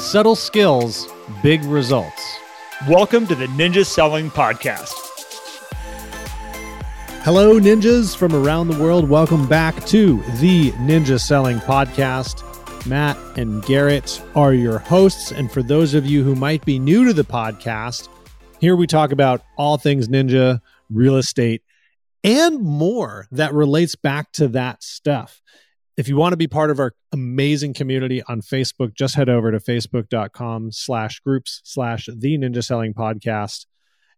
Subtle 0.00 0.34
skills, 0.34 1.06
big 1.42 1.62
results. 1.64 2.38
Welcome 2.88 3.26
to 3.26 3.34
the 3.34 3.44
Ninja 3.48 3.84
Selling 3.84 4.30
Podcast. 4.30 4.94
Hello, 7.22 7.60
ninjas 7.60 8.16
from 8.16 8.34
around 8.34 8.68
the 8.68 8.82
world. 8.82 9.10
Welcome 9.10 9.46
back 9.46 9.84
to 9.88 10.22
the 10.38 10.72
Ninja 10.72 11.20
Selling 11.20 11.58
Podcast. 11.58 12.42
Matt 12.86 13.18
and 13.36 13.62
Garrett 13.66 14.22
are 14.34 14.54
your 14.54 14.78
hosts. 14.78 15.32
And 15.32 15.52
for 15.52 15.62
those 15.62 15.92
of 15.92 16.06
you 16.06 16.24
who 16.24 16.34
might 16.34 16.64
be 16.64 16.78
new 16.78 17.04
to 17.04 17.12
the 17.12 17.22
podcast, 17.22 18.08
here 18.58 18.76
we 18.76 18.86
talk 18.86 19.12
about 19.12 19.42
all 19.58 19.76
things 19.76 20.08
ninja, 20.08 20.60
real 20.88 21.16
estate, 21.16 21.62
and 22.24 22.62
more 22.62 23.26
that 23.32 23.52
relates 23.52 23.96
back 23.96 24.32
to 24.32 24.48
that 24.48 24.82
stuff. 24.82 25.42
If 26.00 26.08
you 26.08 26.16
want 26.16 26.32
to 26.32 26.38
be 26.38 26.46
part 26.46 26.70
of 26.70 26.78
our 26.78 26.94
amazing 27.12 27.74
community 27.74 28.22
on 28.22 28.40
Facebook, 28.40 28.94
just 28.94 29.16
head 29.16 29.28
over 29.28 29.52
to 29.52 29.58
facebook.com 29.58 30.72
slash 30.72 31.20
groups 31.20 31.60
slash 31.62 32.08
the 32.10 32.38
ninja 32.38 32.64
selling 32.64 32.94
podcast. 32.94 33.66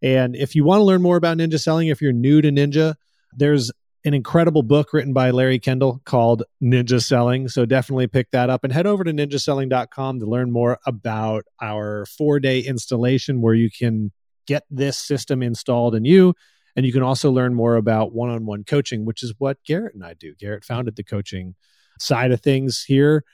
And 0.01 0.37
if 0.37 0.55
you 0.55 0.63
want 0.63 0.79
to 0.79 0.85
learn 0.85 1.03
more 1.03 1.17
about 1.17 1.39
ninja 1.39 1.59
selling, 1.59 1.89
if 1.89 2.01
you're 2.01 2.13
new 2.13 2.41
to 2.41 2.53
ninja, 2.53 2.95
there's 3.37 3.73
an 4.05 4.15
incredible 4.15 4.63
book 4.63 4.93
written 4.93 5.13
by 5.13 5.33
Larry 5.33 5.59
Kendall 5.59 6.01
called 6.05 6.45
Ninja 6.63 7.03
Selling. 7.03 7.49
So 7.49 7.67
definitely 7.67 8.07
pick 8.07 8.31
that 8.31 8.49
up 8.49 8.63
and 8.63 8.73
head 8.73 8.87
over 8.87 9.03
to 9.03 9.13
ninjaselling.com 9.13 10.21
to 10.21 10.27
learn 10.27 10.53
more 10.53 10.79
about 10.87 11.47
our 11.61 12.07
four 12.07 12.39
day 12.39 12.61
installation 12.61 13.41
where 13.41 13.55
you 13.55 13.71
can 13.77 14.13
get 14.47 14.63
this 14.71 14.99
system 14.99 15.43
installed 15.43 15.97
in 15.97 16.05
you. 16.05 16.35
And 16.77 16.87
you 16.87 16.93
can 16.93 17.03
also 17.03 17.33
learn 17.33 17.55
more 17.55 17.75
about 17.75 18.15
one 18.15 18.31
on 18.31 18.47
one 18.47 18.63
coaching, 18.63 19.05
which 19.05 19.25
is 19.25 19.35
what 19.39 19.59
Garrett 19.67 19.95
and 19.95 20.05
I 20.05 20.15
do. 20.15 20.37
Garrett 20.39 20.65
founded 20.65 20.95
the 20.95 21.03
coaching 21.03 21.57
side 21.99 22.33
of 22.33 22.41
things 22.41 22.85
here 22.87 23.25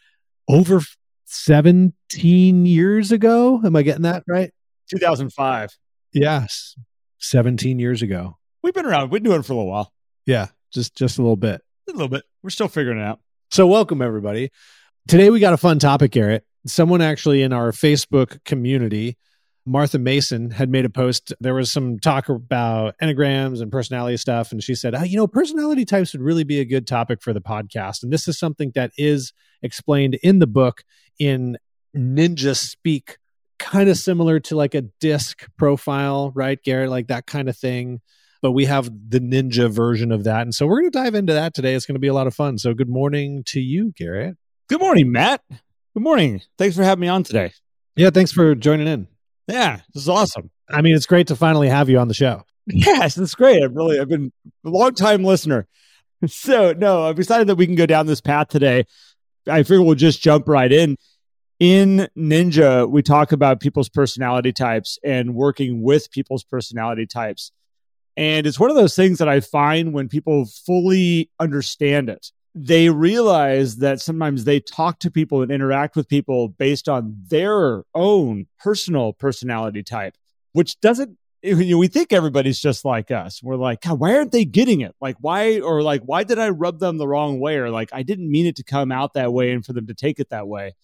over 0.49 0.81
17 1.27 2.67
years 2.67 3.13
ago. 3.13 3.61
Am 3.65 3.77
I 3.77 3.83
getting 3.83 4.03
that 4.03 4.25
right? 4.27 4.53
2005. 4.91 5.77
Yes. 6.13 6.75
17 7.19 7.79
years 7.79 8.03
ago. 8.03 8.39
We've 8.63 8.75
been 8.75 8.87
around. 8.87 9.11
We've 9.11 9.23
been 9.23 9.31
doing 9.31 9.41
it 9.41 9.47
for 9.47 9.53
a 9.53 9.57
little 9.57 9.71
while. 9.71 9.93
Yeah, 10.27 10.49
just 10.73 10.95
just 10.95 11.19
a 11.19 11.23
little 11.23 11.37
bit. 11.37 11.63
A 11.89 11.93
little 11.93 12.09
bit. 12.09 12.25
We're 12.43 12.51
still 12.51 12.69
figuring 12.69 12.99
it 12.99 13.05
out. 13.05 13.21
So 13.51 13.67
welcome 13.67 14.03
everybody. 14.03 14.51
Today 15.07 15.31
we 15.31 15.41
got 15.41 15.55
a 15.55 15.57
fun 15.57 15.79
topic, 15.79 16.11
Garrett. 16.11 16.45
Someone 16.67 17.01
actually 17.01 17.43
in 17.43 17.53
our 17.53 17.73
Facebook 17.73 18.45
community 18.45 19.17
Martha 19.69 19.99
Mason 19.99 20.51
had 20.51 20.71
made 20.71 20.85
a 20.85 20.91
post. 20.91 21.33
There 21.41 21.55
was 21.55 21.71
some 21.71 21.99
talk 21.99 22.29
about 22.29 22.95
enneagrams 23.03 23.61
and 23.61 23.71
personality 23.71 24.17
stuff. 24.17 24.51
And 24.51 24.63
she 24.63 24.75
said, 24.75 24.95
oh, 24.95 25.03
you 25.03 25.17
know, 25.17 25.27
personality 25.27 25.85
types 25.85 26.13
would 26.13 26.23
really 26.23 26.45
be 26.45 26.61
a 26.61 26.65
good 26.65 26.87
topic 26.87 27.23
for 27.23 27.33
the 27.33 27.41
podcast. 27.41 28.03
And 28.03 28.13
this 28.13 28.27
is 28.27 28.39
something 28.39 28.73
that 28.75 28.93
is 28.97 29.33
explained 29.63 30.15
in 30.23 30.39
the 30.39 30.47
book 30.47 30.85
in 31.19 31.59
ninja 31.95 32.57
speak, 32.57 33.19
kind 33.59 33.91
of 33.91 33.99
similar 33.99 34.41
to 34.41 34.57
like 34.57 34.75
a 34.75 34.83
disc 35.01 35.47
profile, 35.59 36.33
right, 36.35 36.63
Garrett? 36.63 36.91
Like 36.91 37.09
that 37.09 37.27
kind 37.27 37.49
of 37.49 37.57
thing. 37.57 38.01
But 38.41 38.53
we 38.53 38.65
have 38.65 38.87
the 38.87 39.21
ninja 39.21 39.71
version 39.71 40.13
of 40.13 40.25
that. 40.25 40.43
And 40.43 40.55
so 40.55 40.67
we're 40.67 40.81
going 40.81 40.93
to 40.93 40.99
dive 40.99 41.15
into 41.15 41.33
that 41.35 41.55
today. 41.55 41.75
It's 41.75 41.87
going 41.87 41.97
to 41.97 42.01
be 42.01 42.07
a 42.07 42.15
lot 42.15 42.27
of 42.27 42.35
fun. 42.35 42.57
So 42.57 42.73
good 42.73 42.89
morning 42.89 43.43
to 43.49 43.61
you, 43.61 43.93
Garrett. 43.97 44.37
Good 44.69 44.81
morning, 44.81 45.13
Matt. 45.13 45.43
Good 45.49 46.03
morning. 46.03 46.41
Thanks 46.57 46.77
for 46.77 46.85
having 46.85 47.01
me 47.01 47.09
on 47.09 47.25
today. 47.25 47.53
Yeah, 47.97 48.11
thanks 48.11 48.31
for 48.31 48.55
joining 48.55 48.87
in. 48.87 49.09
Yeah, 49.49 49.81
this 49.95 50.03
is 50.03 50.09
awesome. 50.09 50.51
I 50.69 50.83
mean, 50.83 50.95
it's 50.95 51.07
great 51.07 51.29
to 51.29 51.37
finally 51.37 51.69
have 51.69 51.89
you 51.89 51.99
on 51.99 52.09
the 52.09 52.15
show. 52.15 52.43
Yes, 52.67 53.17
it's 53.17 53.35
great. 53.35 53.63
I've 53.63 53.75
really, 53.75 53.99
I've 53.99 54.09
been 54.09 54.31
a 54.65 54.69
long 54.69 54.95
time 54.95 55.25
listener. 55.25 55.67
So, 56.27 56.73
no, 56.73 57.07
I'm 57.07 57.19
excited 57.19 57.47
that 57.47 57.55
we 57.55 57.65
can 57.65 57.77
go 57.77 57.87
down 57.87 58.07
this 58.07 58.21
path 58.21 58.49
today. 58.49 58.85
I 59.49 59.63
figure 59.63 59.83
we'll 59.83 59.95
just 59.95 60.21
jump 60.21 60.49
right 60.49 60.71
in. 60.71 60.97
In 61.61 62.09
Ninja, 62.17 62.89
we 62.89 63.03
talk 63.03 63.33
about 63.33 63.61
people's 63.61 63.89
personality 63.89 64.53
types 64.53 64.99
and 65.03 65.35
working 65.35 65.83
with 65.83 66.11
people's 66.11 66.45
personality 66.45 67.07
types. 67.07 67.53
And 68.17 68.47
it's 68.47 68.61
one 68.61 68.69
of 68.69 68.77
those 68.77 68.97
things 68.97 69.19
that 69.19 69.29
I 69.29 69.41
find 69.41 69.93
when 69.93 70.09
people 70.09 70.47
fully 70.67 71.31
understand 71.39 72.09
it 72.09 72.33
they 72.65 72.91
realize 72.91 73.77
that 73.77 74.01
sometimes 74.01 74.45
they 74.45 74.61
talk 74.61 74.99
to 75.01 75.11
people 75.11 75.43
and 75.43 75.51
interact 75.51 75.97
with 75.97 76.09
people 76.09 76.49
based 76.49 76.89
on 76.89 77.17
their 77.29 77.85
own 77.95 78.47
personal 78.59 79.13
personality 79.13 79.83
type, 79.83 80.17
which 80.53 80.81
doesn't 80.81 81.17
we 81.43 81.87
think 81.87 82.13
everybody's 82.13 82.59
just 82.59 82.85
like 82.85 83.13
us. 83.13 83.41
We're 83.43 83.57
like, 83.57 83.83
God, 83.83 84.01
why 84.01 84.17
aren't 84.17 84.33
they 84.33 84.45
getting 84.45 84.81
it? 84.81 84.95
Like, 85.01 85.17
why, 85.21 85.61
or 85.61 85.83
like, 85.83 86.03
why 86.03 86.25
did 86.25 86.39
I 86.39 86.49
rub 86.49 86.81
them 86.81 86.99
the 86.99 87.07
wrong 87.07 87.39
way? 87.39 87.57
Or 87.57 87.71
like, 87.71 87.91
I 87.93 88.03
didn't 88.03 88.31
mean 88.31 88.47
it 88.47 88.57
to 88.57 88.65
come 88.65 88.91
out 88.91 89.15
that 89.15 89.33
way 89.33 89.53
and 89.53 89.65
for 89.65 89.73
them 89.73 89.87
to 89.87 89.95
take 89.95 90.19
it 90.19 90.31
that 90.31 90.49
way. 90.49 90.75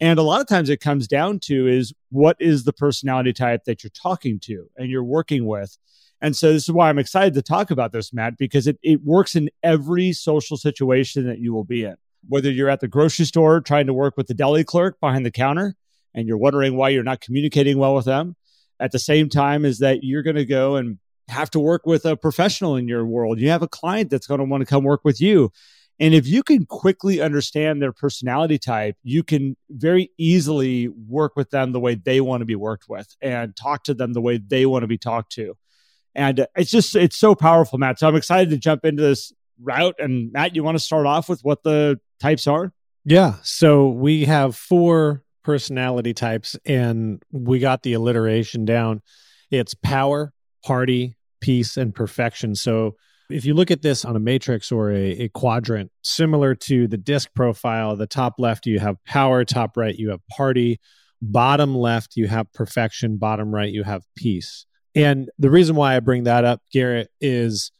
And 0.00 0.20
a 0.20 0.22
lot 0.22 0.40
of 0.40 0.46
times 0.46 0.70
it 0.70 0.80
comes 0.80 1.08
down 1.08 1.40
to 1.40 1.66
is 1.66 1.92
what 2.10 2.36
is 2.38 2.62
the 2.62 2.72
personality 2.72 3.32
type 3.32 3.64
that 3.64 3.82
you're 3.82 3.90
talking 3.90 4.38
to 4.40 4.70
and 4.76 4.88
you're 4.88 5.02
working 5.02 5.46
with. 5.46 5.76
And 6.20 6.36
so 6.36 6.52
this 6.52 6.64
is 6.64 6.72
why 6.72 6.88
I'm 6.88 6.98
excited 6.98 7.34
to 7.34 7.42
talk 7.42 7.70
about 7.70 7.92
this, 7.92 8.12
Matt, 8.12 8.36
because 8.36 8.66
it, 8.66 8.78
it 8.82 9.02
works 9.04 9.36
in 9.36 9.50
every 9.62 10.12
social 10.12 10.56
situation 10.56 11.26
that 11.26 11.38
you 11.38 11.52
will 11.52 11.64
be 11.64 11.84
in. 11.84 11.96
Whether 12.28 12.50
you're 12.50 12.68
at 12.68 12.80
the 12.80 12.88
grocery 12.88 13.24
store 13.24 13.60
trying 13.60 13.86
to 13.86 13.94
work 13.94 14.16
with 14.16 14.26
the 14.26 14.34
deli 14.34 14.64
clerk 14.64 14.98
behind 15.00 15.24
the 15.24 15.30
counter 15.30 15.76
and 16.14 16.26
you're 16.26 16.38
wondering 16.38 16.76
why 16.76 16.88
you're 16.88 17.04
not 17.04 17.20
communicating 17.20 17.78
well 17.78 17.94
with 17.94 18.06
them, 18.06 18.34
at 18.80 18.92
the 18.92 18.98
same 18.98 19.28
time 19.28 19.64
is 19.64 19.78
that 19.78 20.02
you're 20.02 20.22
going 20.22 20.36
to 20.36 20.44
go 20.44 20.76
and 20.76 20.98
have 21.28 21.50
to 21.50 21.60
work 21.60 21.86
with 21.86 22.04
a 22.04 22.16
professional 22.16 22.76
in 22.76 22.88
your 22.88 23.04
world. 23.04 23.38
You 23.38 23.50
have 23.50 23.62
a 23.62 23.68
client 23.68 24.10
that's 24.10 24.26
going 24.26 24.38
to 24.38 24.44
want 24.44 24.62
to 24.62 24.66
come 24.66 24.84
work 24.84 25.02
with 25.04 25.20
you. 25.20 25.52
And 26.00 26.14
if 26.14 26.26
you 26.26 26.42
can 26.42 26.64
quickly 26.64 27.20
understand 27.20 27.82
their 27.82 27.92
personality 27.92 28.58
type, 28.58 28.96
you 29.02 29.24
can 29.24 29.56
very 29.68 30.12
easily 30.16 30.88
work 30.88 31.34
with 31.34 31.50
them 31.50 31.72
the 31.72 31.80
way 31.80 31.96
they 31.96 32.20
want 32.20 32.40
to 32.40 32.44
be 32.44 32.54
worked 32.54 32.88
with 32.88 33.14
and 33.20 33.54
talk 33.56 33.84
to 33.84 33.94
them 33.94 34.12
the 34.12 34.20
way 34.20 34.38
they 34.38 34.64
want 34.64 34.84
to 34.84 34.86
be 34.86 34.98
talked 34.98 35.32
to. 35.32 35.56
And 36.14 36.40
uh, 36.40 36.46
it's 36.56 36.70
just, 36.70 36.96
it's 36.96 37.16
so 37.16 37.34
powerful, 37.34 37.78
Matt. 37.78 37.98
So 37.98 38.08
I'm 38.08 38.16
excited 38.16 38.50
to 38.50 38.58
jump 38.58 38.84
into 38.84 39.02
this 39.02 39.32
route. 39.60 39.96
And 39.98 40.32
Matt, 40.32 40.56
you 40.56 40.62
want 40.62 40.76
to 40.76 40.82
start 40.82 41.06
off 41.06 41.28
with 41.28 41.40
what 41.42 41.62
the 41.62 42.00
types 42.20 42.46
are? 42.46 42.72
Yeah. 43.04 43.34
So 43.42 43.88
we 43.88 44.24
have 44.24 44.56
four 44.56 45.22
personality 45.42 46.12
types, 46.12 46.56
and 46.66 47.22
we 47.32 47.58
got 47.58 47.82
the 47.82 47.94
alliteration 47.94 48.64
down. 48.64 49.00
It's 49.50 49.72
power, 49.74 50.32
party, 50.64 51.16
peace, 51.40 51.76
and 51.76 51.94
perfection. 51.94 52.54
So 52.54 52.96
if 53.30 53.44
you 53.44 53.54
look 53.54 53.70
at 53.70 53.82
this 53.82 54.04
on 54.04 54.16
a 54.16 54.20
matrix 54.20 54.72
or 54.72 54.90
a, 54.90 55.10
a, 55.12 55.28
quadrant, 55.30 55.90
similar 56.02 56.54
to 56.54 56.86
the 56.86 56.96
disc 56.96 57.30
profile, 57.34 57.96
the 57.96 58.06
top 58.06 58.34
left 58.38 58.66
you 58.66 58.78
have 58.78 59.02
power, 59.04 59.44
top 59.44 59.76
right 59.76 59.94
you 59.94 60.10
have 60.10 60.20
party, 60.28 60.80
bottom 61.20 61.74
left 61.74 62.16
you 62.16 62.26
have 62.26 62.52
perfection, 62.52 63.16
bottom 63.16 63.54
right 63.54 63.72
you 63.72 63.84
have 63.84 64.02
peace. 64.16 64.66
And 64.94 65.30
the 65.38 65.50
reason 65.50 65.76
why 65.76 65.96
I 65.96 66.00
bring 66.00 66.24
that 66.24 66.44
up, 66.44 66.62
Garrett, 66.72 67.10
is 67.20 67.70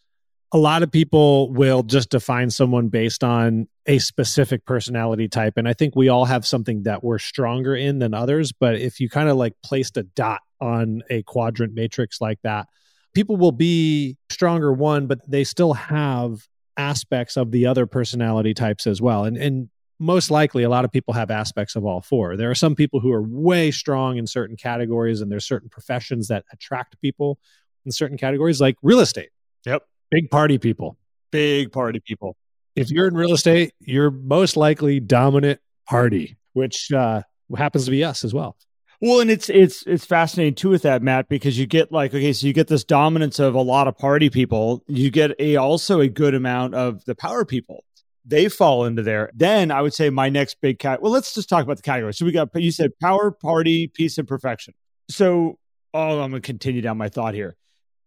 a 0.52 0.58
lot 0.58 0.82
of 0.82 0.90
people 0.90 1.52
will 1.52 1.82
just 1.82 2.10
define 2.10 2.50
someone 2.50 2.88
based 2.88 3.22
on 3.22 3.68
a 3.86 3.98
specific 3.98 4.64
personality 4.64 5.28
type. 5.28 5.54
And 5.56 5.68
I 5.68 5.72
think 5.72 5.94
we 5.94 6.08
all 6.08 6.24
have 6.24 6.46
something 6.46 6.84
that 6.84 7.02
we're 7.04 7.18
stronger 7.18 7.74
in 7.74 7.98
than 7.98 8.14
others. 8.14 8.52
But 8.52 8.76
if 8.76 9.00
you 9.00 9.08
kind 9.08 9.28
of 9.28 9.36
like 9.36 9.54
placed 9.62 9.96
a 9.96 10.02
dot 10.02 10.40
on 10.60 11.02
a 11.10 11.22
quadrant 11.22 11.74
matrix 11.74 12.20
like 12.20 12.38
that, 12.42 12.66
people 13.14 13.36
will 13.36 13.52
be 13.52 14.16
stronger 14.30 14.72
one, 14.72 15.06
but 15.06 15.18
they 15.28 15.44
still 15.44 15.74
have 15.74 16.46
aspects 16.76 17.36
of 17.36 17.50
the 17.50 17.66
other 17.66 17.86
personality 17.86 18.54
types 18.54 18.86
as 18.86 19.02
well. 19.02 19.24
And 19.24 19.36
and 19.36 19.68
most 19.98 20.30
likely 20.30 20.62
a 20.62 20.68
lot 20.68 20.84
of 20.84 20.92
people 20.92 21.14
have 21.14 21.30
aspects 21.30 21.76
of 21.76 21.84
all 21.84 22.00
four. 22.00 22.36
There 22.36 22.50
are 22.50 22.54
some 22.54 22.74
people 22.74 23.00
who 23.00 23.12
are 23.12 23.22
way 23.22 23.70
strong 23.70 24.16
in 24.16 24.26
certain 24.26 24.56
categories 24.56 25.20
and 25.20 25.30
there's 25.30 25.46
certain 25.46 25.68
professions 25.68 26.28
that 26.28 26.44
attract 26.52 27.00
people 27.00 27.38
in 27.84 27.92
certain 27.92 28.16
categories 28.16 28.60
like 28.60 28.76
real 28.82 29.00
estate. 29.00 29.30
Yep. 29.66 29.82
Big 30.10 30.30
party 30.30 30.58
people. 30.58 30.96
Big 31.30 31.72
party 31.72 32.00
people. 32.00 32.36
If 32.76 32.90
you're 32.90 33.08
in 33.08 33.14
real 33.14 33.32
estate, 33.32 33.72
you're 33.80 34.10
most 34.10 34.56
likely 34.56 35.00
dominant 35.00 35.60
party, 35.86 36.38
which 36.52 36.92
uh, 36.92 37.22
happens 37.56 37.86
to 37.86 37.90
be 37.90 38.04
us 38.04 38.24
as 38.24 38.32
well. 38.32 38.56
Well, 39.00 39.20
and 39.20 39.30
it's 39.30 39.48
it's 39.48 39.84
it's 39.86 40.04
fascinating 40.04 40.54
too 40.54 40.70
with 40.70 40.82
that, 40.82 41.02
Matt, 41.02 41.28
because 41.28 41.56
you 41.56 41.66
get 41.66 41.92
like 41.92 42.12
okay, 42.12 42.32
so 42.32 42.46
you 42.48 42.52
get 42.52 42.66
this 42.66 42.82
dominance 42.82 43.38
of 43.38 43.54
a 43.54 43.60
lot 43.60 43.86
of 43.86 43.96
party 43.96 44.28
people. 44.28 44.82
You 44.88 45.10
get 45.10 45.38
a 45.38 45.54
also 45.54 46.00
a 46.00 46.08
good 46.08 46.34
amount 46.34 46.74
of 46.74 47.04
the 47.04 47.14
power 47.14 47.44
people 47.44 47.84
they 48.28 48.48
fall 48.48 48.84
into 48.84 49.02
there. 49.02 49.30
Then 49.34 49.70
I 49.70 49.82
would 49.82 49.94
say 49.94 50.10
my 50.10 50.28
next 50.28 50.60
big 50.60 50.78
cat. 50.78 51.02
Well, 51.02 51.10
let's 51.10 51.34
just 51.34 51.48
talk 51.48 51.64
about 51.64 51.76
the 51.76 51.82
category. 51.82 52.14
So 52.14 52.24
we 52.24 52.32
got 52.32 52.50
you 52.54 52.70
said 52.70 52.98
power, 53.00 53.30
party, 53.30 53.88
peace, 53.88 54.18
and 54.18 54.28
perfection. 54.28 54.74
So 55.10 55.58
oh, 55.94 56.20
I'm 56.20 56.30
going 56.30 56.42
to 56.42 56.46
continue 56.46 56.82
down 56.82 56.98
my 56.98 57.08
thought 57.08 57.34
here. 57.34 57.56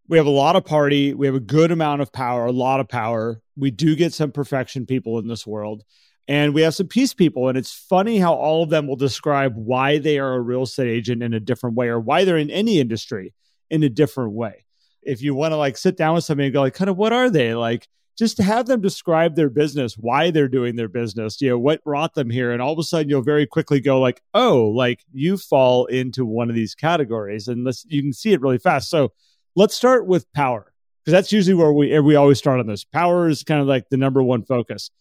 We 0.07 0.17
have 0.17 0.27
a 0.27 0.31
lot 0.31 0.55
of 0.55 0.65
party. 0.65 1.13
We 1.13 1.25
have 1.25 1.35
a 1.35 1.41
good 1.41 1.71
amount 1.71 2.01
of 2.01 2.11
power, 2.11 2.45
a 2.45 2.51
lot 2.51 2.79
of 2.79 2.87
power. 2.87 3.41
We 3.55 3.71
do 3.71 3.95
get 3.95 4.13
some 4.13 4.31
perfection 4.31 4.85
people 4.85 5.19
in 5.19 5.27
this 5.27 5.47
world. 5.47 5.83
And 6.27 6.53
we 6.53 6.61
have 6.61 6.75
some 6.75 6.87
peace 6.87 7.13
people. 7.13 7.49
And 7.49 7.57
it's 7.57 7.73
funny 7.73 8.17
how 8.17 8.33
all 8.33 8.63
of 8.63 8.69
them 8.69 8.87
will 8.87 8.95
describe 8.95 9.53
why 9.55 9.99
they 9.99 10.19
are 10.19 10.33
a 10.33 10.41
real 10.41 10.63
estate 10.63 10.89
agent 10.89 11.23
in 11.23 11.33
a 11.33 11.39
different 11.39 11.75
way 11.75 11.87
or 11.87 11.99
why 11.99 12.25
they're 12.25 12.37
in 12.37 12.49
any 12.49 12.79
industry 12.79 13.33
in 13.69 13.83
a 13.83 13.89
different 13.89 14.33
way. 14.33 14.65
If 15.01 15.21
you 15.21 15.33
want 15.33 15.53
to 15.53 15.57
like 15.57 15.77
sit 15.77 15.97
down 15.97 16.15
with 16.15 16.23
somebody 16.23 16.47
and 16.47 16.53
go, 16.53 16.61
like, 16.61 16.75
kind 16.75 16.89
of 16.89 16.97
what 16.97 17.13
are 17.13 17.29
they? 17.29 17.55
Like, 17.55 17.87
just 18.17 18.37
to 18.37 18.43
have 18.43 18.67
them 18.67 18.81
describe 18.81 19.35
their 19.35 19.49
business, 19.49 19.95
why 19.97 20.31
they're 20.31 20.47
doing 20.47 20.75
their 20.75 20.89
business, 20.89 21.41
you 21.41 21.49
know, 21.49 21.57
what 21.57 21.83
brought 21.83 22.13
them 22.13 22.29
here. 22.29 22.51
And 22.51 22.61
all 22.61 22.73
of 22.73 22.79
a 22.79 22.83
sudden 22.83 23.09
you'll 23.09 23.23
very 23.23 23.47
quickly 23.47 23.79
go 23.79 23.99
like, 23.99 24.21
oh, 24.33 24.65
like 24.67 25.03
you 25.11 25.37
fall 25.37 25.85
into 25.87 26.25
one 26.25 26.49
of 26.49 26.55
these 26.55 26.75
categories. 26.75 27.47
And 27.47 27.67
you 27.87 28.01
can 28.01 28.13
see 28.13 28.33
it 28.33 28.41
really 28.41 28.59
fast. 28.59 28.89
So 28.89 29.13
let's 29.55 29.75
start 29.75 30.05
with 30.05 30.31
power, 30.33 30.71
because 31.03 31.13
that's 31.13 31.31
usually 31.31 31.55
where 31.55 31.73
we, 31.73 31.99
we 31.99 32.15
always 32.15 32.37
start 32.37 32.59
on 32.59 32.67
this. 32.67 32.83
Power 32.83 33.27
is 33.27 33.43
kind 33.43 33.61
of 33.61 33.67
like 33.67 33.89
the 33.89 33.97
number 33.97 34.21
one 34.21 34.43
focus. 34.43 34.91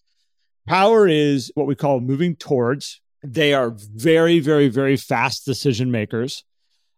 Power 0.66 1.08
is 1.08 1.50
what 1.54 1.66
we 1.66 1.74
call 1.74 2.00
moving 2.00 2.36
towards. 2.36 3.00
They 3.22 3.54
are 3.54 3.74
very, 3.76 4.40
very, 4.40 4.68
very 4.68 4.96
fast 4.96 5.44
decision 5.44 5.90
makers. 5.90 6.44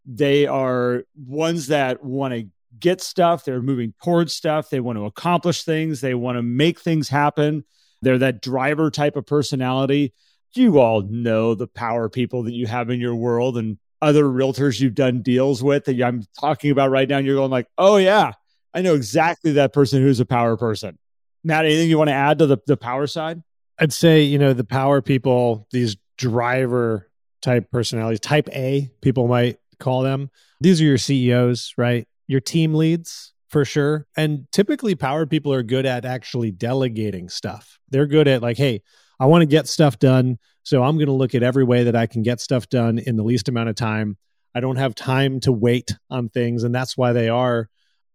They 0.05 0.47
are 0.47 1.05
ones 1.17 1.69
that 1.69 2.05
want 2.05 2.35
to 2.35 2.47
get 2.79 3.01
stuff. 3.01 3.45
They're 3.45 3.63
moving 3.63 3.95
towards 4.03 4.35
stuff. 4.35 4.71
They 4.71 4.81
want 4.81 4.99
to 4.99 5.05
accomplish 5.05 5.65
things. 5.65 6.01
They 6.01 6.15
want 6.15 6.39
to 6.39 6.43
make 6.43 6.81
things 6.81 7.09
happen. 7.09 7.65
They're 8.01 8.19
that 8.19 8.43
driver 8.43 8.91
type 8.91 9.17
of 9.17 9.27
personality. 9.27 10.13
You 10.55 10.79
all 10.79 11.03
know 11.03 11.55
the 11.55 11.67
power 11.67 12.09
people 12.09 12.43
that 12.45 12.53
you 12.53 12.67
have 12.67 12.91
in 12.91 13.01
your 13.01 13.15
world 13.15 13.57
and 13.57 13.79
other 14.03 14.25
realtors 14.25 14.81
you've 14.81 14.95
done 14.95 15.23
deals 15.23 15.63
with 15.63 15.85
that 15.85 16.01
I'm 16.03 16.25
talking 16.39 16.71
about 16.71 16.91
right 16.91 17.09
now. 17.09 17.19
And 17.19 17.27
you're 17.27 17.37
going 17.37 17.51
like, 17.51 17.69
oh 17.79 17.97
yeah, 17.97 18.33
I 18.75 18.83
know 18.83 18.95
exactly 18.95 19.53
that 19.53 19.73
person 19.73 20.03
who's 20.03 20.21
a 20.21 20.27
power 20.27 20.57
person. 20.57 20.99
Matt, 21.45 21.65
anything 21.65 21.89
you 21.89 21.99
want 21.99 22.09
to 22.09 22.15
add 22.15 22.39
to 22.41 22.47
the, 22.47 22.59
the 22.67 22.77
power 22.77 23.07
side? 23.07 23.43
I'd 23.79 23.93
say, 23.93 24.23
you 24.23 24.39
know, 24.39 24.53
the 24.53 24.65
power 24.65 25.01
people, 25.01 25.67
these 25.73 25.97
driver 26.19 27.09
type 27.41 27.71
personalities, 27.71 28.21
type 28.21 28.49
A, 28.53 28.91
people 29.01 29.27
might 29.27 29.59
call 29.79 30.03
them. 30.03 30.31
These 30.61 30.81
are 30.81 30.85
your 30.85 30.99
CEOs, 30.99 31.75
right? 31.77 32.07
Your 32.27 32.41
team 32.41 32.75
leads 32.75 33.33
for 33.49 33.65
sure. 33.65 34.07
And 34.17 34.47
typically, 34.51 34.95
power 34.95 35.27
people 35.27 35.53
are 35.53 35.63
good 35.63 35.87
at 35.87 36.05
actually 36.05 36.51
delegating 36.51 37.29
stuff. 37.29 37.79
They're 37.91 38.07
good 38.07 38.27
at, 38.29 38.43
like, 38.43 38.57
hey, 38.57 38.83
I 39.21 39.27
want 39.27 39.43
to 39.43 39.47
get 39.47 39.69
stuff 39.69 39.99
done. 39.99 40.39
So 40.63 40.83
I'm 40.83 40.97
going 40.97 41.07
to 41.07 41.13
look 41.13 41.35
at 41.35 41.43
every 41.43 41.65
way 41.65 41.85
that 41.85 41.95
I 41.97 42.07
can 42.07 42.23
get 42.23 42.41
stuff 42.41 42.69
done 42.69 42.99
in 42.99 43.17
the 43.17 43.23
least 43.23 43.49
amount 43.49 43.69
of 43.69 43.75
time. 43.75 44.17
I 44.55 44.61
don't 44.61 44.77
have 44.77 44.95
time 44.95 45.41
to 45.41 45.53
wait 45.53 45.97
on 46.11 46.29
things. 46.29 46.65
And 46.65 46.75
that's 46.75 46.97
why 46.97 47.13
they 47.13 47.29
are 47.29 47.69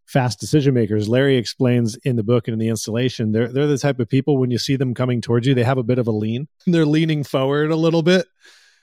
fast 0.06 0.40
decision 0.40 0.74
makers. 0.74 1.10
Larry 1.10 1.38
explains 1.38 1.96
in 2.04 2.16
the 2.16 2.24
book 2.24 2.48
and 2.48 2.54
in 2.54 2.60
the 2.60 2.70
installation, 2.70 3.32
they're, 3.32 3.52
they're 3.52 3.68
the 3.68 3.78
type 3.78 4.00
of 4.00 4.10
people 4.10 4.38
when 4.38 4.52
you 4.52 4.58
see 4.58 4.76
them 4.76 4.94
coming 4.94 5.22
towards 5.22 5.46
you, 5.46 5.54
they 5.54 5.64
have 5.64 5.78
a 5.78 5.84
bit 5.84 6.00
of 6.00 6.08
a 6.08 6.12
lean. 6.12 6.48
They're 6.66 6.86
leaning 6.86 7.24
forward 7.24 7.72
a 7.72 7.76
little 7.76 8.04
bit 8.04 8.26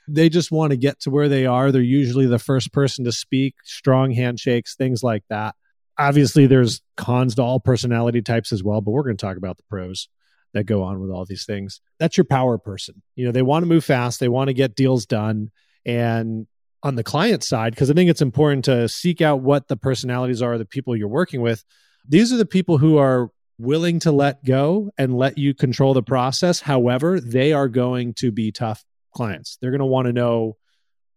they 0.07 0.29
just 0.29 0.51
want 0.51 0.71
to 0.71 0.77
get 0.77 0.99
to 1.01 1.09
where 1.09 1.29
they 1.29 1.45
are. 1.45 1.71
They're 1.71 1.81
usually 1.81 2.27
the 2.27 2.39
first 2.39 2.71
person 2.71 3.05
to 3.05 3.11
speak, 3.11 3.55
strong 3.63 4.11
handshakes, 4.11 4.75
things 4.75 5.03
like 5.03 5.23
that. 5.29 5.55
Obviously, 5.97 6.45
there's 6.45 6.81
cons 6.97 7.35
to 7.35 7.41
all 7.41 7.59
personality 7.59 8.21
types 8.21 8.51
as 8.51 8.63
well, 8.63 8.81
but 8.81 8.91
we're 8.91 9.03
going 9.03 9.17
to 9.17 9.25
talk 9.25 9.37
about 9.37 9.57
the 9.57 9.63
pros 9.69 10.09
that 10.53 10.65
go 10.65 10.83
on 10.83 10.99
with 10.99 11.11
all 11.11 11.25
these 11.25 11.45
things. 11.45 11.81
That's 11.99 12.17
your 12.17 12.25
power 12.25 12.57
person. 12.57 13.01
You 13.15 13.25
know, 13.25 13.31
they 13.31 13.41
want 13.41 13.63
to 13.63 13.67
move 13.67 13.85
fast, 13.85 14.19
they 14.19 14.29
want 14.29 14.49
to 14.49 14.53
get 14.53 14.75
deals 14.75 15.05
done. 15.05 15.51
And 15.85 16.47
on 16.83 16.95
the 16.95 17.03
client 17.03 17.43
side, 17.43 17.73
because 17.73 17.89
I 17.89 17.93
think 17.93 18.09
it's 18.09 18.21
important 18.21 18.65
to 18.65 18.87
seek 18.87 19.21
out 19.21 19.41
what 19.41 19.67
the 19.67 19.77
personalities 19.77 20.41
are, 20.41 20.57
the 20.57 20.65
people 20.65 20.95
you're 20.95 21.07
working 21.07 21.41
with. 21.41 21.63
These 22.07 22.31
are 22.31 22.37
the 22.37 22.45
people 22.45 22.77
who 22.77 22.97
are 22.97 23.31
willing 23.57 23.99
to 24.01 24.11
let 24.11 24.43
go 24.45 24.91
and 24.97 25.17
let 25.17 25.37
you 25.37 25.53
control 25.53 25.93
the 25.93 26.03
process. 26.03 26.61
However, 26.61 27.19
they 27.19 27.53
are 27.53 27.67
going 27.67 28.13
to 28.15 28.31
be 28.31 28.51
tough 28.51 28.83
clients. 29.15 29.57
They're 29.59 29.71
going 29.71 29.79
to 29.79 29.85
want 29.85 30.05
to 30.05 30.13
know 30.13 30.57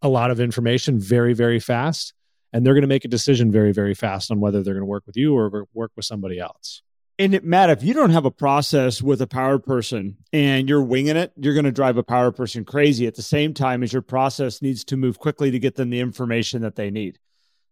a 0.01 0.09
lot 0.09 0.31
of 0.31 0.41
information 0.41 0.99
very, 0.99 1.35
very 1.35 1.61
fast. 1.61 2.15
And 2.53 2.65
they're 2.65 2.73
going 2.73 2.83
to 2.83 2.89
make 2.89 3.05
a 3.05 3.09
decision 3.09 3.53
very, 3.53 3.73
very 3.73 3.93
fast 3.95 4.31
on 4.31 4.41
whether 4.41 4.63
they're 4.63 4.73
going 4.73 4.81
to 4.81 4.87
work 4.87 5.07
with 5.07 5.19
you 5.19 5.37
or 5.37 5.67
work 5.75 5.93
with 5.97 6.07
somebody 6.07 6.39
else. 6.39 6.83
And 7.19 7.35
it, 7.35 7.45
Matt, 7.45 7.69
if 7.69 7.83
you 7.83 7.95
don't 7.95 8.11
have 8.11 8.25
a 8.25 8.31
process 8.31 9.03
with 9.03 9.21
a 9.21 9.27
power 9.27 9.59
person 9.59 10.17
and 10.33 10.69
you're 10.69 10.83
winging 10.83 11.17
it, 11.17 11.33
you're 11.37 11.53
going 11.53 11.65
to 11.65 11.73
drive 11.73 11.99
a 11.99 12.03
power 12.05 12.31
person 12.31 12.65
crazy 12.65 13.07
at 13.07 13.17
the 13.17 13.23
same 13.23 13.55
time 13.55 13.83
as 13.83 13.93
your 13.93 14.03
process 14.03 14.63
needs 14.63 14.85
to 14.85 14.97
move 14.97 15.19
quickly 15.19 15.51
to 15.51 15.59
get 15.59 15.75
them 15.75 15.91
the 15.91 16.01
information 16.01 16.63
that 16.63 16.77
they 16.77 16.91
need. 16.91 17.19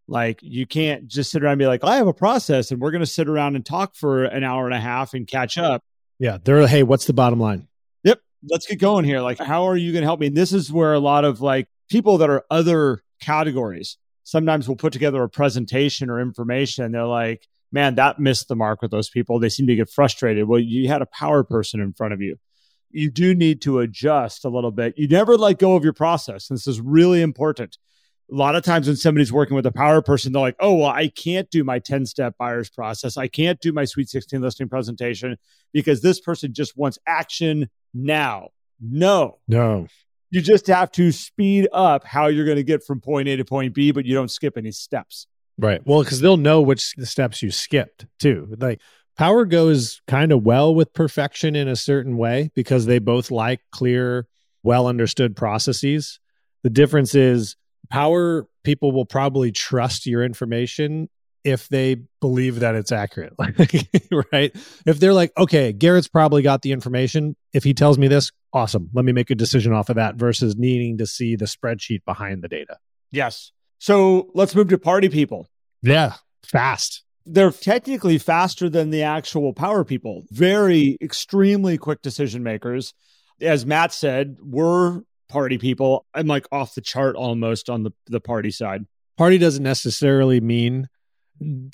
Like 0.09 0.41
you 0.43 0.67
can't 0.67 1.07
just 1.07 1.31
sit 1.31 1.43
around 1.43 1.53
and 1.53 1.59
be 1.61 1.67
like, 1.67 1.85
I 1.85 1.97
have 1.97 2.09
a 2.09 2.13
process 2.13 2.71
and 2.71 2.81
we're 2.81 2.91
going 2.91 3.01
to 3.01 3.07
sit 3.07 3.29
around 3.29 3.57
and 3.57 3.65
talk 3.65 3.95
for 3.95 4.25
an 4.25 4.43
hour 4.43 4.67
and 4.67 4.75
a 4.75 4.81
half 4.81 5.15
and 5.15 5.27
catch 5.27 5.59
up. 5.59 5.83
Yeah. 6.19 6.39
They're, 6.43 6.67
hey, 6.67 6.83
what's 6.83 7.07
the 7.07 7.13
bottom 7.13 7.39
line? 7.39 7.69
Let's 8.49 8.67
get 8.67 8.79
going 8.79 9.05
here. 9.05 9.21
Like, 9.21 9.39
how 9.39 9.65
are 9.69 9.77
you 9.77 9.93
going 9.93 10.03
to 10.03 10.07
help 10.07 10.21
me? 10.21 10.29
And 10.29 10.37
this 10.37 10.53
is 10.53 10.73
where 10.73 10.95
a 10.95 11.01
lot 11.01 11.25
of 11.25 11.41
like 11.41 11.69
people 11.89 12.19
that 12.19 12.31
are 12.31 12.45
other 12.51 13.03
categories 13.21 13.99
sometimes 14.25 14.69
will 14.69 14.77
put 14.77 14.93
together 14.93 15.23
a 15.23 15.29
presentation 15.29 16.11
or 16.11 16.21
information. 16.21 16.93
They're 16.93 17.07
like, 17.07 17.47
man, 17.73 17.95
that 17.97 18.19
missed 18.19 18.49
the 18.49 18.57
mark 18.57 18.83
with 18.83 18.91
those 18.91 19.09
people. 19.09 19.39
They 19.39 19.49
seem 19.49 19.67
to 19.67 19.77
get 19.77 19.91
frustrated. 19.91 20.49
Well, 20.49 20.61
you 20.61 20.89
had 20.89 21.03
a 21.03 21.07
power 21.07 21.45
person 21.45 21.81
in 21.81 21.93
front 21.93 22.13
of 22.13 22.21
you. 22.21 22.37
You 22.91 23.11
do 23.11 23.35
need 23.35 23.61
to 23.63 23.81
adjust 23.81 24.45
a 24.45 24.49
little 24.49 24.71
bit. 24.71 24.95
You 24.97 25.09
never 25.09 25.37
let 25.37 25.59
go 25.59 25.77
of 25.77 25.85
your 25.85 25.93
process. 25.93 26.49
This 26.49 26.67
is 26.67 26.81
really 26.81 27.21
important. 27.21 27.79
A 28.31 28.35
lot 28.35 28.57
of 28.57 28.65
times 28.65 28.89
when 28.89 28.97
somebody's 28.97 29.33
working 29.33 29.55
with 29.55 29.67
a 29.67 29.73
power 29.73 30.03
person, 30.03 30.33
they're 30.33 30.43
like, 30.43 30.57
oh, 30.59 30.75
well, 30.75 30.91
I 30.91 31.09
can't 31.09 31.49
do 31.51 31.63
my 31.63 31.79
10 31.79 32.07
step 32.07 32.35
buyers 32.39 32.69
process. 32.69 33.17
I 33.17 33.29
can't 33.29 33.61
do 33.61 33.73
my 33.73 33.85
Sweet 33.85 34.09
16 34.09 34.41
listing 34.41 34.69
presentation 34.69 35.37
because 35.73 36.03
this 36.03 36.21
person 36.21 36.53
just 36.53 36.77
wants 36.77 36.99
action 37.07 37.71
now. 37.95 38.49
No. 38.81 39.39
No. 39.47 39.87
You 40.31 40.41
just 40.41 40.67
have 40.67 40.91
to 40.93 41.13
speed 41.13 41.69
up 41.73 42.05
how 42.05 42.27
you're 42.27 42.45
going 42.45 42.57
to 42.57 42.65
get 42.65 42.85
from 42.85 43.01
point 43.01 43.29
A 43.29 43.37
to 43.37 43.45
point 43.45 43.75
B, 43.75 43.93
but 43.93 44.05
you 44.05 44.15
don't 44.15 44.31
skip 44.31 44.59
any 44.59 44.73
steps. 44.73 45.29
Right. 45.59 45.81
Well, 45.87 46.03
because 46.03 46.21
they'll 46.21 46.37
know 46.37 46.61
which 46.61 46.81
steps 46.81 47.43
you 47.43 47.51
skipped 47.51 48.07
too. 48.19 48.55
Like 48.59 48.81
power 49.17 49.45
goes 49.45 50.03
kind 50.07 50.33
of 50.33 50.43
well 50.43 50.75
with 50.75 50.93
perfection 50.93 51.57
in 51.57 51.69
a 51.69 51.77
certain 51.77 52.17
way 52.17 52.51
because 52.55 52.87
they 52.87 52.99
both 52.99 53.31
like 53.31 53.61
clear, 53.71 54.27
well 54.63 54.87
understood 54.87 55.37
processes. 55.37 56.21
The 56.63 56.71
difference 56.71 57.15
is 57.15 57.57
power 57.89 58.47
people 58.65 58.93
will 58.93 59.07
probably 59.07 59.53
trust 59.53 60.07
your 60.07 60.25
information 60.25 61.09
if 61.45 61.69
they 61.69 61.97
believe 62.21 62.59
that 62.59 62.75
it's 62.75 62.91
accurate, 62.91 63.33
right? 64.33 64.51
If 64.85 64.99
they're 64.99 65.13
like, 65.13 65.33
okay, 65.39 65.73
Garrett's 65.73 66.09
probably 66.09 66.43
got 66.43 66.63
the 66.63 66.73
information. 66.73 67.37
If 67.53 67.63
he 67.63 67.73
tells 67.73 67.99
me 67.99 68.09
this, 68.09 68.33
awesome. 68.53 68.91
Let 68.93 69.05
me 69.05 69.13
make 69.13 69.31
a 69.31 69.37
decision 69.37 69.73
off 69.73 69.89
of 69.89 69.95
that 69.95 70.17
versus 70.17 70.57
needing 70.57 70.99
to 70.99 71.07
see 71.07 71.37
the 71.37 71.45
spreadsheet 71.45 72.05
behind 72.05 72.43
the 72.43 72.49
data. 72.49 72.79
Yes. 73.13 73.53
So 73.79 74.29
let's 74.35 74.57
move 74.57 74.69
to 74.71 74.79
party 74.79 75.09
people. 75.09 75.49
Yeah, 75.83 76.15
fast. 76.45 77.05
They're 77.25 77.53
technically 77.53 78.19
faster 78.19 78.69
than 78.69 78.91
the 78.91 79.03
actual 79.03 79.53
power 79.53 79.85
people, 79.85 80.25
very 80.31 80.97
extremely 81.01 81.79
quick 81.79 82.03
decision 82.03 82.43
makers. 82.43 82.93
As 83.41 83.65
Matt 83.65 83.93
said, 83.93 84.39
we're 84.41 85.03
party 85.29 85.59
people. 85.59 86.07
I'm 86.15 86.27
like 86.27 86.47
off 86.53 86.75
the 86.75 86.81
chart 86.81 87.17
almost 87.17 87.69
on 87.69 87.83
the, 87.83 87.93
the 88.07 88.21
party 88.21 88.51
side. 88.51 88.85
Party 89.17 89.39
doesn't 89.39 89.63
necessarily 89.63 90.41
mean 90.41 90.89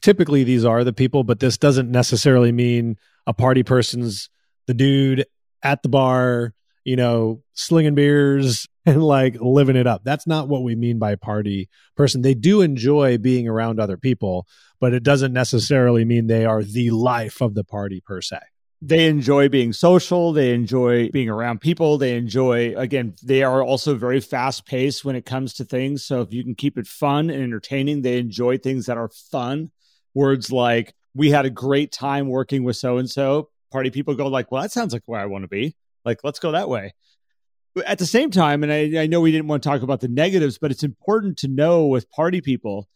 typically 0.02 0.44
these 0.44 0.64
are 0.64 0.85
the 0.85 0.92
people, 0.92 1.25
but 1.25 1.40
this 1.40 1.56
doesn't 1.56 1.90
necessarily 1.90 2.52
mean 2.52 2.97
a 3.26 3.35
party 3.35 3.62
person's 3.62 4.28
the 4.66 4.75
dude 4.75 5.26
at 5.62 5.82
the 5.82 5.88
bar, 5.88 6.54
you 6.85 6.97
know, 6.97 7.42
slinging 7.52 7.94
beers 7.94 8.66
and 8.87 9.02
like 9.02 9.37
living 9.40 9.76
it 9.76 9.87
up. 9.87 10.02
That's 10.04 10.26
not 10.26 10.49
what 10.49 10.62
we 10.62 10.75
mean 10.75 10.99
by 10.99 11.14
party 11.14 11.68
person. 11.97 12.23
They 12.23 12.35
do 12.35 12.61
enjoy 12.61 13.18
being 13.18 13.49
around 13.49 13.78
other 13.78 13.97
people, 13.97 14.47
but 14.80 14.92
it 14.92 15.02
doesn't 15.02 15.32
necessarily 15.32 16.04
mean 16.04 16.26
they 16.26 16.44
are 16.44 16.62
the 16.62 16.90
life 16.90 17.40
of 17.40 17.54
the 17.54 17.64
party 17.64 18.00
per 18.04 18.21
se 18.21 18.38
they 18.85 19.07
enjoy 19.07 19.49
being 19.49 19.73
social 19.73 20.33
they 20.33 20.53
enjoy 20.53 21.09
being 21.11 21.29
around 21.29 21.61
people 21.61 21.99
they 21.99 22.17
enjoy 22.17 22.77
again 22.77 23.15
they 23.23 23.45
are 23.45 23.62
also 23.62 23.95
very 23.95 24.21
fast 24.21 24.67
paced 24.67 25.05
when 25.05 25.15
it 25.15 25.25
comes 25.25 25.55
to 25.55 25.65
things. 25.65 26.05
So 26.05 26.21
if 26.21 26.33
you 26.33 26.43
can 26.43 26.57
keep 26.57 26.77
it 26.77 26.89
fun 26.89 27.31
and 27.31 27.43
entertaining 27.43 28.03
they 28.03 28.19
enjoy 28.19 28.59
things 28.59 28.87
that 28.87 28.99
are 28.99 29.11
fun. 29.31 29.71
Words 30.15 30.51
like 30.51 30.95
we 31.15 31.31
had 31.31 31.47
a 31.47 31.51
great 31.51 31.93
time 31.93 32.29
working 32.29 32.65
with 32.65 32.77
so 32.77 32.99
and 32.99 33.09
so 33.09 33.49
party 33.71 33.91
people 33.91 34.15
go 34.15 34.27
like 34.27 34.51
well 34.51 34.62
that 34.62 34.73
sounds 34.73 34.93
like 34.93 35.03
where 35.07 35.21
i 35.21 35.27
want 35.27 35.45
to 35.45 35.49
be. 35.49 35.77
Like 36.05 36.19
let's 36.25 36.41
go 36.41 36.51
that 36.51 36.69
way. 36.69 36.93
At 37.87 37.99
the 37.99 38.07
same 38.07 38.33
time 38.33 38.65
and 38.65 38.73
I, 38.73 39.03
I 39.03 39.07
know 39.07 39.21
we 39.21 39.31
didn't 39.31 39.47
want 39.47 39.62
to 39.62 39.69
talk 39.69 39.83
about 39.83 40.01
the 40.01 40.09
negatives 40.09 40.59
but 40.59 40.73
it's 40.73 40.83
important 40.83 41.39
to 41.39 41.49
know 41.49 41.87
with 41.87 42.11
party 42.11 42.41
people 42.41 42.89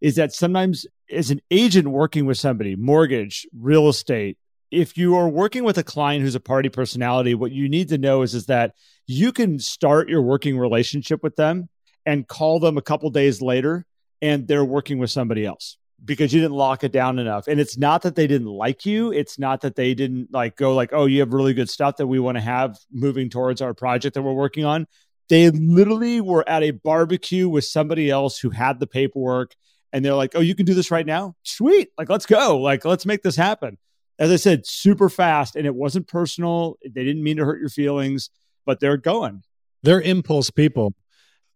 is 0.00 0.16
that 0.16 0.32
sometimes 0.32 0.86
as 1.12 1.30
an 1.30 1.42
agent 1.50 1.88
working 1.88 2.24
with 2.24 2.38
somebody 2.38 2.76
mortgage 2.76 3.46
real 3.54 3.88
estate 3.90 4.38
if 4.74 4.98
you 4.98 5.16
are 5.16 5.28
working 5.28 5.64
with 5.64 5.78
a 5.78 5.84
client 5.84 6.22
who's 6.22 6.34
a 6.34 6.40
party 6.40 6.68
personality, 6.68 7.34
what 7.34 7.52
you 7.52 7.68
need 7.68 7.88
to 7.90 7.98
know 7.98 8.22
is, 8.22 8.34
is 8.34 8.46
that 8.46 8.74
you 9.06 9.32
can 9.32 9.58
start 9.58 10.08
your 10.08 10.22
working 10.22 10.58
relationship 10.58 11.22
with 11.22 11.36
them 11.36 11.68
and 12.04 12.26
call 12.26 12.58
them 12.58 12.76
a 12.76 12.82
couple 12.82 13.08
days 13.10 13.40
later 13.40 13.86
and 14.20 14.48
they're 14.48 14.64
working 14.64 14.98
with 14.98 15.10
somebody 15.10 15.46
else 15.46 15.78
because 16.04 16.32
you 16.32 16.40
didn't 16.40 16.56
lock 16.56 16.84
it 16.84 16.92
down 16.92 17.18
enough. 17.18 17.46
And 17.46 17.60
it's 17.60 17.78
not 17.78 18.02
that 18.02 18.14
they 18.14 18.26
didn't 18.26 18.48
like 18.48 18.84
you. 18.84 19.12
It's 19.12 19.38
not 19.38 19.62
that 19.62 19.76
they 19.76 19.94
didn't 19.94 20.32
like 20.32 20.56
go 20.56 20.74
like, 20.74 20.90
oh, 20.92 21.06
you 21.06 21.20
have 21.20 21.32
really 21.32 21.54
good 21.54 21.70
stuff 21.70 21.96
that 21.96 22.06
we 22.06 22.18
want 22.18 22.36
to 22.36 22.42
have 22.42 22.76
moving 22.92 23.30
towards 23.30 23.62
our 23.62 23.74
project 23.74 24.14
that 24.14 24.22
we're 24.22 24.32
working 24.32 24.64
on. 24.64 24.86
They 25.28 25.50
literally 25.50 26.20
were 26.20 26.46
at 26.48 26.62
a 26.62 26.72
barbecue 26.72 27.48
with 27.48 27.64
somebody 27.64 28.10
else 28.10 28.38
who 28.38 28.50
had 28.50 28.80
the 28.80 28.86
paperwork 28.86 29.54
and 29.92 30.04
they're 30.04 30.14
like, 30.14 30.32
oh, 30.34 30.40
you 30.40 30.54
can 30.54 30.66
do 30.66 30.74
this 30.74 30.90
right 30.90 31.06
now? 31.06 31.36
Sweet. 31.44 31.88
Like, 31.96 32.10
let's 32.10 32.26
go. 32.26 32.58
Like, 32.58 32.84
let's 32.84 33.06
make 33.06 33.22
this 33.22 33.36
happen 33.36 33.78
as 34.18 34.30
I 34.30 34.36
said, 34.36 34.66
super 34.66 35.08
fast. 35.08 35.56
And 35.56 35.66
it 35.66 35.74
wasn't 35.74 36.08
personal. 36.08 36.78
They 36.82 37.04
didn't 37.04 37.22
mean 37.22 37.36
to 37.38 37.44
hurt 37.44 37.60
your 37.60 37.68
feelings, 37.68 38.30
but 38.64 38.80
they're 38.80 38.96
going. 38.96 39.42
They're 39.82 40.00
impulse 40.00 40.50
people. 40.50 40.94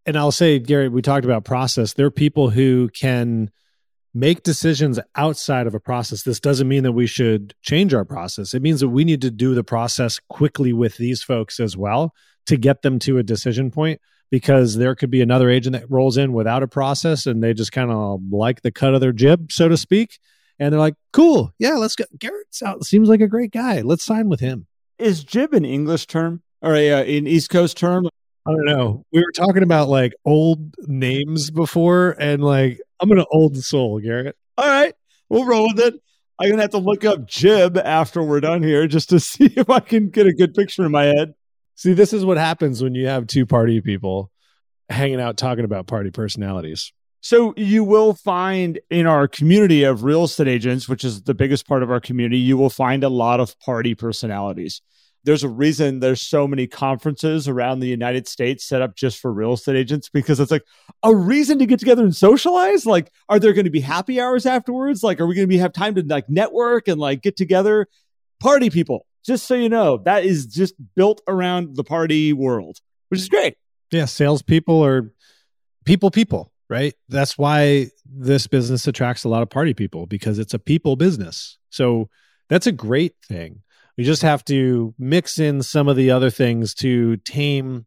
And 0.06 0.16
I'll 0.16 0.32
say, 0.32 0.58
Gary, 0.58 0.88
we 0.88 1.02
talked 1.02 1.24
about 1.24 1.44
process. 1.44 1.92
They're 1.92 2.10
people 2.10 2.50
who 2.50 2.88
can 2.88 3.50
make 4.14 4.42
decisions 4.42 4.98
outside 5.14 5.66
of 5.66 5.74
a 5.74 5.80
process. 5.80 6.22
This 6.22 6.40
doesn't 6.40 6.68
mean 6.68 6.82
that 6.82 6.92
we 6.92 7.06
should 7.06 7.54
change 7.62 7.94
our 7.94 8.04
process. 8.04 8.54
It 8.54 8.62
means 8.62 8.80
that 8.80 8.88
we 8.88 9.04
need 9.04 9.20
to 9.22 9.30
do 9.30 9.54
the 9.54 9.64
process 9.64 10.18
quickly 10.28 10.72
with 10.72 10.96
these 10.96 11.22
folks 11.22 11.60
as 11.60 11.76
well 11.76 12.14
to 12.46 12.56
get 12.56 12.82
them 12.82 12.98
to 13.00 13.18
a 13.18 13.22
decision 13.22 13.70
point 13.70 14.00
because 14.30 14.76
there 14.76 14.94
could 14.94 15.10
be 15.10 15.20
another 15.20 15.50
agent 15.50 15.74
that 15.74 15.90
rolls 15.90 16.16
in 16.16 16.32
without 16.32 16.62
a 16.62 16.68
process 16.68 17.26
and 17.26 17.42
they 17.42 17.54
just 17.54 17.72
kind 17.72 17.90
of 17.90 18.20
like 18.30 18.62
the 18.62 18.72
cut 18.72 18.94
of 18.94 19.00
their 19.00 19.12
jib, 19.12 19.52
so 19.52 19.68
to 19.68 19.76
speak. 19.76 20.18
And 20.58 20.72
they're 20.72 20.80
like, 20.80 20.94
cool, 21.12 21.52
yeah, 21.58 21.74
let's 21.74 21.94
go. 21.94 22.04
Garrett 22.18 22.46
seems 22.82 23.08
like 23.08 23.20
a 23.20 23.28
great 23.28 23.52
guy. 23.52 23.80
Let's 23.82 24.04
sign 24.04 24.28
with 24.28 24.40
him. 24.40 24.66
Is 24.98 25.22
jib 25.22 25.54
an 25.54 25.64
English 25.64 26.06
term 26.06 26.42
or 26.62 26.74
a, 26.74 26.92
uh, 26.92 27.02
an 27.02 27.26
East 27.26 27.50
Coast 27.50 27.76
term? 27.76 28.08
I 28.46 28.50
don't 28.50 28.64
know. 28.64 29.04
We 29.12 29.20
were 29.20 29.32
talking 29.32 29.62
about 29.62 29.88
like 29.88 30.14
old 30.24 30.74
names 30.86 31.50
before, 31.50 32.16
and 32.18 32.42
like 32.42 32.80
I'm 32.98 33.08
gonna 33.08 33.26
old 33.30 33.56
soul, 33.58 34.00
Garrett. 34.00 34.36
All 34.56 34.66
right, 34.66 34.94
we'll 35.28 35.44
roll 35.44 35.68
with 35.68 35.80
it. 35.80 36.00
I'm 36.40 36.50
gonna 36.50 36.62
have 36.62 36.70
to 36.70 36.78
look 36.78 37.04
up 37.04 37.26
jib 37.26 37.76
after 37.76 38.22
we're 38.22 38.40
done 38.40 38.62
here 38.62 38.86
just 38.86 39.10
to 39.10 39.20
see 39.20 39.52
if 39.54 39.68
I 39.68 39.80
can 39.80 40.08
get 40.08 40.26
a 40.26 40.32
good 40.32 40.54
picture 40.54 40.84
in 40.84 40.92
my 40.92 41.04
head. 41.04 41.34
See, 41.74 41.92
this 41.92 42.12
is 42.12 42.24
what 42.24 42.38
happens 42.38 42.82
when 42.82 42.94
you 42.94 43.06
have 43.06 43.26
two 43.26 43.46
party 43.46 43.80
people 43.80 44.32
hanging 44.88 45.20
out 45.20 45.36
talking 45.36 45.64
about 45.64 45.86
party 45.86 46.10
personalities. 46.10 46.92
So 47.20 47.52
you 47.56 47.82
will 47.84 48.14
find 48.14 48.78
in 48.90 49.06
our 49.06 49.26
community 49.26 49.82
of 49.82 50.04
real 50.04 50.24
estate 50.24 50.48
agents, 50.48 50.88
which 50.88 51.04
is 51.04 51.22
the 51.22 51.34
biggest 51.34 51.66
part 51.66 51.82
of 51.82 51.90
our 51.90 52.00
community, 52.00 52.38
you 52.38 52.56
will 52.56 52.70
find 52.70 53.02
a 53.02 53.08
lot 53.08 53.40
of 53.40 53.58
party 53.60 53.94
personalities 53.94 54.80
there's 55.24 55.44
a 55.44 55.48
reason 55.48 56.00
there's 56.00 56.22
so 56.22 56.46
many 56.46 56.66
conferences 56.66 57.48
around 57.48 57.80
the 57.80 57.88
United 57.88 58.26
States 58.28 58.64
set 58.64 58.80
up 58.80 58.94
just 58.94 59.18
for 59.18 59.32
real 59.32 59.52
estate 59.52 59.76
agents 59.76 60.08
because 60.08 60.40
it's 60.40 60.50
like 60.50 60.64
a 61.02 61.14
reason 61.14 61.58
to 61.58 61.66
get 61.66 61.78
together 61.78 62.02
and 62.02 62.16
socialize. 62.16 62.86
Like, 62.86 63.12
are 63.28 63.38
there 63.38 63.52
going 63.52 63.64
to 63.64 63.70
be 63.70 63.80
happy 63.80 64.20
hours 64.20 64.46
afterwards? 64.46 65.02
Like, 65.02 65.20
are 65.20 65.26
we 65.26 65.34
going 65.34 65.46
to 65.46 65.48
be 65.48 65.58
have 65.58 65.72
time 65.72 65.94
to 65.96 66.02
like 66.02 66.30
network 66.30 66.88
and 66.88 67.00
like 67.00 67.22
get 67.22 67.36
together? 67.36 67.88
Party 68.40 68.70
people, 68.70 69.04
just 69.24 69.46
so 69.46 69.54
you 69.54 69.68
know, 69.68 69.98
that 70.04 70.24
is 70.24 70.46
just 70.46 70.74
built 70.94 71.20
around 71.26 71.76
the 71.76 71.84
party 71.84 72.32
world, 72.32 72.78
which 73.08 73.20
is 73.20 73.28
great. 73.28 73.56
Yeah, 73.90 74.04
salespeople 74.04 74.84
are 74.84 75.12
people, 75.84 76.10
people, 76.10 76.52
right? 76.68 76.94
That's 77.08 77.38
why 77.38 77.90
this 78.04 78.46
business 78.46 78.86
attracts 78.86 79.24
a 79.24 79.28
lot 79.28 79.42
of 79.42 79.50
party 79.50 79.74
people 79.74 80.06
because 80.06 80.38
it's 80.38 80.54
a 80.54 80.58
people 80.58 80.96
business. 80.96 81.58
So 81.70 82.08
that's 82.48 82.66
a 82.66 82.72
great 82.72 83.14
thing. 83.26 83.62
We 83.96 84.04
just 84.04 84.22
have 84.22 84.44
to 84.46 84.94
mix 84.98 85.38
in 85.38 85.62
some 85.62 85.88
of 85.88 85.96
the 85.96 86.10
other 86.10 86.30
things 86.30 86.74
to 86.74 87.16
tame 87.18 87.86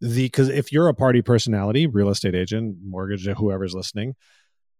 the 0.00 0.24
because 0.24 0.48
if 0.48 0.72
you're 0.72 0.88
a 0.88 0.94
party 0.94 1.22
personality, 1.22 1.86
real 1.86 2.08
estate 2.08 2.34
agent, 2.34 2.76
mortgage, 2.84 3.26
whoever's 3.26 3.74
listening, 3.74 4.14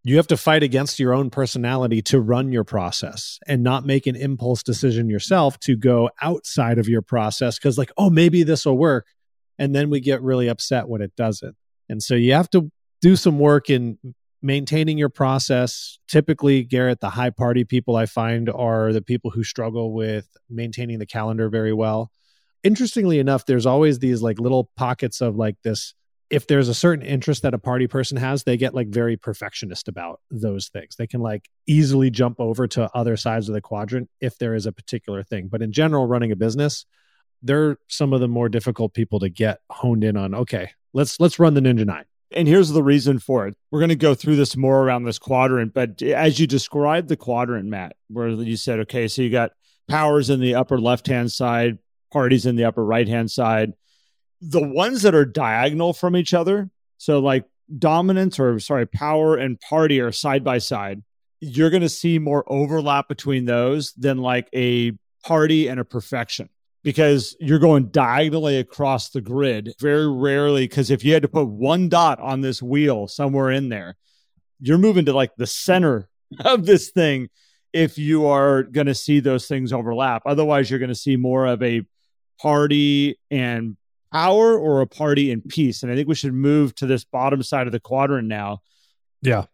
you 0.05 0.17
have 0.17 0.27
to 0.29 0.37
fight 0.37 0.63
against 0.63 0.99
your 0.99 1.15
own 1.15 1.31
personality 1.31 2.03
to 2.03 2.21
run 2.21 2.53
your 2.53 2.65
process 2.65 3.39
and 3.47 3.63
not 3.63 3.87
make 3.87 4.07
an 4.07 4.17
impulse 4.17 4.63
decision 4.63 5.09
yourself 5.09 5.59
to 5.61 5.77
go 5.77 6.11
outside 6.21 6.79
of 6.79 6.89
your 6.89 7.03
process 7.03 7.59
because 7.59 7.79
like 7.79 7.93
oh 7.97 8.11
maybe 8.11 8.43
this 8.43 8.67
will 8.67 8.77
work 8.77 9.07
and 9.59 9.75
then 9.75 9.91
we 9.91 10.01
get 10.01 10.23
really 10.23 10.49
upset 10.49 10.89
when 10.89 11.03
it 11.03 11.15
doesn't 11.17 11.57
and 11.89 12.03
so 12.03 12.15
you 12.15 12.33
have 12.33 12.51
to 12.51 12.71
do 13.03 13.17
some 13.17 13.39
work 13.39 13.69
in 13.69 13.99
maintaining 14.41 14.97
your 14.97 15.09
process. 15.09 15.99
Typically, 16.09 16.65
Garrett, 16.65 17.01
the 17.01 17.11
high 17.11 17.31
party 17.31 17.65
people 17.65 17.97
I 17.97 18.07
find 18.07 18.49
are 18.49 18.93
the 18.93 19.03
people 19.03 19.31
who 19.31 19.45
struggle 19.45 19.93
with 19.93 20.27
maintaining 20.49 20.99
the 20.99 21.07
calendar 21.07 21.49
very 21.49 21.73
well. 21.73 22.11
Interestingly 22.65 23.19
enough, 23.19 23.45
there's 23.45 23.67
always 23.67 23.99
these 23.99 24.23
like 24.23 24.39
little 24.39 24.71
pockets 24.77 25.21
of 25.21 25.37
like 25.37 25.57
this. 25.63 25.95
If 26.31 26.47
there's 26.47 26.69
a 26.69 26.75
certain 26.75 27.05
interest 27.05 27.43
that 27.43 27.53
a 27.53 27.59
party 27.59 27.87
person 27.87 28.17
has, 28.17 28.45
they 28.45 28.57
get 28.57 28.75
like 28.75 28.89
very 28.89 29.17
perfectionist 29.17 29.87
about 29.87 30.21
those 30.31 30.69
things. 30.69 30.97
They 30.97 31.07
can 31.07 31.21
like 31.21 31.51
easily 31.67 32.11
jump 32.11 32.41
over 32.41 32.67
to 32.69 32.89
other 32.95 33.19
sides 33.19 33.49
of 33.49 33.55
the 33.55 33.61
quadrant 33.61 34.09
if 34.21 34.39
there 34.39 34.55
is 34.55 34.65
a 34.65 34.73
particular 34.73 35.23
thing. 35.23 35.49
But 35.49 35.61
in 35.61 35.73
general, 35.73 36.07
running 36.07 36.33
a 36.33 36.37
business, 36.37 36.87
they're 37.43 37.77
some 37.89 38.15
of 38.15 38.21
the 38.21 38.29
more 38.29 38.49
difficult 38.49 38.95
people 38.95 39.21
to 39.21 39.29
get 39.29 39.59
honed 39.71 40.05
in 40.05 40.17
on. 40.17 40.35
Okay, 40.35 40.71
let's 40.95 41.21
let's 41.21 41.39
run 41.39 41.53
the 41.53 41.61
Ninja 41.61 41.85
Nine 41.85 42.05
and 42.35 42.49
here's 42.49 42.71
the 42.71 42.83
reason 42.83 43.19
for 43.19 43.47
it. 43.47 43.57
We're 43.71 43.81
going 43.81 43.89
to 43.91 43.97
go 43.97 44.15
through 44.15 44.37
this 44.37 44.57
more 44.57 44.83
around 44.83 45.05
this 45.05 45.19
quadrant, 45.19 45.75
but 45.75 46.03
as 46.03 46.39
you 46.39 46.47
described 46.47 47.09
the 47.09 47.17
quadrant, 47.17 47.69
Matt, 47.69 47.97
where 48.09 48.29
you 48.29 48.57
said, 48.57 48.81
okay, 48.81 49.09
so 49.09 49.23
you 49.23 49.31
got 49.31 49.53
powers 49.89 50.31
in 50.31 50.41
the 50.41 50.55
upper 50.55 50.81
left 50.81 51.07
hand 51.07 51.33
side, 51.33 51.79
parties 52.13 52.47
in 52.47 52.57
the 52.57 52.65
upper 52.65 52.85
right 52.85 53.09
hand 53.09 53.31
side. 53.31 53.73
The 54.41 54.67
ones 54.67 55.03
that 55.03 55.15
are 55.15 55.25
diagonal 55.25 55.93
from 55.93 56.17
each 56.17 56.35
other, 56.35 56.71
so 56.99 57.21
like 57.21 57.45
dominance 57.79 58.39
or 58.39 58.59
sorry, 58.59 58.87
power 58.87 59.37
and 59.37 59.61
party 59.61 60.01
are 60.01 60.13
side 60.13 60.45
by 60.45 60.59
side. 60.59 61.03
You're 61.41 61.71
going 61.71 61.83
to 61.83 61.89
see 61.89 62.19
more 62.19 62.45
overlap 62.47 63.09
between 63.09 63.45
those 63.45 63.93
than 63.95 64.19
like 64.19 64.49
a 64.55 64.93
party 65.25 65.69
and 65.69 65.81
a 65.81 65.85
perfection 65.85 66.49
because 66.83 67.37
you're 67.39 67.59
going 67.59 67.89
diagonally 67.89 68.59
across 68.59 69.11
the 69.11 69.21
grid 69.21 69.73
very 69.81 70.11
rarely. 70.11 70.67
Because 70.67 70.91
if 70.91 71.05
you 71.05 71.13
had 71.13 71.23
to 71.23 71.29
put 71.29 71.47
one 71.47 71.89
dot 71.89 72.21
on 72.21 72.41
this 72.41 72.63
wheel 72.63 73.07
somewhere 73.07 73.51
in 73.51 73.69
there, 73.69 73.97
you're 74.61 74.79
moving 74.79 75.05
to 75.07 75.13
like 75.13 75.35
the 75.37 75.47
center 75.47 76.09
of 76.45 76.67
this 76.67 76.91
thing 76.91 77.29
if 77.73 77.99
you 77.99 78.27
are 78.27 78.63
going 78.63 78.87
to 78.87 78.95
see 78.95 79.21
those 79.21 79.47
things 79.47 79.73
overlap. 79.73 80.23
Otherwise, 80.27 80.71
you're 80.71 80.79
going 80.79 80.89
to 80.89 80.95
see 80.95 81.17
more 81.17 81.47
of 81.47 81.63
a 81.63 81.83
party 82.41 83.19
and 83.31 83.77
power 84.13 84.59
or 84.59 84.81
a 84.81 84.87
party 84.87 85.33
and 85.33 85.45
peace. 85.49 85.83
And 85.83 85.91
I 85.91 85.95
think 85.95 86.09
we 86.09 86.15
should 86.15 86.35
move 86.35 86.75
to 86.77 86.87
this 86.87 87.05
bottom 87.05 87.43
side 87.43 87.67
of 87.67 87.73
the 87.73 87.81
quadrant 87.81 88.29
now. 88.29 88.61
Yeah. 89.23 89.47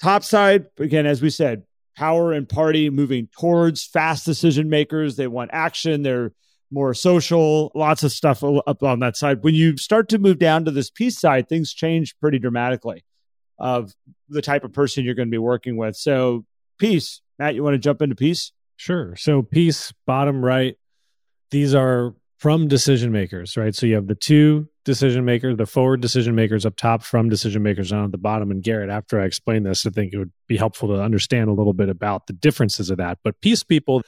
Top 0.00 0.22
side, 0.22 0.66
again, 0.78 1.06
as 1.06 1.20
we 1.20 1.28
said, 1.28 1.64
power 1.96 2.32
and 2.32 2.48
party 2.48 2.88
moving 2.88 3.28
towards 3.38 3.84
fast 3.84 4.24
decision 4.24 4.70
makers. 4.70 5.16
They 5.16 5.26
want 5.26 5.50
action. 5.52 6.02
They're 6.02 6.32
more 6.70 6.94
social, 6.94 7.72
lots 7.74 8.02
of 8.02 8.12
stuff 8.12 8.42
up 8.44 8.82
on 8.82 9.00
that 9.00 9.16
side. 9.16 9.42
When 9.42 9.54
you 9.54 9.76
start 9.76 10.08
to 10.10 10.18
move 10.18 10.38
down 10.38 10.64
to 10.66 10.70
this 10.70 10.90
peace 10.90 11.18
side, 11.18 11.48
things 11.48 11.72
change 11.72 12.18
pretty 12.20 12.38
dramatically 12.38 13.04
of 13.58 13.94
the 14.28 14.42
type 14.42 14.64
of 14.64 14.72
person 14.72 15.04
you're 15.04 15.14
going 15.14 15.28
to 15.28 15.32
be 15.32 15.38
working 15.38 15.76
with. 15.76 15.96
So, 15.96 16.44
peace, 16.78 17.20
Matt, 17.38 17.54
you 17.54 17.62
want 17.62 17.74
to 17.74 17.78
jump 17.78 18.02
into 18.02 18.14
peace? 18.14 18.52
Sure. 18.76 19.16
So, 19.16 19.42
peace, 19.42 19.92
bottom 20.06 20.44
right, 20.44 20.76
these 21.50 21.74
are 21.74 22.14
from 22.36 22.68
decision 22.68 23.10
makers, 23.10 23.56
right? 23.56 23.74
So, 23.74 23.86
you 23.86 23.94
have 23.94 24.06
the 24.06 24.14
two 24.14 24.68
decision 24.84 25.24
makers, 25.24 25.56
the 25.56 25.66
forward 25.66 26.00
decision 26.00 26.34
makers 26.34 26.64
up 26.64 26.76
top 26.76 27.02
from 27.02 27.28
decision 27.28 27.62
makers 27.62 27.90
down 27.90 28.04
at 28.04 28.12
the 28.12 28.18
bottom. 28.18 28.50
And 28.50 28.62
Garrett, 28.62 28.90
after 28.90 29.20
I 29.20 29.24
explain 29.24 29.64
this, 29.64 29.84
I 29.86 29.90
think 29.90 30.12
it 30.12 30.18
would 30.18 30.32
be 30.46 30.56
helpful 30.56 30.88
to 30.88 31.02
understand 31.02 31.48
a 31.48 31.52
little 31.52 31.74
bit 31.74 31.88
about 31.88 32.26
the 32.26 32.32
differences 32.32 32.90
of 32.90 32.98
that. 32.98 33.18
But 33.24 33.40
peace 33.40 33.62
people, 33.62 34.02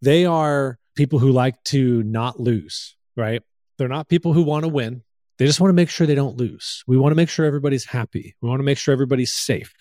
they 0.00 0.24
are 0.24 0.78
people 0.98 1.20
who 1.20 1.30
like 1.30 1.62
to 1.62 2.02
not 2.02 2.40
lose, 2.40 2.96
right? 3.16 3.40
They're 3.78 3.88
not 3.88 4.08
people 4.08 4.32
who 4.32 4.42
want 4.42 4.64
to 4.64 4.68
win. 4.68 5.02
They 5.38 5.46
just 5.46 5.60
want 5.60 5.70
to 5.70 5.74
make 5.74 5.88
sure 5.88 6.06
they 6.06 6.16
don't 6.16 6.36
lose. 6.36 6.82
We 6.88 6.98
want 6.98 7.12
to 7.12 7.16
make 7.16 7.28
sure 7.28 7.46
everybody's 7.46 7.84
happy. 7.84 8.34
We 8.42 8.48
want 8.48 8.58
to 8.58 8.64
make 8.64 8.78
sure 8.78 8.92
everybody's 8.92 9.32
safe. 9.32 9.72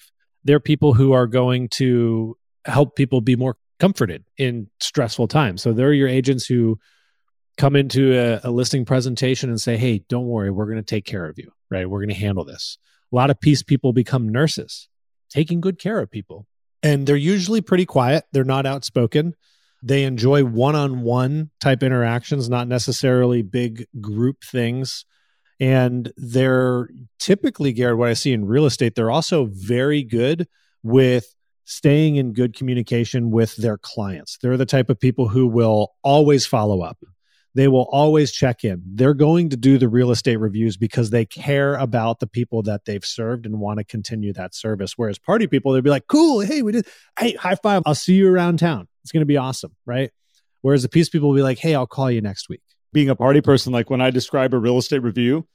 They're 0.44 0.60
people 0.60 0.94
who 0.94 1.14
are 1.14 1.26
going 1.26 1.70
to 1.70 2.38
help 2.66 2.96
people 2.96 3.22
be 3.22 3.36
more 3.36 3.58
comforted 3.80 4.26
in 4.38 4.70
stressful 4.80 5.28
times. 5.28 5.64
So 5.64 5.74
they're 5.74 5.92
your 5.92 6.08
agents 6.08 6.46
who 6.46 6.78
come 7.58 7.76
into 7.76 8.14
a, 8.14 8.40
a 8.44 8.52
listing 8.52 8.86
presentation 8.86 9.50
and 9.50 9.60
say, 9.60 9.76
Hey, 9.76 10.04
don't 10.08 10.28
worry, 10.28 10.52
we're 10.52 10.66
going 10.66 10.78
to 10.78 10.84
take 10.84 11.06
care 11.06 11.26
of 11.26 11.40
you, 11.40 11.52
right? 11.72 11.90
We're 11.90 12.00
going 12.00 12.10
to 12.10 12.16
handle 12.16 12.46
this. 12.46 12.78
A 13.12 13.16
lot 13.16 13.32
of 13.32 13.42
peace 13.42 13.64
people 13.64 13.92
become 13.92 14.30
nurses, 14.30 14.88
taking 15.32 15.62
good 15.62 15.80
care 15.80 16.00
of 16.00 16.12
people. 16.12 16.46
And 16.84 17.08
they're 17.08 17.16
usually 17.16 17.62
pretty 17.62 17.88
quiet. 17.88 18.26
They're 18.32 18.44
not 18.44 18.68
outspoken. 18.68 19.34
They 19.84 20.04
enjoy 20.04 20.44
one 20.44 20.76
on 20.76 21.02
one 21.02 21.52
type 21.60 21.84
interactions, 21.84 22.50
not 22.50 22.68
necessarily 22.68 23.42
big 23.42 23.86
group 24.02 24.44
things. 24.44 25.06
And 25.60 26.12
they're 26.18 26.90
typically, 27.20 27.74
Garrett, 27.74 27.98
what 27.98 28.10
I 28.10 28.14
see 28.14 28.34
in 28.34 28.46
real 28.46 28.66
estate, 28.66 28.96
they're 28.96 29.12
also 29.12 29.48
very 29.52 30.04
good 30.04 30.48
with 30.84 31.34
staying 31.66 32.16
in 32.16 32.34
good 32.34 32.56
communication 32.56 33.32
with 33.32 33.56
their 33.58 33.78
clients. 33.78 34.38
They're 34.42 34.58
the 34.58 34.66
type 34.66 34.90
of 34.90 35.00
people 35.00 35.28
who 35.28 35.48
will 35.48 35.94
always 36.04 36.46
follow 36.46 36.82
up. 36.82 36.98
They 37.56 37.68
will 37.68 37.90
always 37.92 38.32
check 38.32 38.64
in. 38.64 38.84
They're 38.86 39.16
going 39.16 39.50
to 39.50 39.58
do 39.58 39.80
the 39.80 39.90
real 39.90 40.12
estate 40.12 40.38
reviews 40.38 40.78
because 40.78 41.10
they 41.10 41.26
care 41.26 41.74
about 41.76 42.20
the 42.20 42.28
people 42.28 42.62
that 42.64 42.86
they've 42.86 43.04
served 43.04 43.48
and 43.48 43.60
want 43.60 43.80
to 43.80 43.84
continue 43.84 44.32
that 44.34 44.54
service. 44.54 44.94
Whereas 44.96 45.18
party 45.18 45.48
people, 45.48 45.74
they'd 45.74 45.84
be 45.84 45.90
like, 45.90 46.06
cool, 46.08 46.42
hey, 46.42 46.62
we 46.62 46.72
did, 46.72 46.88
hey, 47.20 47.34
high 47.34 47.56
five. 47.56 47.82
I'll 47.86 47.96
see 47.96 48.14
you 48.14 48.30
around 48.30 48.60
town. 48.60 48.88
It's 49.08 49.14
going 49.14 49.22
to 49.22 49.26
be 49.26 49.38
awesome, 49.38 49.74
right? 49.86 50.12
Whereas 50.64 50.84
the 50.84 50.90
peace 50.90 51.08
people 51.08 51.30
will 51.30 51.36
be 51.38 51.42
like, 51.42 51.60
hey, 51.60 51.76
I'll 51.76 51.88
call 51.88 52.12
you 52.12 52.20
next 52.20 52.50
week. 52.50 52.60
Being 52.92 53.08
a 53.08 53.16
party 53.16 53.40
person, 53.40 53.72
like 53.72 53.90
when 53.90 54.02
I 54.02 54.10
describe 54.10 54.54
a 54.54 54.58
real 54.58 54.78
estate 54.78 55.02
review, 55.02 55.48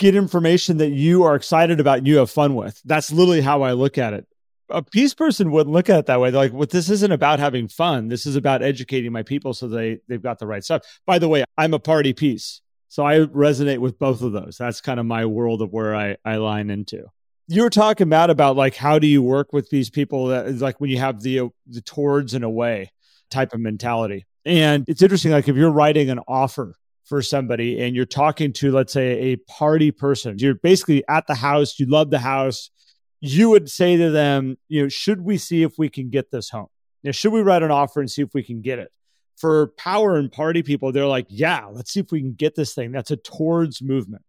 get 0.00 0.16
information 0.16 0.78
that 0.78 0.90
you 0.90 1.22
are 1.22 1.36
excited 1.36 1.78
about 1.78 1.98
and 1.98 2.08
you 2.08 2.16
have 2.16 2.28
fun 2.28 2.56
with. 2.56 2.82
That's 2.84 3.12
literally 3.12 3.40
how 3.40 3.62
I 3.62 3.70
look 3.74 3.98
at 3.98 4.14
it. 4.14 4.26
a 4.70 4.82
peace 4.82 5.14
person 5.14 5.50
wouldn't 5.50 5.72
look 5.72 5.88
at 5.88 5.98
it 5.98 6.06
that 6.06 6.20
way. 6.20 6.30
They're 6.30 6.40
like, 6.40 6.52
well, 6.52 6.66
this 6.68 6.90
isn't 6.90 7.12
about 7.12 7.38
having 7.38 7.68
fun. 7.68 8.08
This 8.08 8.26
is 8.26 8.36
about 8.36 8.62
educating 8.62 9.12
my 9.12 9.22
people 9.22 9.54
so 9.54 9.68
they, 9.68 10.00
they've 10.08 10.22
got 10.22 10.38
the 10.38 10.46
right 10.46 10.64
stuff. 10.64 10.82
By 11.06 11.18
the 11.18 11.28
way, 11.28 11.44
I'm 11.56 11.74
a 11.74 11.78
party 11.78 12.12
peace. 12.12 12.60
So 12.88 13.04
I 13.04 13.20
resonate 13.20 13.78
with 13.78 13.98
both 13.98 14.22
of 14.22 14.32
those. 14.32 14.56
That's 14.58 14.80
kind 14.80 14.98
of 14.98 15.06
my 15.06 15.26
world 15.26 15.62
of 15.62 15.72
where 15.72 15.94
I, 15.94 16.16
I 16.24 16.36
line 16.36 16.70
into. 16.70 17.04
You 17.48 17.62
were 17.62 17.70
talking 17.70 18.06
about 18.06 18.30
about 18.30 18.56
like 18.56 18.76
how 18.76 18.98
do 18.98 19.06
you 19.06 19.22
work 19.22 19.52
with 19.52 19.70
these 19.70 19.88
people 19.88 20.26
that 20.26 20.46
is 20.46 20.60
like 20.60 20.80
when 20.80 20.90
you 20.90 20.98
have 20.98 21.22
the 21.22 21.48
the 21.66 21.80
towards 21.80 22.34
and 22.34 22.44
away 22.44 22.92
type 23.30 23.54
of 23.54 23.60
mentality. 23.60 24.26
And 24.44 24.84
it's 24.88 25.02
interesting, 25.02 25.32
like 25.32 25.48
if 25.48 25.56
you're 25.56 25.70
writing 25.70 26.10
an 26.10 26.20
offer 26.28 26.74
for 27.04 27.22
somebody 27.22 27.80
and 27.80 27.96
you're 27.96 28.06
talking 28.06 28.52
to, 28.54 28.70
let's 28.70 28.92
say, 28.92 29.32
a 29.32 29.36
party 29.36 29.90
person, 29.90 30.36
you're 30.38 30.54
basically 30.54 31.02
at 31.08 31.26
the 31.26 31.34
house, 31.34 31.78
you 31.78 31.86
love 31.86 32.10
the 32.10 32.18
house, 32.18 32.70
you 33.20 33.50
would 33.50 33.70
say 33.70 33.96
to 33.96 34.10
them, 34.10 34.56
you 34.68 34.82
know, 34.82 34.88
should 34.88 35.22
we 35.22 35.38
see 35.38 35.62
if 35.62 35.78
we 35.78 35.88
can 35.88 36.10
get 36.10 36.30
this 36.30 36.50
home? 36.50 36.68
Know, 37.02 37.12
should 37.12 37.32
we 37.32 37.42
write 37.42 37.62
an 37.62 37.70
offer 37.70 38.00
and 38.00 38.10
see 38.10 38.22
if 38.22 38.34
we 38.34 38.42
can 38.42 38.60
get 38.60 38.78
it? 38.78 38.90
For 39.36 39.68
power 39.78 40.16
and 40.16 40.30
party 40.30 40.62
people, 40.62 40.92
they're 40.92 41.06
like, 41.06 41.26
yeah, 41.28 41.66
let's 41.66 41.92
see 41.92 42.00
if 42.00 42.10
we 42.10 42.20
can 42.20 42.32
get 42.32 42.54
this 42.56 42.74
thing. 42.74 42.92
That's 42.92 43.10
a 43.10 43.16
towards 43.16 43.80
movement. 43.80 44.22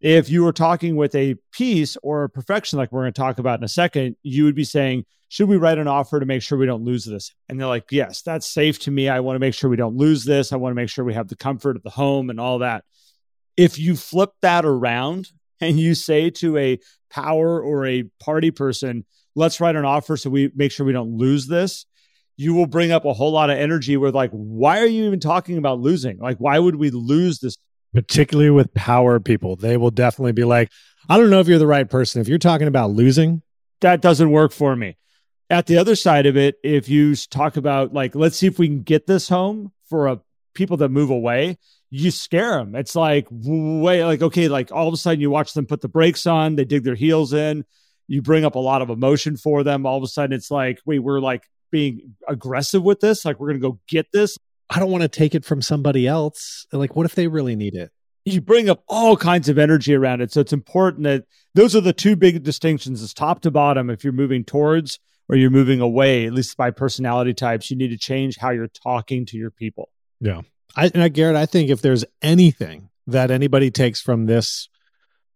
If 0.00 0.30
you 0.30 0.44
were 0.44 0.52
talking 0.52 0.96
with 0.96 1.14
a 1.14 1.36
peace 1.52 1.96
or 2.02 2.24
a 2.24 2.30
perfection, 2.30 2.78
like 2.78 2.92
we're 2.92 3.02
going 3.02 3.12
to 3.12 3.20
talk 3.20 3.38
about 3.38 3.58
in 3.58 3.64
a 3.64 3.68
second, 3.68 4.16
you 4.22 4.44
would 4.44 4.54
be 4.54 4.64
saying, 4.64 5.04
should 5.28 5.48
we 5.48 5.56
write 5.56 5.78
an 5.78 5.88
offer 5.88 6.20
to 6.20 6.26
make 6.26 6.42
sure 6.42 6.56
we 6.56 6.66
don't 6.66 6.84
lose 6.84 7.04
this? 7.04 7.34
And 7.48 7.60
they're 7.60 7.66
like, 7.66 7.90
yes, 7.90 8.22
that's 8.22 8.46
safe 8.46 8.78
to 8.80 8.90
me. 8.90 9.08
I 9.08 9.20
want 9.20 9.34
to 9.36 9.40
make 9.40 9.54
sure 9.54 9.68
we 9.68 9.76
don't 9.76 9.96
lose 9.96 10.24
this. 10.24 10.52
I 10.52 10.56
want 10.56 10.70
to 10.70 10.76
make 10.76 10.88
sure 10.88 11.04
we 11.04 11.14
have 11.14 11.28
the 11.28 11.36
comfort 11.36 11.76
of 11.76 11.82
the 11.82 11.90
home 11.90 12.30
and 12.30 12.40
all 12.40 12.60
that. 12.60 12.84
If 13.56 13.78
you 13.78 13.96
flip 13.96 14.30
that 14.40 14.64
around 14.64 15.30
and 15.60 15.78
you 15.78 15.94
say 15.94 16.30
to 16.30 16.56
a 16.56 16.78
power 17.10 17.60
or 17.60 17.84
a 17.86 18.04
party 18.20 18.50
person, 18.50 19.04
let's 19.34 19.60
write 19.60 19.76
an 19.76 19.84
offer 19.84 20.16
so 20.16 20.30
we 20.30 20.50
make 20.54 20.72
sure 20.72 20.86
we 20.86 20.92
don't 20.92 21.16
lose 21.16 21.46
this, 21.46 21.84
you 22.36 22.54
will 22.54 22.66
bring 22.66 22.92
up 22.92 23.04
a 23.04 23.12
whole 23.12 23.32
lot 23.32 23.50
of 23.50 23.58
energy 23.58 23.96
with 23.96 24.14
like, 24.14 24.30
why 24.30 24.80
are 24.80 24.86
you 24.86 25.04
even 25.06 25.20
talking 25.20 25.58
about 25.58 25.80
losing? 25.80 26.18
Like, 26.18 26.38
why 26.38 26.58
would 26.58 26.76
we 26.76 26.90
lose 26.90 27.40
this? 27.40 27.56
Particularly 27.94 28.50
with 28.50 28.74
power 28.74 29.18
people, 29.18 29.56
they 29.56 29.76
will 29.76 29.90
definitely 29.90 30.32
be 30.32 30.44
like, 30.44 30.70
I 31.08 31.16
don't 31.16 31.30
know 31.30 31.40
if 31.40 31.48
you're 31.48 31.58
the 31.58 31.66
right 31.66 31.88
person. 31.88 32.20
If 32.20 32.28
you're 32.28 32.38
talking 32.38 32.68
about 32.68 32.90
losing, 32.90 33.42
that 33.80 34.02
doesn't 34.02 34.30
work 34.30 34.52
for 34.52 34.76
me. 34.76 34.96
At 35.50 35.66
the 35.66 35.78
other 35.78 35.96
side 35.96 36.26
of 36.26 36.36
it, 36.36 36.56
if 36.62 36.88
you 36.88 37.16
talk 37.16 37.56
about 37.56 37.94
like, 37.94 38.14
let's 38.14 38.36
see 38.36 38.46
if 38.46 38.58
we 38.58 38.68
can 38.68 38.82
get 38.82 39.06
this 39.06 39.28
home 39.28 39.72
for 39.88 40.08
a 40.08 40.20
people 40.52 40.76
that 40.78 40.90
move 40.90 41.08
away, 41.08 41.56
you 41.90 42.10
scare 42.10 42.58
them. 42.58 42.74
It's 42.74 42.94
like 42.94 43.26
way 43.30 44.04
like 44.04 44.20
okay, 44.20 44.48
like 44.48 44.70
all 44.72 44.88
of 44.88 44.94
a 44.94 44.96
sudden 44.96 45.20
you 45.20 45.30
watch 45.30 45.54
them 45.54 45.66
put 45.66 45.80
the 45.80 45.88
brakes 45.88 46.26
on, 46.26 46.56
they 46.56 46.64
dig 46.64 46.84
their 46.84 46.94
heels 46.94 47.32
in, 47.32 47.64
you 48.06 48.20
bring 48.20 48.44
up 48.44 48.56
a 48.56 48.60
lot 48.60 48.82
of 48.82 48.90
emotion 48.90 49.36
for 49.36 49.62
them. 49.62 49.86
All 49.86 49.96
of 49.96 50.02
a 50.02 50.08
sudden 50.08 50.34
it's 50.34 50.50
like, 50.50 50.80
wait, 50.84 50.98
we're 50.98 51.20
like 51.20 51.48
being 51.70 52.14
aggressive 52.26 52.82
with 52.82 53.00
this, 53.00 53.24
like 53.24 53.40
we're 53.40 53.48
gonna 53.48 53.58
go 53.60 53.78
get 53.88 54.12
this. 54.12 54.36
I 54.70 54.78
don't 54.78 54.90
want 54.90 55.02
to 55.02 55.08
take 55.08 55.34
it 55.34 55.44
from 55.44 55.62
somebody 55.62 56.06
else. 56.06 56.66
Like, 56.72 56.94
what 56.94 57.06
if 57.06 57.14
they 57.14 57.26
really 57.26 57.56
need 57.56 57.74
it? 57.74 57.90
You 58.24 58.40
bring 58.40 58.68
up 58.68 58.82
all 58.88 59.16
kinds 59.16 59.48
of 59.48 59.58
energy 59.58 59.94
around 59.94 60.20
it. 60.20 60.32
So 60.32 60.40
it's 60.40 60.52
important 60.52 61.04
that 61.04 61.24
those 61.54 61.74
are 61.74 61.80
the 61.80 61.94
two 61.94 62.14
big 62.16 62.42
distinctions 62.42 63.00
is 63.00 63.14
top 63.14 63.40
to 63.42 63.50
bottom. 63.50 63.88
If 63.88 64.04
you're 64.04 64.12
moving 64.12 64.44
towards 64.44 64.98
or 65.28 65.36
you're 65.36 65.50
moving 65.50 65.80
away, 65.80 66.26
at 66.26 66.34
least 66.34 66.56
by 66.56 66.70
personality 66.70 67.32
types, 67.32 67.70
you 67.70 67.76
need 67.76 67.88
to 67.88 67.98
change 67.98 68.36
how 68.36 68.50
you're 68.50 68.68
talking 68.68 69.24
to 69.26 69.38
your 69.38 69.50
people. 69.50 69.88
Yeah. 70.20 70.42
I, 70.76 70.90
and 70.92 71.02
I, 71.02 71.08
Garrett, 71.08 71.36
I 71.36 71.46
think 71.46 71.70
if 71.70 71.80
there's 71.80 72.04
anything 72.20 72.90
that 73.06 73.30
anybody 73.30 73.70
takes 73.70 74.00
from 74.00 74.26
this 74.26 74.68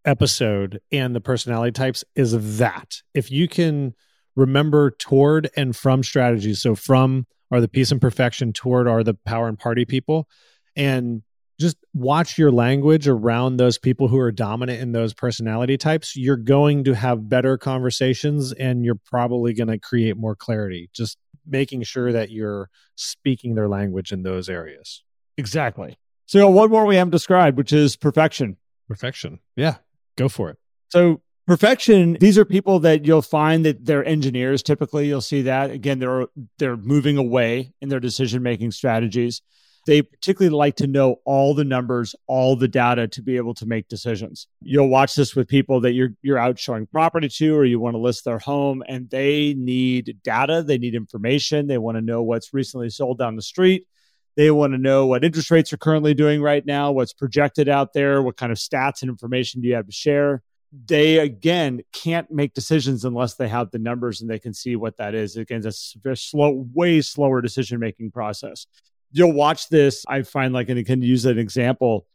episode 0.04 0.80
and 0.90 1.14
the 1.14 1.20
personality 1.20 1.72
types 1.72 2.04
is 2.14 2.58
that 2.58 2.96
if 3.14 3.30
you 3.30 3.48
can 3.48 3.94
remember 4.36 4.90
toward 4.90 5.48
and 5.56 5.74
from 5.74 6.02
strategies, 6.02 6.60
so 6.60 6.74
from 6.74 7.26
are 7.52 7.60
the 7.60 7.68
peace 7.68 7.92
and 7.92 8.00
perfection, 8.00 8.52
toward 8.52 8.88
are 8.88 9.04
the 9.04 9.14
power 9.14 9.46
and 9.46 9.58
party 9.58 9.84
people, 9.84 10.26
and 10.74 11.22
just 11.60 11.76
watch 11.94 12.38
your 12.38 12.50
language 12.50 13.06
around 13.06 13.56
those 13.56 13.78
people 13.78 14.08
who 14.08 14.18
are 14.18 14.32
dominant 14.32 14.80
in 14.80 14.92
those 14.92 15.14
personality 15.14 15.76
types, 15.76 16.16
you're 16.16 16.36
going 16.36 16.82
to 16.84 16.94
have 16.94 17.28
better 17.28 17.56
conversations 17.56 18.52
and 18.52 18.84
you're 18.84 18.98
probably 19.06 19.52
going 19.52 19.68
to 19.68 19.78
create 19.78 20.16
more 20.16 20.34
clarity. 20.34 20.90
Just 20.92 21.18
making 21.46 21.82
sure 21.82 22.10
that 22.10 22.30
you're 22.30 22.68
speaking 22.96 23.54
their 23.54 23.68
language 23.68 24.12
in 24.12 24.22
those 24.22 24.48
areas. 24.48 25.04
Exactly. 25.36 25.98
So 26.26 26.48
one 26.48 26.70
more 26.70 26.86
we 26.86 26.96
haven't 26.96 27.12
described, 27.12 27.58
which 27.58 27.72
is 27.72 27.96
perfection. 27.96 28.56
Perfection. 28.88 29.38
Yeah. 29.54 29.76
Go 30.16 30.28
for 30.28 30.50
it. 30.50 30.58
So 30.88 31.20
perfection, 31.46 32.16
these 32.20 32.38
are 32.38 32.44
people 32.44 32.80
that 32.80 33.06
you'll 33.06 33.22
find 33.22 33.64
that 33.64 33.84
they're 33.84 34.04
engineers 34.04 34.62
typically. 34.62 35.08
You'll 35.08 35.20
see 35.20 35.42
that. 35.42 35.70
Again, 35.70 35.98
they're 35.98 36.26
they're 36.58 36.76
moving 36.76 37.16
away 37.16 37.72
in 37.80 37.88
their 37.88 38.00
decision-making 38.00 38.70
strategies. 38.72 39.42
They 39.84 40.02
particularly 40.02 40.54
like 40.56 40.76
to 40.76 40.86
know 40.86 41.16
all 41.24 41.54
the 41.54 41.64
numbers, 41.64 42.14
all 42.28 42.54
the 42.54 42.68
data 42.68 43.08
to 43.08 43.22
be 43.22 43.36
able 43.36 43.54
to 43.54 43.66
make 43.66 43.88
decisions. 43.88 44.46
You'll 44.60 44.88
watch 44.88 45.16
this 45.16 45.34
with 45.34 45.48
people 45.48 45.80
that 45.80 45.92
you're 45.92 46.10
you're 46.22 46.38
out 46.38 46.58
showing 46.58 46.86
property 46.86 47.28
to 47.28 47.56
or 47.56 47.64
you 47.64 47.80
want 47.80 47.94
to 47.94 48.00
list 48.00 48.24
their 48.24 48.38
home 48.38 48.84
and 48.86 49.10
they 49.10 49.54
need 49.54 50.18
data, 50.22 50.62
they 50.62 50.78
need 50.78 50.94
information, 50.94 51.66
they 51.66 51.78
want 51.78 51.96
to 51.96 52.02
know 52.02 52.22
what's 52.22 52.54
recently 52.54 52.90
sold 52.90 53.18
down 53.18 53.36
the 53.36 53.42
street 53.42 53.86
they 54.36 54.50
want 54.50 54.72
to 54.72 54.78
know 54.78 55.06
what 55.06 55.24
interest 55.24 55.50
rates 55.50 55.72
are 55.72 55.78
currently 55.78 56.14
doing 56.14 56.40
right 56.40 56.64
now, 56.64 56.90
what's 56.90 57.12
projected 57.12 57.68
out 57.68 57.92
there, 57.92 58.22
what 58.22 58.36
kind 58.36 58.50
of 58.50 58.58
stats 58.58 59.02
and 59.02 59.10
information 59.10 59.60
do 59.60 59.68
you 59.68 59.74
have 59.74 59.86
to 59.86 59.92
share. 59.92 60.42
They 60.72 61.18
again 61.18 61.82
can't 61.92 62.30
make 62.30 62.54
decisions 62.54 63.04
unless 63.04 63.34
they 63.34 63.48
have 63.48 63.70
the 63.70 63.78
numbers 63.78 64.22
and 64.22 64.30
they 64.30 64.38
can 64.38 64.54
see 64.54 64.74
what 64.74 64.96
that 64.96 65.14
is. 65.14 65.36
Again, 65.36 65.62
it's 65.64 65.96
a 66.04 66.16
slow, 66.16 66.66
way 66.72 67.02
slower 67.02 67.42
decision 67.42 67.78
making 67.78 68.10
process. 68.10 68.66
You'll 69.10 69.34
watch 69.34 69.68
this. 69.68 70.04
I 70.08 70.22
find 70.22 70.54
like, 70.54 70.70
and 70.70 70.78
I 70.78 70.82
can 70.82 71.02
use 71.02 71.26
an 71.26 71.38
example. 71.38 72.06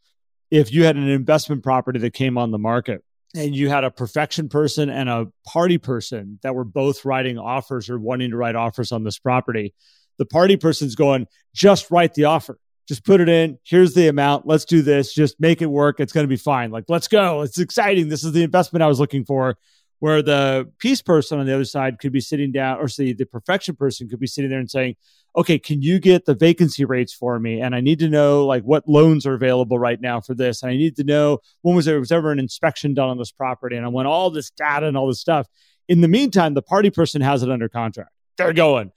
If 0.50 0.74
you 0.74 0.86
had 0.86 0.96
an 0.96 1.08
investment 1.08 1.62
property 1.62 2.00
that 2.00 2.14
came 2.14 2.38
on 2.38 2.50
the 2.52 2.58
market 2.58 3.04
and 3.36 3.56
you 3.56 3.70
had 3.70 3.84
a 3.84 3.92
perfection 3.92 4.50
person 4.50 4.90
and 4.90 5.08
a 5.08 5.28
party 5.46 5.78
person 5.78 6.40
that 6.42 6.56
were 6.56 6.64
both 6.64 7.06
writing 7.06 7.38
offers 7.38 7.90
or 7.90 8.00
wanting 8.00 8.32
to 8.32 8.38
write 8.38 8.56
offers 8.56 8.92
on 8.92 9.04
this 9.04 9.20
property, 9.20 9.76
the 10.18 10.26
party 10.26 10.58
person's 10.58 10.96
going, 10.96 11.28
just 11.54 11.92
write 11.92 12.16
the 12.16 12.24
offer. 12.24 12.58
Just 12.88 13.04
put 13.04 13.20
it 13.20 13.30
in. 13.30 13.60
Here's 13.64 13.94
the 13.94 14.08
amount. 14.08 14.48
Let's 14.48 14.66
do 14.66 14.82
this. 14.82 15.14
Just 15.14 15.40
make 15.40 15.62
it 15.62 15.68
work. 15.68 16.00
It's 16.00 16.14
going 16.14 16.24
to 16.24 16.30
be 16.30 16.38
fine. 16.38 16.72
Like, 16.72 16.86
let's 16.88 17.08
go. 17.08 17.42
It's 17.42 17.60
exciting. 17.60 18.08
This 18.08 18.24
is 18.24 18.32
the 18.32 18.44
investment 18.44 18.84
I 18.84 18.88
was 18.88 19.00
looking 19.00 19.26
for. 19.26 19.58
Where 20.00 20.22
the 20.22 20.72
peace 20.78 21.02
person 21.02 21.40
on 21.40 21.48
the 21.48 21.56
other 21.56 21.66
side 21.66 21.98
could 21.98 22.12
be 22.12 22.20
sitting 22.20 22.52
down, 22.52 22.78
or 22.78 22.88
see 22.88 23.14
the 23.14 23.26
perfection 23.26 23.76
person 23.76 24.08
could 24.08 24.20
be 24.20 24.28
sitting 24.28 24.52
there 24.52 24.60
and 24.60 24.70
saying, 24.70 24.96
okay, 25.36 25.58
can 25.58 25.82
you 25.82 26.00
get 26.00 26.26
the 26.26 26.36
vacancy 26.36 26.86
rates 26.86 27.12
for 27.12 27.40
me? 27.40 27.62
And 27.62 27.74
I 27.74 27.82
need 27.82 27.98
to 28.00 28.08
know 28.08 28.46
like 28.46 28.62
what 28.62 28.88
loans 28.88 29.26
are 29.26 29.34
available 29.34 29.80
right 29.80 30.00
now 30.00 30.22
for 30.22 30.36
this. 30.36 30.62
And 30.62 30.72
I 30.72 30.76
need 30.76 30.96
to 30.98 31.04
know 31.04 31.40
when 31.64 31.76
was 31.76 31.86
there 31.86 32.00
was 32.00 32.12
ever 32.12 32.32
an 32.32 32.38
inspection 32.38 32.94
done 32.94 33.10
on 33.10 33.18
this 33.18 33.32
property. 33.32 33.76
And 33.76 33.86
I 33.86 33.90
want 33.90 34.08
all 34.08 34.30
this 34.30 34.52
data 34.52 34.86
and 34.86 34.96
all 34.96 35.08
this 35.08 35.20
stuff. 35.20 35.48
In 35.88 36.02
the 36.02 36.08
meantime, 36.08 36.54
the 36.54 36.62
party 36.62 36.92
person 36.92 37.22
has 37.22 37.42
it 37.42 37.50
under 37.50 37.68
contract. 37.68 38.12
They're 38.38 38.54
going. 38.54 38.92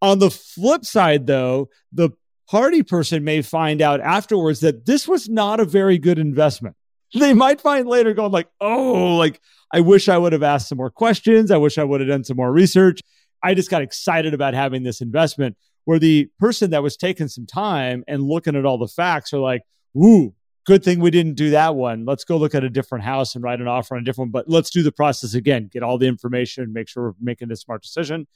On 0.00 0.20
the 0.20 0.30
flip 0.30 0.84
side, 0.84 1.26
though, 1.26 1.68
the 1.92 2.10
party 2.50 2.82
person 2.82 3.24
may 3.24 3.42
find 3.42 3.82
out 3.82 4.00
afterwards 4.00 4.60
that 4.60 4.86
this 4.86 5.06
was 5.06 5.28
not 5.28 5.60
a 5.60 5.64
very 5.64 5.98
good 5.98 6.18
investment. 6.18 6.76
They 7.18 7.32
might 7.32 7.62
find 7.62 7.88
later 7.88 8.12
going 8.12 8.32
like, 8.32 8.48
oh, 8.60 9.16
like 9.16 9.40
I 9.72 9.80
wish 9.80 10.10
I 10.10 10.18
would 10.18 10.34
have 10.34 10.42
asked 10.42 10.68
some 10.68 10.76
more 10.76 10.90
questions. 10.90 11.50
I 11.50 11.56
wish 11.56 11.78
I 11.78 11.84
would 11.84 12.02
have 12.02 12.08
done 12.10 12.22
some 12.22 12.36
more 12.36 12.52
research. 12.52 13.00
I 13.42 13.54
just 13.54 13.70
got 13.70 13.80
excited 13.80 14.34
about 14.34 14.52
having 14.52 14.82
this 14.82 15.00
investment 15.00 15.56
where 15.86 15.98
the 15.98 16.28
person 16.38 16.70
that 16.72 16.82
was 16.82 16.98
taking 16.98 17.28
some 17.28 17.46
time 17.46 18.04
and 18.06 18.22
looking 18.22 18.56
at 18.56 18.66
all 18.66 18.76
the 18.76 18.88
facts 18.88 19.32
are 19.32 19.38
like, 19.38 19.62
ooh, 19.96 20.34
good 20.66 20.84
thing 20.84 21.00
we 21.00 21.10
didn't 21.10 21.34
do 21.34 21.48
that 21.48 21.74
one. 21.74 22.04
Let's 22.04 22.24
go 22.24 22.36
look 22.36 22.54
at 22.54 22.62
a 22.62 22.68
different 22.68 23.04
house 23.04 23.34
and 23.34 23.42
write 23.42 23.62
an 23.62 23.68
offer 23.68 23.96
on 23.96 24.02
a 24.02 24.04
different 24.04 24.34
one. 24.34 24.42
But 24.42 24.50
let's 24.50 24.68
do 24.68 24.82
the 24.82 24.92
process 24.92 25.32
again, 25.32 25.70
get 25.72 25.82
all 25.82 25.96
the 25.96 26.06
information, 26.06 26.74
make 26.74 26.88
sure 26.88 27.04
we're 27.04 27.14
making 27.18 27.50
a 27.50 27.56
smart 27.56 27.80
decision. 27.80 28.26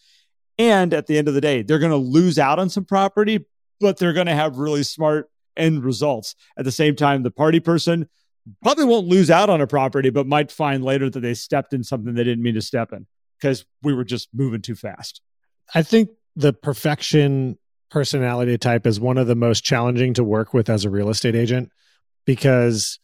And 0.57 0.95
at 0.95 1.09
the 1.09 1.19
end 1.19 1.29
of 1.29 1.35
the 1.35 1.43
day, 1.43 1.61
they're 1.61 1.79
going 1.79 1.91
to 1.91 1.97
lose 1.99 2.39
out 2.39 2.59
on 2.59 2.71
some 2.71 2.87
property, 2.87 3.45
but 3.83 3.99
they're 3.99 4.15
going 4.15 4.27
to 4.27 4.35
have 4.35 4.57
really 4.57 4.83
smart 4.83 5.29
end 5.57 5.85
results. 5.85 6.35
At 6.57 6.65
the 6.65 6.73
same 6.73 6.97
time, 6.97 7.23
the 7.23 7.31
party 7.31 7.61
person 7.61 8.09
probably 8.63 8.87
won't 8.87 9.07
lose 9.07 9.31
out 9.31 9.51
on 9.51 9.61
a 9.61 9.67
property, 9.67 10.11
but 10.11 10.27
might 10.27 10.51
find 10.51 10.83
later 10.83 11.11
that 11.11 11.21
they 11.21 11.35
stepped 11.35 11.75
in 11.75 11.85
something 11.85 12.15
they 12.15 12.25
didn't 12.25 12.43
mean 12.43 12.55
to 12.55 12.63
step 12.63 12.93
in 12.93 13.07
because 13.39 13.65
we 13.83 13.93
were 13.93 14.05
just 14.05 14.29
moving 14.33 14.63
too 14.63 14.75
fast. 14.75 15.21
I 15.75 15.83
think 15.83 16.11
the 16.37 16.53
perfection 16.53 17.59
personality 17.91 18.57
type 18.57 18.87
is 18.87 18.99
one 18.99 19.19
of 19.19 19.27
the 19.27 19.35
most 19.35 19.63
challenging 19.63 20.15
to 20.15 20.25
work 20.25 20.55
with 20.55 20.71
as 20.71 20.85
a 20.85 20.91
real 20.91 21.11
estate 21.11 21.35
agent 21.35 21.71
because 22.25 22.99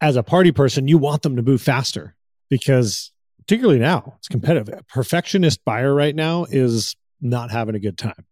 as 0.00 0.16
a 0.16 0.22
party 0.22 0.52
person, 0.52 0.86
you 0.86 0.98
want 0.98 1.22
them 1.22 1.36
to 1.36 1.42
move 1.42 1.62
faster 1.62 2.14
because 2.50 3.12
particularly 3.38 3.78
now, 3.78 4.14
it's 4.18 4.28
competitive. 4.28 4.68
A 4.68 4.82
perfectionist 4.84 5.64
buyer 5.64 5.94
right 5.94 6.14
now 6.14 6.44
is 6.50 6.94
not 7.20 7.50
having 7.50 7.74
a 7.74 7.80
good 7.80 7.96
time. 7.96 8.26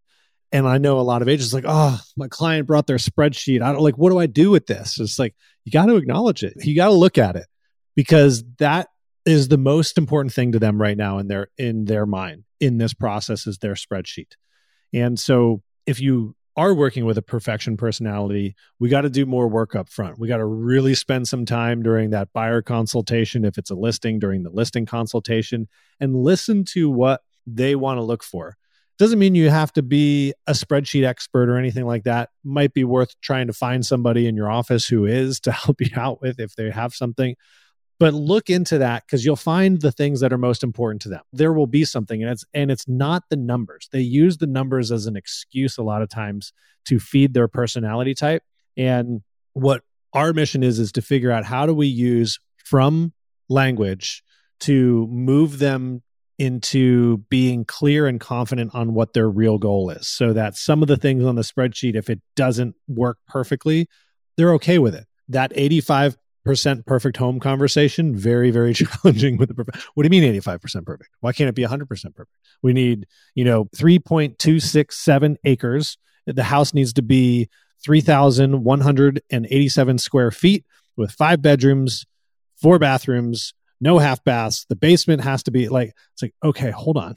And 0.53 0.69
I 0.69 0.79
know 0.79 1.01
a 1.01 1.03
lot 1.03 1.23
of 1.23 1.29
agents 1.29 1.55
like, 1.55 1.65
oh, 1.67 1.99
my 2.17 2.29
client 2.29 2.67
brought 2.67 2.87
their 2.87 2.99
spreadsheet. 2.99 3.62
I 3.62 3.73
don't 3.73 3.83
like, 3.83 3.97
what 3.97 4.11
do 4.11 4.19
I 4.19 4.27
do 4.27 4.51
with 4.51 4.67
this? 4.67 5.01
It's 5.01 5.19
like, 5.19 5.35
you 5.65 5.73
got 5.73 5.87
to 5.87 5.97
acknowledge 5.97 6.45
it. 6.45 6.55
You 6.62 6.77
got 6.77 6.88
to 6.88 6.95
look 6.95 7.17
at 7.17 7.37
it 7.37 7.47
because 7.97 8.45
that 8.59 8.88
is 9.25 9.49
the 9.49 9.59
most 9.59 9.99
important 9.99 10.35
thing 10.35 10.53
to 10.53 10.59
them 10.59 10.81
right 10.81 10.97
now 10.97 11.19
in 11.19 11.29
their 11.29 11.49
in 11.57 11.85
their 11.85 12.07
mind 12.07 12.45
in 12.61 12.79
this 12.79 12.93
process 12.93 13.47
is 13.47 13.59
their 13.59 13.75
spreadsheet. 13.75 14.33
And 14.93 15.19
so 15.19 15.62
if 15.87 16.01
you 16.01 16.37
are 16.57 16.75
working 16.75 17.07
with 17.07 17.17
a 17.17 17.23
perfection 17.23 17.77
personality, 17.77 18.55
we 18.79 18.88
got 18.88 19.03
to 19.03 19.11
do 19.11 19.25
more 19.25 19.49
work 19.49 19.75
up 19.75 19.88
front. 19.88 20.19
We 20.19 20.29
got 20.29 20.37
to 20.37 20.45
really 20.45 20.95
spend 20.95 21.27
some 21.27 21.47
time 21.47 21.83
during 21.83 22.11
that 22.11 22.33
buyer 22.33 22.61
consultation, 22.61 23.45
if 23.45 23.57
it's 23.57 23.71
a 23.71 23.75
listing, 23.75 24.19
during 24.19 24.43
the 24.43 24.51
listing 24.51 24.85
consultation, 24.85 25.69
and 25.99 26.15
listen 26.15 26.65
to 26.73 26.91
what 26.91 27.23
they 27.47 27.75
want 27.75 27.99
to 27.99 28.03
look 28.03 28.23
for. 28.23 28.57
Doesn't 28.98 29.18
mean 29.18 29.35
you 29.35 29.50
have 29.50 29.72
to 29.72 29.83
be 29.83 30.35
a 30.46 30.52
spreadsheet 30.52 31.05
expert 31.05 31.48
or 31.48 31.57
anything 31.57 31.87
like 31.87 32.05
that. 32.05 32.31
Might 32.44 32.74
be 32.74 32.85
worth 32.85 33.18
trying 33.20 33.46
to 33.46 33.52
find 33.52 33.85
somebody 33.85 34.26
in 34.26 34.37
your 34.37 34.50
office 34.50 34.87
who 34.87 35.07
is 35.07 35.40
to 35.40 35.52
help 35.52 35.81
you 35.81 35.90
out 35.96 36.20
with 36.20 36.38
if 36.38 36.55
they 36.55 36.70
have 36.70 36.94
something. 36.94 37.35
But 37.98 38.14
look 38.14 38.50
into 38.50 38.78
that 38.78 39.05
because 39.07 39.24
you'll 39.24 39.37
find 39.37 39.81
the 39.81 39.92
things 39.92 40.20
that 40.20 40.33
are 40.33 40.38
most 40.38 40.64
important 40.64 41.02
to 41.02 41.09
them. 41.09 41.22
There 41.33 41.52
will 41.52 41.68
be 41.68 41.85
something 41.85 42.20
and 42.20 42.33
it's 42.33 42.44
and 42.52 42.70
it's 42.70 42.88
not 42.88 43.22
the 43.31 43.37
numbers. 43.37 43.88
They 43.92 44.00
use 44.00 44.38
the 44.38 44.46
numbers 44.48 44.90
as 44.90 45.07
an 45.07 45.16
excuse 45.16 45.78
a 45.78 45.83
lot 45.83 46.02
of 46.02 46.09
times 46.09 46.52
to 46.87 46.98
feed 46.98 47.33
their 47.33 47.46
personality 47.46 48.14
type. 48.14 48.42
And 48.76 49.22
what 49.52 49.83
our 50.12 50.33
mission 50.33 50.62
is 50.62 50.78
is 50.78 50.90
to 50.92 51.02
figure 51.02 51.31
out 51.31 51.44
how 51.44 51.64
do 51.64 51.74
we 51.74 51.87
use 51.87 52.40
from 52.64 53.12
language 53.48 54.24
to 54.61 55.07
move 55.09 55.59
them 55.59 56.02
into 56.42 57.18
being 57.31 57.64
clear 57.64 58.09
and 58.09 58.20
confident 58.20 58.74
on 58.74 58.94
what 58.94 59.12
their 59.12 59.31
real 59.31 59.59
goal 59.59 59.90
is 59.90 60.09
so 60.09 60.33
that 60.33 60.57
some 60.57 60.83
of 60.83 60.88
the 60.88 60.96
things 60.96 61.24
on 61.24 61.37
the 61.37 61.42
spreadsheet 61.42 61.94
if 61.94 62.11
it 62.11 62.20
doesn't 62.35 62.74
work 62.88 63.18
perfectly 63.28 63.87
they're 64.37 64.55
okay 64.55 64.81
with 64.81 64.92
it. 64.94 65.07
That 65.28 65.52
85 65.55 66.16
percent 66.44 66.85
perfect 66.85 67.16
home 67.16 67.38
conversation 67.38 68.16
very 68.16 68.50
very 68.50 68.74
challenging 68.81 69.37
with 69.37 69.50
the 69.50 69.55
perfect 69.55 69.76
what 69.94 70.02
do 70.02 70.09
you 70.09 70.11
mean 70.20 70.35
85% 70.42 70.85
perfect? 70.85 71.11
Why 71.20 71.33
can't 71.33 71.48
it 71.48 71.55
be 71.55 71.62
100% 71.62 71.88
perfect? 71.88 72.33
We 72.61 72.72
need 72.72 73.07
you 73.37 73.44
know 73.44 73.66
3.267 73.76 75.37
acres. 75.44 75.96
The 76.26 76.42
house 76.42 76.74
needs 76.74 76.92
to 76.94 77.02
be 77.02 77.48
3187 77.85 79.98
square 79.98 80.33
feet 80.33 80.64
with 80.96 81.12
five 81.12 81.40
bedrooms 81.40 82.05
four 82.57 82.81
bathrooms 82.81 83.55
no 83.83 83.99
half 83.99 84.25
baths 84.25 84.64
the 84.71 84.77
basement 84.77 85.23
has 85.23 85.42
to 85.42 85.51
be 85.51 85.68
like 85.68 85.92
it's 86.14 86.23
like 86.23 86.35
okay 86.42 86.71
hold 86.71 86.97
on 86.97 87.14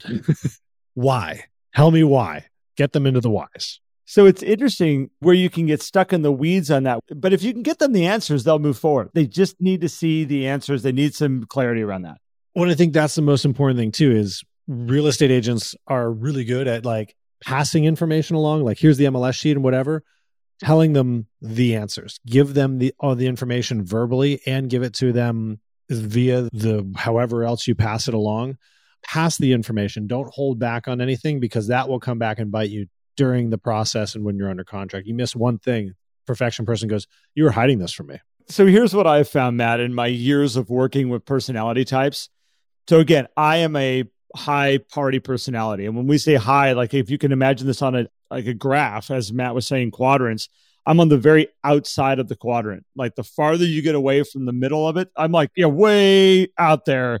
why 0.94 1.44
tell 1.74 1.90
me 1.90 2.04
why 2.04 2.44
get 2.76 2.92
them 2.92 3.06
into 3.06 3.20
the 3.20 3.30
whys 3.30 3.80
so 4.08 4.24
it's 4.24 4.42
interesting 4.42 5.10
where 5.18 5.34
you 5.34 5.50
can 5.50 5.66
get 5.66 5.82
stuck 5.82 6.12
in 6.12 6.22
the 6.22 6.30
weeds 6.30 6.70
on 6.70 6.84
that. 6.84 7.00
But 7.14 7.32
if 7.32 7.42
you 7.42 7.52
can 7.52 7.62
get 7.62 7.80
them 7.80 7.92
the 7.92 8.06
answers, 8.06 8.44
they'll 8.44 8.60
move 8.60 8.78
forward. 8.78 9.10
They 9.14 9.26
just 9.26 9.60
need 9.60 9.80
to 9.80 9.88
see 9.88 10.24
the 10.24 10.46
answers. 10.46 10.84
They 10.84 10.92
need 10.92 11.12
some 11.12 11.44
clarity 11.44 11.82
around 11.82 12.02
that. 12.02 12.18
Well, 12.54 12.70
I 12.70 12.74
think 12.74 12.92
that's 12.92 13.16
the 13.16 13.22
most 13.22 13.44
important 13.44 13.78
thing 13.78 13.90
too 13.90 14.12
is 14.12 14.44
real 14.68 15.08
estate 15.08 15.32
agents 15.32 15.74
are 15.88 16.10
really 16.10 16.44
good 16.44 16.68
at 16.68 16.84
like 16.84 17.16
passing 17.44 17.84
information 17.84 18.36
along. 18.36 18.62
Like 18.62 18.78
here's 18.78 18.96
the 18.96 19.06
MLS 19.06 19.34
sheet 19.34 19.56
and 19.56 19.64
whatever, 19.64 20.04
telling 20.62 20.92
them 20.92 21.26
the 21.42 21.74
answers. 21.74 22.20
Give 22.24 22.54
them 22.54 22.78
the 22.78 22.94
all 23.00 23.16
the 23.16 23.26
information 23.26 23.84
verbally 23.84 24.40
and 24.46 24.70
give 24.70 24.84
it 24.84 24.94
to 24.94 25.12
them 25.12 25.60
via 25.88 26.42
the 26.52 26.92
however 26.96 27.44
else 27.44 27.66
you 27.66 27.74
pass 27.74 28.08
it 28.08 28.14
along. 28.14 28.58
Pass 29.02 29.38
the 29.38 29.52
information. 29.52 30.06
Don't 30.06 30.32
hold 30.32 30.58
back 30.58 30.88
on 30.88 31.00
anything 31.00 31.38
because 31.38 31.68
that 31.68 31.88
will 31.88 32.00
come 32.00 32.18
back 32.18 32.38
and 32.38 32.50
bite 32.50 32.70
you 32.70 32.86
during 33.16 33.50
the 33.50 33.58
process 33.58 34.14
and 34.14 34.24
when 34.24 34.36
you're 34.36 34.50
under 34.50 34.64
contract. 34.64 35.06
You 35.06 35.14
miss 35.14 35.34
one 35.34 35.58
thing, 35.58 35.94
perfection 36.26 36.66
person 36.66 36.88
goes, 36.88 37.06
You 37.34 37.44
were 37.44 37.50
hiding 37.50 37.78
this 37.78 37.92
from 37.92 38.08
me. 38.08 38.20
So 38.48 38.66
here's 38.66 38.94
what 38.94 39.06
I've 39.06 39.28
found, 39.28 39.56
Matt, 39.56 39.80
in 39.80 39.94
my 39.94 40.06
years 40.06 40.56
of 40.56 40.70
working 40.70 41.08
with 41.08 41.24
personality 41.24 41.84
types. 41.84 42.28
So 42.88 43.00
again, 43.00 43.26
I 43.36 43.58
am 43.58 43.74
a 43.74 44.04
high 44.34 44.78
party 44.78 45.18
personality. 45.18 45.86
And 45.86 45.96
when 45.96 46.06
we 46.06 46.18
say 46.18 46.34
high, 46.34 46.72
like 46.72 46.94
if 46.94 47.10
you 47.10 47.18
can 47.18 47.32
imagine 47.32 47.66
this 47.66 47.82
on 47.82 47.94
a 47.96 48.06
like 48.30 48.46
a 48.46 48.54
graph, 48.54 49.10
as 49.10 49.32
Matt 49.32 49.54
was 49.54 49.66
saying, 49.66 49.92
quadrants, 49.92 50.48
I'm 50.86 51.00
on 51.00 51.08
the 51.08 51.18
very 51.18 51.48
outside 51.64 52.20
of 52.20 52.28
the 52.28 52.36
quadrant. 52.36 52.86
Like 52.94 53.16
the 53.16 53.24
farther 53.24 53.64
you 53.64 53.82
get 53.82 53.96
away 53.96 54.22
from 54.22 54.46
the 54.46 54.52
middle 54.52 54.86
of 54.86 54.96
it, 54.96 55.10
I'm 55.16 55.32
like, 55.32 55.50
yeah, 55.56 55.66
way 55.66 56.48
out 56.58 56.84
there. 56.84 57.20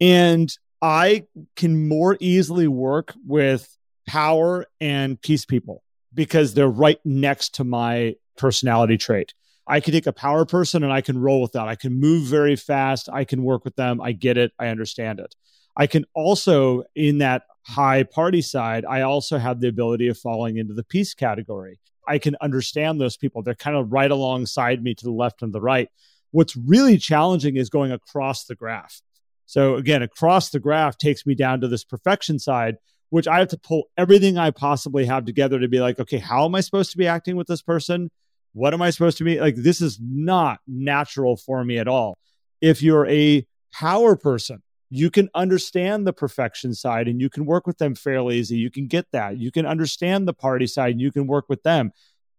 And 0.00 0.50
I 0.82 1.26
can 1.56 1.88
more 1.88 2.16
easily 2.20 2.66
work 2.68 3.14
with 3.24 3.76
power 4.06 4.66
and 4.80 5.20
peace 5.20 5.44
people 5.44 5.82
because 6.12 6.54
they're 6.54 6.68
right 6.68 6.98
next 7.04 7.54
to 7.56 7.64
my 7.64 8.16
personality 8.36 8.96
trait. 8.96 9.34
I 9.66 9.80
can 9.80 9.92
take 9.92 10.06
a 10.06 10.12
power 10.12 10.44
person 10.46 10.82
and 10.82 10.92
I 10.92 11.00
can 11.00 11.18
roll 11.18 11.42
with 11.42 11.52
that. 11.52 11.68
I 11.68 11.76
can 11.76 12.00
move 12.00 12.26
very 12.26 12.56
fast. 12.56 13.08
I 13.12 13.24
can 13.24 13.42
work 13.42 13.64
with 13.64 13.76
them. 13.76 14.00
I 14.00 14.12
get 14.12 14.38
it. 14.38 14.52
I 14.58 14.68
understand 14.68 15.20
it. 15.20 15.34
I 15.76 15.86
can 15.86 16.06
also, 16.14 16.84
in 16.96 17.18
that 17.18 17.42
high 17.62 18.02
party 18.02 18.40
side, 18.40 18.84
I 18.84 19.02
also 19.02 19.38
have 19.38 19.60
the 19.60 19.68
ability 19.68 20.08
of 20.08 20.18
falling 20.18 20.56
into 20.56 20.74
the 20.74 20.82
peace 20.82 21.14
category. 21.14 21.78
I 22.08 22.18
can 22.18 22.36
understand 22.40 23.00
those 23.00 23.16
people. 23.16 23.42
They're 23.42 23.54
kind 23.54 23.76
of 23.76 23.92
right 23.92 24.10
alongside 24.10 24.82
me 24.82 24.94
to 24.94 25.04
the 25.04 25.12
left 25.12 25.42
and 25.42 25.52
the 25.52 25.60
right. 25.60 25.88
What's 26.30 26.56
really 26.56 26.98
challenging 26.98 27.56
is 27.56 27.70
going 27.70 27.92
across 27.92 28.44
the 28.44 28.54
graph. 28.54 29.00
So, 29.46 29.76
again, 29.76 30.02
across 30.02 30.50
the 30.50 30.60
graph 30.60 30.98
takes 30.98 31.24
me 31.24 31.34
down 31.34 31.60
to 31.60 31.68
this 31.68 31.84
perfection 31.84 32.38
side 32.38 32.76
which 33.10 33.26
I 33.26 33.38
have 33.38 33.48
to 33.48 33.58
pull 33.58 33.84
everything 33.96 34.38
I 34.38 34.50
possibly 34.50 35.06
have 35.06 35.24
together 35.24 35.58
to 35.58 35.68
be 35.68 35.80
like, 35.80 35.98
okay, 35.98 36.18
how 36.18 36.44
am 36.44 36.54
I 36.54 36.60
supposed 36.60 36.90
to 36.92 36.98
be 36.98 37.06
acting 37.06 37.36
with 37.36 37.46
this 37.46 37.62
person? 37.62 38.10
What 38.52 38.74
am 38.74 38.82
I 38.82 38.90
supposed 38.90 39.18
to 39.18 39.24
be 39.24 39.40
like? 39.40 39.56
This 39.56 39.80
is 39.80 39.98
not 40.00 40.60
natural 40.66 41.36
for 41.36 41.64
me 41.64 41.78
at 41.78 41.88
all. 41.88 42.18
If 42.60 42.82
you're 42.82 43.06
a 43.06 43.46
power 43.72 44.16
person, 44.16 44.62
you 44.90 45.10
can 45.10 45.28
understand 45.34 46.06
the 46.06 46.12
perfection 46.12 46.74
side 46.74 47.08
and 47.08 47.20
you 47.20 47.28
can 47.28 47.44
work 47.44 47.66
with 47.66 47.78
them 47.78 47.94
fairly 47.94 48.38
easy. 48.38 48.56
You 48.56 48.70
can 48.70 48.86
get 48.86 49.06
that. 49.12 49.38
You 49.38 49.50
can 49.50 49.66
understand 49.66 50.26
the 50.26 50.34
party 50.34 50.66
side 50.66 50.92
and 50.92 51.00
you 51.00 51.12
can 51.12 51.26
work 51.26 51.46
with 51.48 51.62
them. 51.62 51.92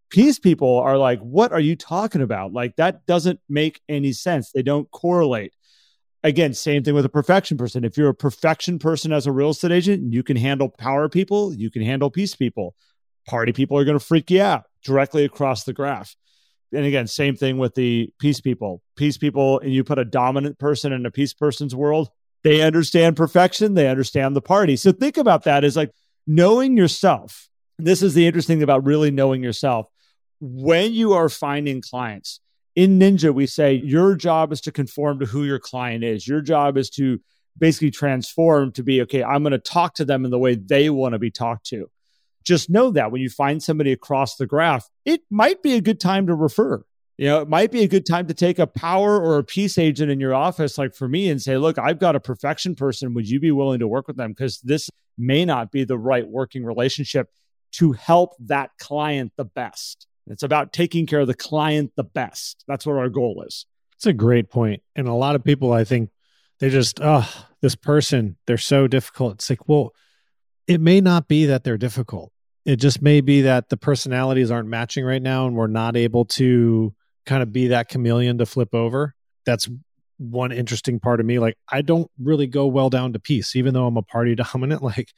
Peace 0.09 0.39
people 0.39 0.79
are 0.79 0.97
like, 0.97 1.19
what 1.19 1.51
are 1.51 1.59
you 1.59 1.75
talking 1.75 2.21
about? 2.21 2.51
Like, 2.51 2.75
that 2.77 3.05
doesn't 3.05 3.39
make 3.47 3.79
any 3.87 4.11
sense. 4.11 4.51
They 4.51 4.63
don't 4.63 4.89
correlate 4.89 5.53
again, 6.23 6.53
same 6.53 6.83
thing 6.83 6.93
with 6.93 7.05
a 7.05 7.09
perfection 7.09 7.57
person. 7.57 7.83
If 7.83 7.97
you're 7.97 8.09
a 8.09 8.15
perfection 8.15 8.79
person 8.79 9.13
as 9.13 9.27
a 9.27 9.31
real 9.31 9.51
estate 9.51 9.71
agent, 9.71 10.13
you 10.13 10.23
can 10.23 10.37
handle 10.37 10.69
power 10.69 11.09
people, 11.09 11.53
you 11.53 11.69
can 11.69 11.81
handle 11.81 12.09
peace 12.09 12.35
people. 12.35 12.75
Party 13.27 13.51
people 13.51 13.77
are 13.77 13.85
going 13.85 13.97
to 13.97 14.03
freak 14.03 14.31
you 14.31 14.41
out 14.41 14.63
directly 14.83 15.25
across 15.25 15.63
the 15.63 15.73
graph. 15.73 16.15
And 16.71 16.85
again, 16.85 17.07
same 17.07 17.35
thing 17.35 17.57
with 17.57 17.75
the 17.75 18.11
peace 18.19 18.41
people. 18.41 18.81
Peace 18.95 19.17
people, 19.17 19.59
and 19.59 19.73
you 19.73 19.83
put 19.83 19.99
a 19.99 20.05
dominant 20.05 20.59
person 20.59 20.93
in 20.93 21.05
a 21.05 21.11
peace 21.11 21.33
person's 21.33 21.75
world, 21.75 22.09
they 22.43 22.61
understand 22.61 23.17
perfection, 23.17 23.73
they 23.73 23.87
understand 23.87 24.35
the 24.35 24.41
party. 24.41 24.75
So 24.75 24.91
think 24.91 25.17
about 25.17 25.43
that 25.43 25.63
as 25.63 25.75
like 25.75 25.91
knowing 26.25 26.77
yourself. 26.77 27.47
This 27.77 28.01
is 28.01 28.13
the 28.13 28.27
interesting 28.27 28.57
thing 28.57 28.63
about 28.63 28.85
really 28.85 29.11
knowing 29.11 29.43
yourself. 29.43 29.87
When 30.39 30.93
you 30.93 31.13
are 31.13 31.29
finding 31.29 31.81
clients, 31.81 32.39
in 32.75 32.99
Ninja, 32.99 33.33
we 33.33 33.45
say 33.45 33.73
your 33.73 34.15
job 34.15 34.53
is 34.53 34.61
to 34.61 34.71
conform 34.71 35.19
to 35.19 35.25
who 35.25 35.43
your 35.43 35.59
client 35.59 36.03
is. 36.03 36.27
Your 36.27 36.39
job 36.39 36.77
is 36.77 36.89
to 36.91 37.19
basically 37.57 37.91
transform 37.91 38.71
to 38.73 38.83
be, 38.83 39.01
okay, 39.01 39.23
I'm 39.23 39.43
going 39.43 39.51
to 39.51 39.57
talk 39.57 39.95
to 39.95 40.05
them 40.05 40.23
in 40.23 40.31
the 40.31 40.39
way 40.39 40.55
they 40.55 40.89
want 40.89 41.13
to 41.13 41.19
be 41.19 41.31
talked 41.31 41.65
to. 41.67 41.89
Just 42.45 42.69
know 42.69 42.91
that 42.91 43.11
when 43.11 43.21
you 43.21 43.29
find 43.29 43.61
somebody 43.61 43.91
across 43.91 44.37
the 44.37 44.47
graph, 44.47 44.87
it 45.03 45.21
might 45.29 45.61
be 45.61 45.73
a 45.73 45.81
good 45.81 45.99
time 45.99 46.27
to 46.27 46.33
refer. 46.33 46.83
You 47.19 47.25
know, 47.25 47.41
it 47.41 47.49
might 47.49 47.69
be 47.69 47.83
a 47.83 47.87
good 47.89 48.05
time 48.05 48.27
to 48.27 48.33
take 48.33 48.59
a 48.59 48.65
power 48.65 49.21
or 49.21 49.39
a 49.39 49.43
peace 49.43 49.77
agent 49.77 50.09
in 50.09 50.21
your 50.21 50.33
office, 50.33 50.77
like 50.77 50.95
for 50.95 51.09
me, 51.09 51.29
and 51.29 51.41
say, 51.41 51.57
look, 51.57 51.77
I've 51.77 51.99
got 51.99 52.15
a 52.15 52.19
perfection 52.21 52.75
person. 52.75 53.13
Would 53.13 53.29
you 53.29 53.41
be 53.41 53.51
willing 53.51 53.79
to 53.79 53.89
work 53.89 54.07
with 54.07 54.15
them? 54.15 54.31
Because 54.31 54.61
this 54.61 54.89
may 55.17 55.43
not 55.43 55.69
be 55.69 55.83
the 55.83 55.97
right 55.97 56.25
working 56.25 56.63
relationship 56.63 57.27
to 57.73 57.91
help 57.91 58.35
that 58.39 58.69
client 58.79 59.33
the 59.35 59.43
best. 59.43 60.07
It's 60.27 60.43
about 60.43 60.71
taking 60.71 61.05
care 61.05 61.19
of 61.19 61.27
the 61.27 61.33
client 61.33 61.91
the 61.97 62.05
best. 62.05 62.63
That's 62.69 62.85
what 62.85 62.95
our 62.95 63.09
goal 63.09 63.43
is. 63.45 63.65
It's 63.97 64.05
a 64.05 64.13
great 64.13 64.49
point. 64.49 64.81
And 64.95 65.09
a 65.09 65.13
lot 65.13 65.35
of 65.35 65.43
people, 65.43 65.73
I 65.73 65.83
think, 65.83 66.11
they 66.59 66.69
just, 66.69 67.01
oh, 67.03 67.29
this 67.59 67.75
person, 67.75 68.37
they're 68.47 68.57
so 68.57 68.87
difficult. 68.87 69.33
It's 69.33 69.49
like, 69.49 69.67
well, 69.67 69.93
it 70.67 70.79
may 70.79 71.01
not 71.01 71.27
be 71.27 71.47
that 71.47 71.65
they're 71.65 71.77
difficult. 71.77 72.31
It 72.63 72.77
just 72.77 73.01
may 73.01 73.19
be 73.19 73.41
that 73.41 73.67
the 73.67 73.75
personalities 73.75 74.51
aren't 74.51 74.69
matching 74.69 75.03
right 75.03 75.21
now 75.21 75.47
and 75.47 75.55
we're 75.57 75.67
not 75.67 75.97
able 75.97 76.23
to 76.23 76.93
kind 77.29 77.43
of 77.43 77.53
be 77.53 77.67
that 77.67 77.89
chameleon 77.89 78.39
to 78.39 78.45
flip 78.45 78.73
over. 78.73 79.13
That's 79.45 79.69
one 80.17 80.51
interesting 80.51 80.99
part 80.99 81.19
of 81.19 81.27
me. 81.27 81.37
Like, 81.37 81.57
I 81.71 81.83
don't 81.83 82.09
really 82.19 82.47
go 82.47 82.65
well 82.65 82.89
down 82.89 83.13
to 83.13 83.19
peace, 83.19 83.55
even 83.55 83.73
though 83.73 83.85
I'm 83.85 83.97
a 83.97 84.01
party 84.01 84.35
dominant. 84.53 84.81
Like, 84.81 85.13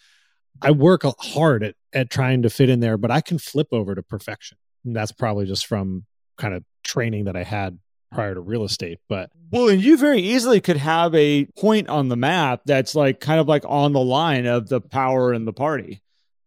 I 0.62 0.72
work 0.72 1.04
hard 1.20 1.64
at, 1.64 1.76
at 1.94 2.10
trying 2.10 2.42
to 2.42 2.50
fit 2.50 2.70
in 2.70 2.82
there, 2.82 2.98
but 2.98 3.12
I 3.12 3.22
can 3.22 3.40
flip 3.40 3.70
over 3.72 3.96
to 3.96 4.04
perfection. 4.04 4.58
And 4.84 4.94
that's 4.94 5.14
probably 5.14 5.46
just 5.46 5.66
from 5.66 6.06
kind 6.38 6.54
of 6.54 6.64
training 6.84 7.26
that 7.26 7.38
I 7.38 7.44
had 7.44 7.80
prior 8.12 8.36
to 8.36 8.42
real 8.42 8.66
estate. 8.66 9.00
But 9.08 9.30
well, 9.50 9.70
and 9.70 9.82
you 9.82 9.96
very 9.96 10.20
easily 10.22 10.60
could 10.60 10.78
have 10.78 11.16
a 11.16 11.46
point 11.58 11.88
on 11.88 12.10
the 12.10 12.18
map 12.18 12.62
that's 12.66 12.94
like 12.94 13.22
kind 13.22 13.40
of 13.40 13.48
like 13.48 13.64
on 13.66 13.94
the 13.94 14.02
line 14.02 14.46
of 14.48 14.68
the 14.68 14.82
power 14.82 15.32
and 15.32 15.48
the 15.48 15.54
party. 15.54 16.02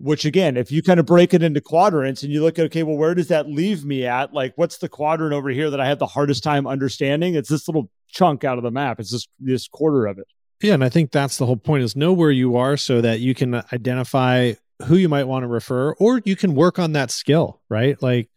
Which 0.05 0.27
again, 0.27 0.59
if 0.59 0.71
you 0.71 0.83
kind 0.83 1.01
of 1.01 1.07
break 1.07 1.33
it 1.33 1.43
into 1.43 1.63
quadrants 1.63 2.23
and 2.23 2.31
you 2.31 2.43
look 2.43 2.59
at, 2.59 2.67
okay, 2.67 2.83
well, 2.83 2.97
where 2.97 3.15
does 3.15 3.29
that 3.29 3.49
leave 3.49 3.87
me 3.87 4.05
at? 4.05 4.35
Like, 4.35 4.53
what's 4.57 4.77
the 4.77 4.89
quadrant 4.89 5.33
over 5.33 5.49
here 5.49 5.71
that 5.71 5.81
I 5.81 5.87
have 5.87 5.99
the 5.99 6.07
hardest 6.07 6.45
time 6.45 6.67
understanding? 6.67 7.35
It's 7.35 7.49
this 7.49 7.67
little 7.67 7.89
chunk 8.09 8.45
out 8.45 8.59
of 8.59 8.65
the 8.65 8.71
map. 8.71 9.01
It's 9.01 9.11
this, 9.11 9.27
this 9.41 9.67
quarter 9.67 10.05
of 10.05 10.19
it. 10.19 10.27
Yeah. 10.61 10.75
And 10.75 10.85
I 10.85 10.91
think 10.91 11.11
that's 11.11 11.39
the 11.39 11.47
whole 11.47 11.57
point 11.57 11.85
is 11.85 11.97
know 11.97 12.13
where 12.13 12.31
you 12.31 12.57
are 12.57 12.77
so 12.77 13.01
that 13.01 13.21
you 13.21 13.35
can 13.35 13.63
identify 13.73 14.53
who 14.83 14.97
you 14.97 15.09
might 15.09 15.25
want 15.25 15.45
to 15.45 15.49
refer, 15.49 15.95
or 15.95 16.21
you 16.27 16.37
can 16.37 16.55
work 16.55 16.79
on 16.79 16.93
that 16.93 17.11
skill, 17.11 17.63
right? 17.71 18.01
Like 18.03 18.29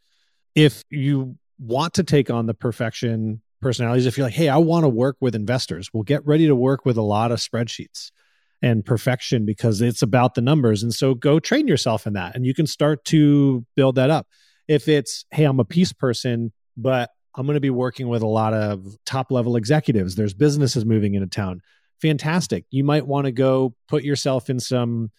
if 0.55 0.85
you 0.89 1.35
want 1.59 1.95
to 1.95 2.03
take 2.03 2.29
on 2.29 2.45
the 2.45 2.53
perfection 2.53 3.41
personalities, 3.61 4.05
if 4.05 4.17
you're 4.17 4.27
like, 4.27 4.33
hey, 4.33 4.47
I 4.47 4.57
want 4.57 4.85
to 4.85 4.89
work 4.89 5.17
with 5.19 5.35
investors, 5.35 5.89
well, 5.91 6.03
get 6.03 6.25
ready 6.25 6.47
to 6.47 6.55
work 6.55 6.85
with 6.85 6.95
a 6.95 7.01
lot 7.01 7.33
of 7.33 7.39
spreadsheets 7.39 8.11
and 8.61 8.85
perfection 8.85 9.45
because 9.45 9.81
it's 9.81 10.01
about 10.01 10.35
the 10.35 10.41
numbers. 10.41 10.83
And 10.83 10.93
so 10.93 11.13
go 11.13 11.39
train 11.39 11.67
yourself 11.67 12.07
in 12.07 12.13
that 12.13 12.35
and 12.35 12.45
you 12.45 12.53
can 12.53 12.67
start 12.67 13.05
to 13.05 13.65
build 13.75 13.95
that 13.95 14.09
up. 14.09 14.27
If 14.67 14.87
it's, 14.87 15.25
hey, 15.31 15.43
I'm 15.43 15.59
a 15.59 15.65
peace 15.65 15.93
person, 15.93 16.51
but 16.75 17.11
I'm 17.35 17.45
going 17.45 17.55
to 17.55 17.61
be 17.61 17.69
working 17.69 18.07
with 18.07 18.23
a 18.23 18.27
lot 18.27 18.53
of 18.53 18.97
top 19.05 19.31
level 19.31 19.55
executives, 19.55 20.15
there's 20.15 20.33
businesses 20.33 20.85
moving 20.85 21.13
into 21.13 21.27
town. 21.27 21.61
Fantastic. 22.01 22.65
You 22.71 22.83
might 22.83 23.05
want 23.05 23.25
to 23.25 23.31
go 23.31 23.75
put 23.87 24.03
yourself 24.03 24.49
in 24.49 24.59
some 24.59 25.11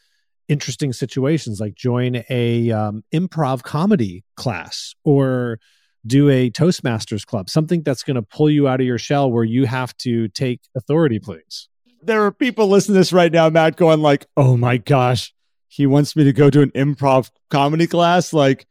interesting 0.49 0.93
situations 0.93 1.61
like 1.61 1.75
join 1.75 2.25
a 2.31 2.71
um, 2.71 3.05
improv 3.15 3.63
comedy 3.63 4.25
class 4.37 4.95
or 5.05 5.61
do 6.07 6.31
a 6.31 6.51
toastmasters 6.51 7.27
club 7.27 7.51
something 7.51 7.83
that's 7.83 8.03
going 8.03 8.15
to 8.15 8.23
pull 8.23 8.49
you 8.49 8.67
out 8.67 8.81
of 8.81 8.87
your 8.87 8.99
shell 8.99 9.31
where 9.31 9.45
you 9.45 9.67
have 9.67 9.95
to 9.99 10.27
take 10.29 10.61
authority 10.75 11.19
please 11.19 11.69
there 12.03 12.25
are 12.25 12.33
people 12.33 12.69
listening 12.69 12.95
to 12.95 13.01
this 13.01 13.13
right 13.13 13.33
now, 13.33 13.49
Matt, 13.51 13.77
going 13.77 14.01
like, 14.01 14.27
"Oh 14.37 14.57
my 14.57 14.77
gosh, 14.77 15.33
he 15.69 15.87
wants 15.87 16.17
me 16.17 16.25
to 16.25 16.33
go 16.33 16.51
to 16.51 16.63
an 16.63 16.71
improv 16.71 17.31
comedy 17.51 17.87
class." 17.87 18.33
Like, 18.33 18.67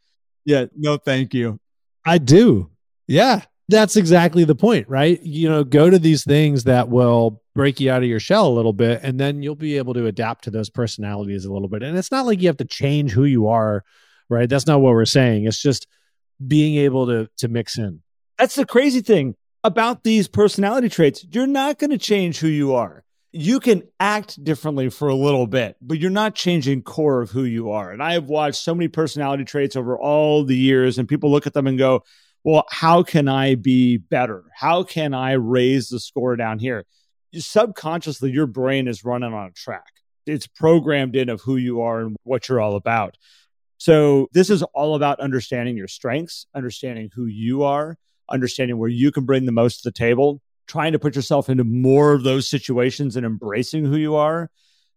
yeah, 0.46 0.66
no, 0.76 0.98
thank 0.98 1.34
you. 1.34 1.60
I 2.06 2.18
do. 2.18 2.70
Yeah, 3.08 3.42
that's 3.70 3.96
exactly 3.96 4.44
the 4.44 4.56
point, 4.56 4.88
right? 4.90 5.22
You 5.22 5.50
know, 5.50 5.64
go 5.64 5.90
to 5.90 6.00
these 6.00 6.24
things 6.24 6.64
that 6.66 6.90
will 6.90 7.42
break 7.54 7.80
you 7.80 7.92
out 7.92 8.04
of 8.04 8.10
your 8.10 8.20
shell 8.20 8.48
a 8.48 8.54
little 8.54 8.74
bit, 8.74 9.02
and 9.04 9.20
then 9.20 9.44
you'll 9.44 9.56
be 9.56 9.78
able 9.78 9.94
to 9.96 10.06
adapt 10.06 10.44
to 10.46 10.52
those 10.52 10.70
personalities 10.70 11.46
a 11.46 11.52
little 11.52 11.68
bit. 11.68 11.84
And 11.84 11.98
it's 11.98 12.12
not 12.12 12.26
like 12.26 12.42
you 12.42 12.48
have 12.48 12.58
to 12.58 12.66
change 12.66 13.12
who 13.12 13.26
you 13.26 13.48
are, 13.48 13.84
right? 14.30 14.50
That's 14.50 14.68
not 14.68 14.82
what 14.82 14.94
we're 14.94 15.06
saying. 15.06 15.46
It's 15.46 15.62
just 15.62 15.88
being 16.46 16.76
able 16.78 17.08
to 17.08 17.30
to 17.38 17.48
mix 17.48 17.78
in. 17.78 18.02
That's 18.38 18.56
the 18.56 18.66
crazy 18.66 19.02
thing 19.02 19.36
about 19.64 20.04
these 20.04 20.28
personality 20.28 20.90
traits. 20.90 21.26
You're 21.32 21.48
not 21.48 21.80
going 21.80 21.90
to 21.90 21.98
change 21.98 22.40
who 22.40 22.48
you 22.48 22.76
are 22.76 23.04
you 23.32 23.60
can 23.60 23.84
act 24.00 24.42
differently 24.44 24.90
for 24.90 25.10
a 25.10 25.16
little 25.16 25.48
bit, 25.48 25.76
but 25.82 26.00
you're 26.00 26.10
not 26.10 26.36
changing 26.36 26.82
core 26.82 27.22
of 27.22 27.30
who 27.30 27.44
you 27.44 27.72
are. 27.72 27.92
And 27.92 28.02
I 28.02 28.14
have 28.14 28.30
watched 28.30 28.62
so 28.62 28.74
many 28.74 28.88
personality 28.88 29.44
traits 29.44 29.76
over 29.76 29.98
all 29.98 30.44
the 30.44 30.56
years, 30.56 30.98
and 30.98 31.08
people 31.08 31.30
look 31.30 31.46
at 31.46 31.54
them 31.54 31.68
and 31.68 31.78
go, 31.78 32.04
well, 32.44 32.66
how 32.70 33.04
can 33.04 33.28
I 33.28 33.56
be 33.56 33.98
better? 33.98 34.46
How 34.56 34.84
can 34.84 35.14
I 35.14 35.34
raise 35.34 35.90
the 35.90 36.00
score 36.00 36.36
down 36.36 36.60
here? 36.60 36.86
Subconsciously, 37.34 38.32
your 38.32 38.48
brain 38.48 38.88
is 38.88 39.04
running 39.04 39.34
on 39.34 39.48
a 39.48 39.52
track. 39.52 39.92
It's 40.26 40.48
programmed 40.48 41.16
in 41.16 41.30
of 41.30 41.42
who 41.42 41.58
you 41.58 41.82
are 41.82 42.02
and 42.02 42.16
what 42.24 42.48
you're 42.48 42.62
all 42.62 42.76
about. 42.76 43.18
So, 43.78 44.28
this 44.34 44.50
is 44.50 44.64
all 44.64 44.96
about 44.96 45.20
understanding 45.20 45.78
your 45.78 45.88
strengths, 45.88 46.48
understanding 46.56 47.10
who 47.14 47.26
you 47.26 47.64
are, 47.64 47.98
understanding 48.30 48.78
where 48.78 48.90
you 48.90 49.12
can 49.12 49.26
bring 49.26 49.46
the 49.46 49.52
most 49.52 49.84
to 49.84 49.90
the 49.90 49.94
table, 49.94 50.42
trying 50.68 50.92
to 50.92 51.00
put 51.00 51.16
yourself 51.16 51.50
into 51.50 51.64
more 51.64 52.14
of 52.14 52.24
those 52.24 52.48
situations 52.48 53.16
and 53.16 53.26
embracing 53.26 53.86
who 53.86 53.96
you 53.96 54.16
are. 54.16 54.50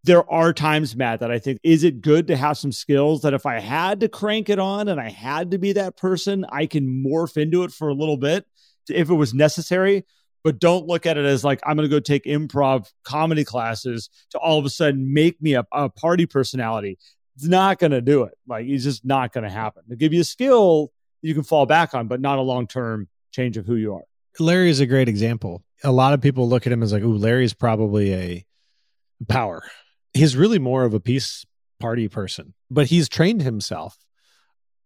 There 0.03 0.29
are 0.31 0.51
times, 0.51 0.95
Matt, 0.95 1.19
that 1.19 1.31
I 1.31 1.39
think, 1.39 1.59
is 1.63 1.83
it 1.83 2.01
good 2.01 2.27
to 2.27 2.35
have 2.35 2.57
some 2.57 2.71
skills 2.71 3.21
that 3.21 3.33
if 3.33 3.45
I 3.45 3.59
had 3.59 3.99
to 3.99 4.09
crank 4.09 4.49
it 4.49 4.57
on 4.57 4.87
and 4.87 4.99
I 4.99 5.09
had 5.09 5.51
to 5.51 5.59
be 5.59 5.73
that 5.73 5.95
person, 5.95 6.45
I 6.51 6.65
can 6.65 7.03
morph 7.05 7.37
into 7.37 7.63
it 7.63 7.71
for 7.71 7.89
a 7.89 7.93
little 7.93 8.17
bit 8.17 8.45
if 8.89 9.09
it 9.09 9.13
was 9.13 9.33
necessary. 9.33 10.05
But 10.43 10.59
don't 10.59 10.87
look 10.87 11.05
at 11.05 11.17
it 11.17 11.25
as 11.25 11.43
like, 11.43 11.61
I'm 11.63 11.75
going 11.75 11.87
to 11.87 11.95
go 11.95 11.99
take 11.99 12.23
improv 12.25 12.91
comedy 13.03 13.43
classes 13.43 14.09
to 14.31 14.39
all 14.39 14.57
of 14.57 14.65
a 14.65 14.71
sudden 14.71 15.13
make 15.13 15.39
me 15.39 15.53
a, 15.53 15.65
a 15.71 15.89
party 15.89 16.25
personality. 16.25 16.97
It's 17.35 17.47
not 17.47 17.77
going 17.77 17.91
to 17.91 18.01
do 18.01 18.23
it. 18.23 18.33
Like, 18.47 18.65
it's 18.65 18.83
just 18.83 19.05
not 19.05 19.33
going 19.33 19.43
to 19.43 19.51
happen. 19.51 19.83
To 19.89 19.95
give 19.95 20.13
you 20.13 20.21
a 20.21 20.25
skill 20.25 20.91
you 21.21 21.33
can 21.33 21.43
fall 21.43 21.65
back 21.65 21.93
on, 21.93 22.07
but 22.07 22.19
not 22.19 22.39
a 22.39 22.41
long 22.41 22.67
term 22.67 23.07
change 23.31 23.57
of 23.57 23.65
who 23.65 23.75
you 23.75 23.95
are. 23.95 24.03
Larry 24.39 24.69
is 24.69 24.79
a 24.79 24.85
great 24.85 25.09
example. 25.09 25.63
A 25.83 25.91
lot 25.91 26.13
of 26.13 26.21
people 26.21 26.47
look 26.47 26.65
at 26.65 26.73
him 26.73 26.83
as 26.83 26.93
like, 26.93 27.03
"Ooh, 27.03 27.17
Larry's 27.17 27.53
probably 27.53 28.13
a 28.13 28.45
power." 29.27 29.63
He's 30.13 30.37
really 30.37 30.59
more 30.59 30.83
of 30.83 30.93
a 30.93 30.99
peace 30.99 31.45
party 31.79 32.07
person, 32.07 32.53
but 32.69 32.87
he's 32.87 33.09
trained 33.09 33.41
himself, 33.41 33.97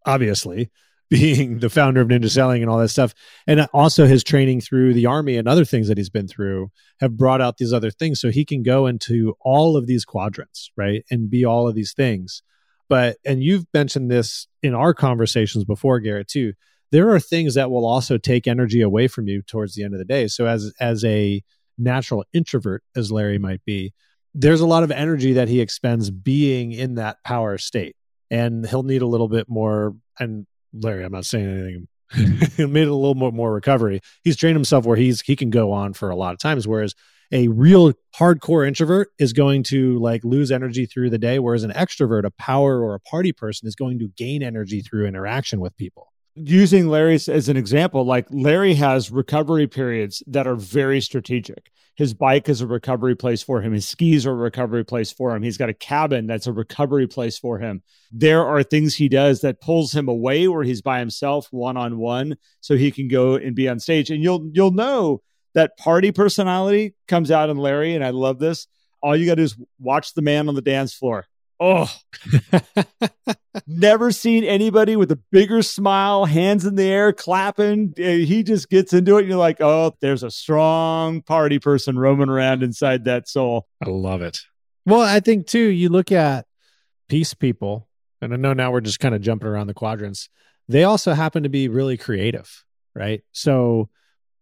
obviously, 0.06 0.72
being 1.10 1.60
the 1.60 1.70
founder 1.70 2.02
of 2.02 2.08
Ninja 2.08 2.30
Selling 2.30 2.62
and 2.64 2.72
all 2.72 2.80
that 2.80 2.90
stuff, 2.90 3.14
and 3.46 3.68
also 3.74 4.06
his 4.06 4.24
training 4.24 4.62
through 4.62 4.94
the 4.94 5.06
army 5.06 5.38
and 5.38 5.48
other 5.48 5.66
things 5.66 5.88
that 5.88 5.98
he's 5.98 6.10
been 6.10 6.28
through 6.28 6.72
have 7.00 7.18
brought 7.18 7.42
out 7.42 7.58
these 7.58 7.74
other 7.74 7.92
things, 7.92 8.20
so 8.20 8.32
he 8.32 8.46
can 8.46 8.64
go 8.64 8.88
into 8.88 9.36
all 9.42 9.78
of 9.78 9.86
these 9.86 10.06
quadrants, 10.06 10.72
right, 10.76 11.04
and 11.12 11.30
be 11.30 11.46
all 11.46 11.68
of 11.68 11.76
these 11.76 11.94
things. 11.94 12.42
But 12.90 13.18
and 13.26 13.44
you've 13.44 13.66
mentioned 13.74 14.10
this 14.10 14.48
in 14.64 14.74
our 14.74 14.94
conversations 14.94 15.64
before, 15.64 16.00
Garrett, 16.00 16.28
too 16.28 16.54
there 16.92 17.10
are 17.10 17.20
things 17.20 17.56
that 17.56 17.72
will 17.72 17.86
also 17.86 18.18
take 18.18 18.48
energy 18.48 18.82
away 18.82 19.08
from 19.08 19.28
you 19.28 19.42
towards 19.42 19.76
the 19.76 19.84
end 19.84 19.94
of 19.94 20.00
the 20.00 20.06
day. 20.06 20.28
So 20.28 20.46
as 20.46 20.74
as 20.80 21.04
a 21.04 21.42
natural 21.78 22.24
introvert 22.34 22.84
as 22.96 23.12
Larry 23.12 23.38
might 23.38 23.64
be, 23.66 23.94
there's 24.34 24.62
a 24.62 24.66
lot 24.66 24.84
of 24.84 24.92
energy 24.92 25.34
that 25.34 25.48
he 25.48 25.62
expends 25.62 26.10
being 26.10 26.72
in 26.72 26.96
that 26.96 27.18
power 27.24 27.58
state. 27.58 27.96
And 28.32 28.66
he'll 28.68 28.84
need 28.84 29.02
a 29.02 29.08
little 29.08 29.28
bit 29.28 29.48
more 29.48 29.96
and 30.20 30.46
Larry, 30.74 31.06
I'm 31.06 31.12
not 31.12 31.26
saying 31.26 31.48
anything 31.48 31.88
he 32.58 32.66
made 32.66 32.88
a 32.88 32.94
little 32.94 33.16
more, 33.16 33.32
more 33.32 33.54
recovery. 33.54 34.02
He's 34.24 34.38
trained 34.38 34.56
himself 34.56 34.86
where 34.86 34.98
he's 34.98 35.22
he 35.22 35.36
can 35.36 35.50
go 35.50 35.72
on 35.72 35.94
for 35.94 36.10
a 36.10 36.16
lot 36.16 36.34
of 36.34 36.40
times. 36.40 36.68
Whereas 36.68 36.94
a 37.32 37.48
real 37.48 37.94
hardcore 38.16 38.68
introvert 38.68 39.10
is 39.18 39.34
going 39.34 39.64
to 39.64 39.98
like 40.00 40.24
lose 40.24 40.52
energy 40.52 40.86
through 40.86 41.10
the 41.10 41.18
day, 41.18 41.40
whereas 41.40 41.64
an 41.64 41.72
extrovert, 41.72 42.24
a 42.24 42.32
power 42.32 42.82
or 42.82 42.94
a 42.94 43.00
party 43.00 43.32
person, 43.32 43.68
is 43.68 43.76
going 43.76 43.98
to 44.00 44.10
gain 44.16 44.44
energy 44.44 44.82
through 44.82 45.08
interaction 45.08 45.60
with 45.60 45.76
people 45.78 46.12
using 46.36 46.88
Larry 46.88 47.16
as 47.16 47.50
an 47.50 47.58
example, 47.58 48.06
like 48.06 48.28
Larry 48.30 48.74
has 48.76 49.12
recovery 49.12 49.68
periods 49.68 50.22
that 50.28 50.48
are 50.48 50.56
very 50.56 51.02
strategic. 51.02 51.72
His 51.96 52.14
bike 52.14 52.50
is 52.50 52.60
a 52.60 52.68
recovery 52.68 53.16
place 53.16 53.42
for 53.42 53.62
him. 53.62 53.72
His 53.72 53.88
skis 53.88 54.26
are 54.26 54.32
a 54.32 54.36
recovery 54.36 54.84
place 54.84 55.14
for 55.14 55.34
him. 55.34 55.44
He's 55.44 55.58
got 55.58 55.70
a 55.70 55.74
cabin 55.74 56.28
that's 56.28 56.46
a 56.46 56.52
recovery 56.52 57.08
place 57.08 57.38
for 57.38 57.58
him. 57.60 57.84
There 58.12 58.46
are 58.46 58.64
things 58.64 58.96
he 58.96 59.08
does 59.08 59.40
that 59.42 59.62
pulls 59.62 59.94
him 59.94 60.10
away 60.10 60.50
where 60.50 60.64
he's 60.64 60.82
by 60.82 61.00
himself, 61.00 61.48
one 61.52 61.78
on 61.78 61.98
one, 61.98 62.36
so 62.60 62.76
he 62.76 62.92
can 62.92 63.08
go 63.08 63.36
and 63.36 63.56
be 63.56 63.70
on 63.70 63.80
stage. 63.80 64.12
And 64.12 64.22
you'll 64.22 64.50
you'll 64.54 64.72
know 64.72 65.22
that 65.54 65.78
party 65.78 66.12
personality 66.12 66.96
comes 67.08 67.32
out 67.32 67.50
in 67.50 67.56
Larry, 67.56 67.96
and 67.96 68.04
I 68.04 68.10
love 68.10 68.40
this. 68.40 68.68
All 69.02 69.16
you 69.16 69.26
got 69.26 69.34
to 69.34 69.38
do 69.38 69.44
is 69.44 69.58
watch 69.80 70.14
the 70.14 70.22
man 70.22 70.50
on 70.50 70.56
the 70.56 70.62
dance 70.62 70.94
floor. 70.94 71.26
Oh, 71.60 71.90
never 73.68 74.12
seen 74.12 74.44
anybody 74.44 74.96
with 74.96 75.12
a 75.12 75.20
bigger 75.32 75.62
smile, 75.62 76.26
hands 76.26 76.66
in 76.66 76.76
the 76.76 76.84
air, 76.84 77.14
clapping. 77.14 77.94
Eh, 77.98 78.26
he 78.26 78.44
just 78.44 78.70
gets 78.70 78.94
into 78.94 79.16
it. 79.16 79.22
And 79.22 79.30
you're 79.30 79.38
like, 79.38 79.62
oh, 79.62 79.96
there's 80.02 80.24
a 80.24 80.32
strong 80.32 81.22
party 81.22 81.60
person 81.60 81.98
roaming 81.98 82.30
around 82.30 82.64
inside 82.64 83.06
that 83.06 83.30
soul. 83.30 83.68
I 83.86 83.90
love 83.90 84.22
it. 84.22 84.40
Well, 84.86 85.02
I 85.02 85.20
think 85.20 85.48
too, 85.48 85.68
you 85.68 85.90
look 85.90 86.12
at 86.12 86.46
peace 87.08 87.34
people, 87.34 87.88
and 88.22 88.34
I 88.34 88.38
know 88.38 88.54
now 88.54 88.72
we're 88.72 88.82
just 88.82 89.00
kind 89.00 89.16
of 89.16 89.22
jumping 89.22 89.48
around 89.48 89.68
the 89.68 89.74
quadrants. 89.74 90.30
They 90.68 90.84
also 90.84 91.14
happen 91.14 91.44
to 91.44 91.50
be 91.50 91.70
really 91.70 91.98
creative, 91.98 92.64
right? 92.94 93.22
So 93.32 93.90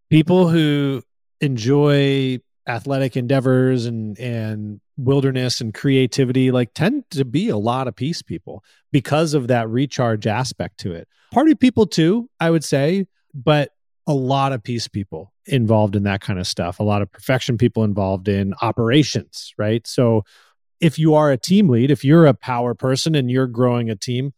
people 0.10 0.50
who 0.50 1.02
enjoy 1.42 2.40
athletic 2.68 3.18
endeavors 3.18 3.86
and 3.86 4.18
and 4.18 4.80
wilderness 4.98 5.60
and 5.62 5.74
creativity 5.74 6.52
like 6.52 6.74
tend 6.74 7.04
to 7.10 7.26
be 7.26 7.50
a 7.50 7.58
lot 7.58 7.88
of 7.88 7.96
peace 7.96 8.22
people 8.22 8.64
because 8.92 9.34
of 9.34 9.48
that 9.48 9.70
recharge 9.70 10.28
aspect 10.28 10.80
to 10.80 10.92
it. 10.92 11.08
Party 11.32 11.56
people 11.56 11.88
too 11.88 12.30
i 12.40 12.50
would 12.50 12.64
say 12.64 13.08
but 13.34 13.72
a 14.06 14.14
lot 14.14 14.52
of 14.52 14.62
peace 14.62 14.88
people 14.88 15.34
involved 15.48 15.96
in 15.96 16.04
that 16.04 16.22
kind 16.22 16.40
of 16.40 16.46
stuff 16.46 16.80
a 16.80 16.84
lot 16.84 17.02
of 17.02 17.12
perfection 17.12 17.58
people 17.58 17.84
involved 17.84 18.28
in 18.28 18.54
operations 18.62 19.54
right? 19.58 19.86
So 19.88 20.24
if 20.80 21.00
you 21.00 21.16
are 21.16 21.32
a 21.32 21.38
team 21.38 21.70
lead 21.70 21.90
if 21.90 22.04
you're 22.04 22.28
a 22.28 22.34
power 22.34 22.76
person 22.76 23.16
and 23.16 23.32
you're 23.32 23.48
growing 23.48 23.90
a 23.90 23.96
team 23.96 24.34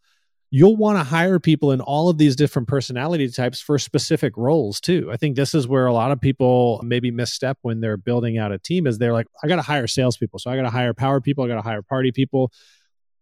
you'll 0.50 0.76
want 0.76 0.98
to 0.98 1.04
hire 1.04 1.40
people 1.40 1.72
in 1.72 1.80
all 1.80 2.08
of 2.08 2.18
these 2.18 2.36
different 2.36 2.68
personality 2.68 3.28
types 3.28 3.60
for 3.60 3.78
specific 3.78 4.36
roles 4.36 4.80
too. 4.80 5.10
I 5.12 5.16
think 5.16 5.36
this 5.36 5.54
is 5.54 5.66
where 5.66 5.86
a 5.86 5.92
lot 5.92 6.12
of 6.12 6.20
people 6.20 6.80
maybe 6.84 7.10
misstep 7.10 7.58
when 7.62 7.80
they're 7.80 7.96
building 7.96 8.38
out 8.38 8.52
a 8.52 8.58
team 8.58 8.86
is 8.86 8.98
they're 8.98 9.12
like, 9.12 9.26
I 9.42 9.48
got 9.48 9.56
to 9.56 9.62
hire 9.62 9.86
salespeople. 9.86 10.38
So 10.38 10.50
I 10.50 10.56
got 10.56 10.62
to 10.62 10.70
hire 10.70 10.94
power 10.94 11.20
people. 11.20 11.44
I 11.44 11.48
got 11.48 11.56
to 11.56 11.62
hire 11.62 11.82
party 11.82 12.12
people. 12.12 12.52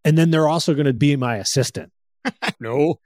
And 0.05 0.19
then 0.19 0.31
they're 0.31 0.49
also 0.49 0.75
going 0.75 0.87
to 0.87 0.93
be 0.93 1.17
my 1.17 1.37
assistant. 1.37 1.93
no. 2.61 3.01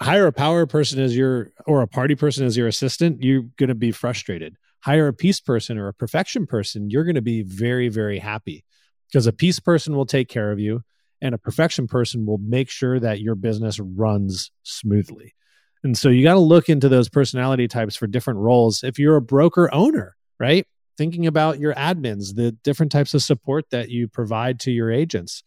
Hire 0.00 0.26
a 0.26 0.32
power 0.32 0.66
person 0.66 1.00
as 1.00 1.16
your, 1.16 1.52
or 1.66 1.80
a 1.80 1.86
party 1.86 2.14
person 2.14 2.44
as 2.44 2.56
your 2.56 2.68
assistant. 2.68 3.22
You're 3.22 3.44
going 3.56 3.68
to 3.68 3.74
be 3.74 3.92
frustrated. 3.92 4.56
Hire 4.80 5.08
a 5.08 5.14
peace 5.14 5.40
person 5.40 5.78
or 5.78 5.88
a 5.88 5.94
perfection 5.94 6.46
person. 6.46 6.90
You're 6.90 7.04
going 7.04 7.14
to 7.14 7.22
be 7.22 7.42
very, 7.42 7.88
very 7.88 8.18
happy 8.18 8.64
because 9.08 9.26
a 9.26 9.32
peace 9.32 9.58
person 9.58 9.96
will 9.96 10.04
take 10.04 10.28
care 10.28 10.52
of 10.52 10.60
you 10.60 10.82
and 11.24 11.34
a 11.34 11.38
perfection 11.38 11.86
person 11.86 12.26
will 12.26 12.38
make 12.38 12.68
sure 12.68 13.00
that 13.00 13.18
your 13.18 13.34
business 13.34 13.80
runs 13.80 14.50
smoothly. 14.62 15.34
And 15.82 15.96
so 15.96 16.10
you 16.10 16.22
got 16.22 16.34
to 16.34 16.38
look 16.38 16.68
into 16.68 16.90
those 16.90 17.08
personality 17.08 17.66
types 17.66 17.96
for 17.96 18.06
different 18.06 18.40
roles. 18.40 18.84
If 18.84 18.98
you're 18.98 19.16
a 19.16 19.22
broker 19.22 19.72
owner, 19.72 20.16
right? 20.38 20.66
Thinking 20.98 21.26
about 21.26 21.58
your 21.58 21.74
admins, 21.74 22.34
the 22.34 22.52
different 22.52 22.92
types 22.92 23.14
of 23.14 23.22
support 23.22 23.70
that 23.70 23.88
you 23.88 24.06
provide 24.06 24.60
to 24.60 24.70
your 24.70 24.92
agents. 24.92 25.42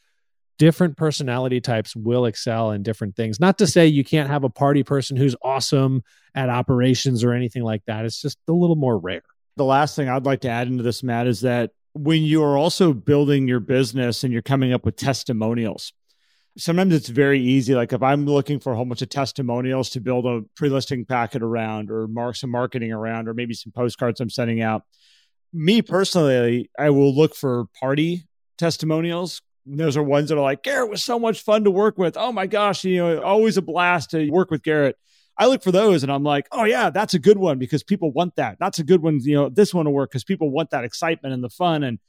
Different 0.58 0.98
personality 0.98 1.62
types 1.62 1.96
will 1.96 2.26
excel 2.26 2.72
in 2.72 2.82
different 2.82 3.16
things. 3.16 3.40
Not 3.40 3.60
to 3.60 3.68
say 3.68 3.86
you 3.86 4.04
can't 4.04 4.32
have 4.32 4.44
a 4.44 4.50
party 4.50 4.82
person 4.82 5.16
who's 5.16 5.36
awesome 5.44 6.02
at 6.34 6.50
operations 6.50 7.24
or 7.24 7.34
anything 7.34 7.62
like 7.62 7.84
that. 7.86 8.04
It's 8.04 8.20
just 8.20 8.40
a 8.48 8.52
little 8.52 8.76
more 8.76 8.98
rare. 8.98 9.22
The 9.58 9.66
last 9.66 9.96
thing 9.96 10.10
I'd 10.10 10.26
like 10.26 10.42
to 10.42 10.50
add 10.50 10.68
into 10.68 10.82
this, 10.82 11.04
Matt, 11.04 11.28
is 11.28 11.42
that 11.42 11.70
when 11.98 12.24
you 12.24 12.44
are 12.44 12.58
also 12.58 12.94
building 12.94 13.48
your 13.48 13.60
business 13.60 14.24
and 14.24 14.32
you're 14.32 14.42
coming 14.42 14.74
up 14.74 14.86
with 14.86 14.96
testimonials, 14.96 15.94
sometimes 16.58 16.94
it's 16.94 17.10
very 17.10 17.40
easy. 17.40 17.76
Like 17.76 17.94
if 17.94 18.02
I'm 18.02 18.26
looking 18.26 18.60
for 18.60 18.74
a 18.74 18.76
whole 18.76 18.86
bunch 18.86 19.02
of 19.02 19.10
testimonials 19.10 19.90
to 19.92 20.00
build 20.00 20.26
a 20.26 20.42
pre-listing 20.56 21.06
packet 21.06 21.42
around 21.42 21.92
or 21.92 22.08
mark 22.08 22.36
some 22.36 22.52
marketing 22.52 22.92
around 22.92 23.28
or 23.28 23.34
maybe 23.34 23.54
some 23.54 23.72
postcards 23.72 24.20
I'm 24.20 24.30
sending 24.30 24.62
out. 24.62 24.84
Me 25.54 25.82
personally, 25.82 26.70
I 26.78 26.90
will 26.90 27.16
look 27.16 27.36
for 27.36 27.66
party 27.80 28.28
testimonials. 28.58 29.42
Those 29.66 29.98
are 29.98 30.04
ones 30.04 30.30
that 30.30 30.38
are 30.38 30.42
like, 30.42 30.64
Garrett 30.64 30.90
was 30.90 31.04
so 31.04 31.20
much 31.20 31.42
fun 31.42 31.64
to 31.64 31.72
work 31.72 31.98
with. 31.98 32.18
Oh 32.18 32.32
my 32.32 32.48
gosh, 32.48 32.84
you 32.84 32.98
know, 32.98 33.22
always 33.22 33.58
a 33.58 33.62
blast 33.62 34.12
to 34.12 34.30
work 34.30 34.52
with 34.52 34.64
Garrett. 34.64 34.96
I 35.38 35.46
look 35.48 35.64
for 35.64 35.72
those 35.72 36.04
and 36.04 36.12
I'm 36.12 36.24
like, 36.24 36.48
oh 36.52 36.64
yeah, 36.64 36.90
that's 36.90 37.14
a 37.14 37.20
good 37.20 37.38
one 37.38 37.60
because 37.60 37.84
people 37.84 38.12
want 38.12 38.36
that. 38.38 38.58
That's 38.60 38.80
a 38.80 38.84
good 38.84 39.02
one. 39.02 39.20
You 39.22 39.36
know, 39.36 39.50
this 39.50 39.74
one 39.74 39.86
will 39.86 39.94
work 39.94 40.12
because 40.12 40.24
people 40.24 40.50
want 40.50 40.72
that 40.72 40.84
excitement 40.84 41.34
and 41.34 41.44
the 41.44 41.50
fun. 41.50 41.84
And 41.84 42.00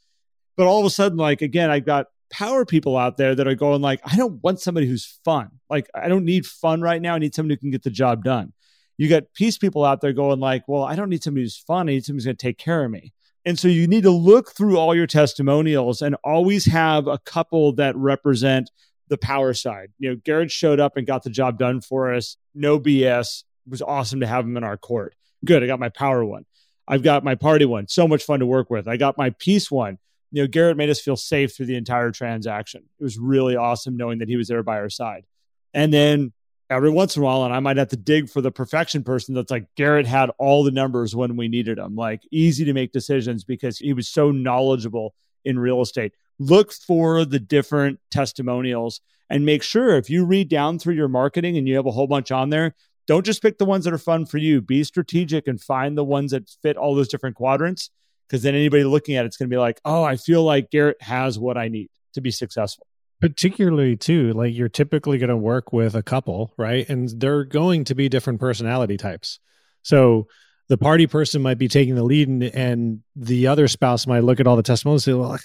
but 0.56 0.66
all 0.66 0.80
of 0.80 0.86
a 0.86 0.90
sudden, 0.90 1.18
like 1.18 1.42
again, 1.42 1.70
I've 1.70 1.84
got 1.84 2.06
power 2.30 2.64
people 2.64 2.96
out 2.96 3.16
there 3.16 3.34
that 3.34 3.46
are 3.46 3.54
going 3.54 3.82
like, 3.82 4.00
I 4.04 4.16
don't 4.16 4.42
want 4.42 4.60
somebody 4.60 4.86
who's 4.86 5.18
fun. 5.24 5.50
Like 5.68 5.88
I 5.94 6.08
don't 6.08 6.24
need 6.24 6.46
fun 6.46 6.80
right 6.80 7.00
now. 7.00 7.14
I 7.14 7.18
need 7.18 7.34
somebody 7.34 7.54
who 7.54 7.60
can 7.60 7.70
get 7.70 7.82
the 7.82 7.90
job 7.90 8.24
done. 8.24 8.52
You 8.96 9.08
got 9.08 9.32
peace 9.34 9.58
people 9.58 9.84
out 9.84 10.00
there 10.00 10.12
going 10.12 10.40
like, 10.40 10.64
well, 10.66 10.82
I 10.82 10.96
don't 10.96 11.08
need 11.08 11.22
somebody 11.22 11.44
who's 11.44 11.56
fun. 11.56 11.88
I 11.88 11.92
need 11.92 12.04
somebody 12.04 12.18
who's 12.18 12.24
going 12.24 12.36
to 12.36 12.42
take 12.42 12.58
care 12.58 12.84
of 12.84 12.90
me. 12.90 13.12
And 13.44 13.58
so 13.58 13.68
you 13.68 13.86
need 13.86 14.02
to 14.02 14.10
look 14.10 14.52
through 14.52 14.76
all 14.76 14.94
your 14.94 15.06
testimonials 15.06 16.02
and 16.02 16.16
always 16.24 16.66
have 16.66 17.06
a 17.06 17.18
couple 17.18 17.72
that 17.74 17.96
represent 17.96 18.70
the 19.08 19.18
power 19.18 19.54
side. 19.54 19.90
You 19.98 20.10
know, 20.10 20.16
Garrett 20.24 20.50
showed 20.50 20.80
up 20.80 20.96
and 20.96 21.06
got 21.06 21.22
the 21.22 21.30
job 21.30 21.58
done 21.58 21.80
for 21.80 22.12
us. 22.12 22.36
No 22.54 22.78
BS. 22.78 23.44
It 23.66 23.70
was 23.70 23.82
awesome 23.82 24.20
to 24.20 24.26
have 24.26 24.44
him 24.44 24.56
in 24.56 24.64
our 24.64 24.76
court. 24.76 25.14
Good. 25.44 25.62
I 25.62 25.66
got 25.66 25.80
my 25.80 25.88
power 25.88 26.24
one. 26.24 26.46
I've 26.86 27.02
got 27.02 27.24
my 27.24 27.34
party 27.34 27.64
one. 27.64 27.88
So 27.88 28.08
much 28.08 28.24
fun 28.24 28.40
to 28.40 28.46
work 28.46 28.70
with. 28.70 28.88
I 28.88 28.96
got 28.96 29.18
my 29.18 29.30
peace 29.30 29.70
one 29.70 29.98
you 30.30 30.42
know, 30.42 30.46
Garrett 30.46 30.76
made 30.76 30.90
us 30.90 31.00
feel 31.00 31.16
safe 31.16 31.56
through 31.56 31.66
the 31.66 31.76
entire 31.76 32.10
transaction. 32.10 32.82
It 32.98 33.02
was 33.02 33.18
really 33.18 33.56
awesome 33.56 33.96
knowing 33.96 34.18
that 34.18 34.28
he 34.28 34.36
was 34.36 34.48
there 34.48 34.62
by 34.62 34.76
our 34.76 34.90
side. 34.90 35.24
And 35.72 35.92
then 35.92 36.32
every 36.68 36.90
once 36.90 37.16
in 37.16 37.22
a 37.22 37.24
while, 37.24 37.44
and 37.44 37.54
I 37.54 37.60
might 37.60 37.78
have 37.78 37.88
to 37.88 37.96
dig 37.96 38.28
for 38.28 38.40
the 38.40 38.50
perfection 38.50 39.04
person 39.04 39.34
that's 39.34 39.50
like, 39.50 39.74
Garrett 39.74 40.06
had 40.06 40.30
all 40.38 40.64
the 40.64 40.70
numbers 40.70 41.16
when 41.16 41.36
we 41.36 41.48
needed 41.48 41.78
them, 41.78 41.96
like 41.96 42.22
easy 42.30 42.66
to 42.66 42.74
make 42.74 42.92
decisions 42.92 43.44
because 43.44 43.78
he 43.78 43.92
was 43.92 44.08
so 44.08 44.30
knowledgeable 44.30 45.14
in 45.44 45.58
real 45.58 45.80
estate. 45.80 46.12
Look 46.38 46.72
for 46.72 47.24
the 47.24 47.38
different 47.38 48.00
testimonials 48.10 49.00
and 49.30 49.44
make 49.44 49.62
sure 49.62 49.96
if 49.96 50.08
you 50.08 50.24
read 50.24 50.48
down 50.48 50.78
through 50.78 50.94
your 50.94 51.08
marketing 51.08 51.56
and 51.56 51.68
you 51.68 51.76
have 51.76 51.86
a 51.86 51.90
whole 51.90 52.06
bunch 52.06 52.30
on 52.30 52.50
there, 52.50 52.74
don't 53.06 53.26
just 53.26 53.42
pick 53.42 53.58
the 53.58 53.64
ones 53.64 53.84
that 53.84 53.94
are 53.94 53.98
fun 53.98 54.26
for 54.26 54.38
you. 54.38 54.60
Be 54.60 54.84
strategic 54.84 55.48
and 55.48 55.60
find 55.60 55.96
the 55.96 56.04
ones 56.04 56.30
that 56.32 56.48
fit 56.62 56.76
all 56.76 56.94
those 56.94 57.08
different 57.08 57.36
quadrants 57.36 57.90
because 58.28 58.42
then 58.42 58.54
anybody 58.54 58.84
looking 58.84 59.16
at 59.16 59.24
it's 59.24 59.36
going 59.36 59.48
to 59.48 59.54
be 59.54 59.58
like, 59.58 59.80
oh, 59.84 60.04
I 60.04 60.16
feel 60.16 60.44
like 60.44 60.70
Garrett 60.70 61.00
has 61.00 61.38
what 61.38 61.56
I 61.56 61.68
need 61.68 61.88
to 62.14 62.20
be 62.20 62.30
successful. 62.30 62.86
Particularly, 63.20 63.96
too, 63.96 64.32
like 64.32 64.54
you're 64.54 64.68
typically 64.68 65.18
going 65.18 65.30
to 65.30 65.36
work 65.36 65.72
with 65.72 65.94
a 65.94 66.02
couple, 66.02 66.52
right? 66.56 66.88
And 66.88 67.08
they're 67.08 67.44
going 67.44 67.84
to 67.84 67.94
be 67.94 68.08
different 68.08 68.38
personality 68.38 68.96
types. 68.96 69.40
So 69.82 70.28
the 70.68 70.76
party 70.76 71.06
person 71.06 71.42
might 71.42 71.58
be 71.58 71.68
taking 71.68 71.94
the 71.94 72.04
lead, 72.04 72.28
and, 72.28 72.42
and 72.42 73.00
the 73.16 73.46
other 73.48 73.66
spouse 73.66 74.06
might 74.06 74.22
look 74.22 74.38
at 74.38 74.46
all 74.46 74.56
the 74.56 74.62
testimonials 74.62 75.06
and 75.06 75.14
say, 75.14 75.18
well, 75.18 75.38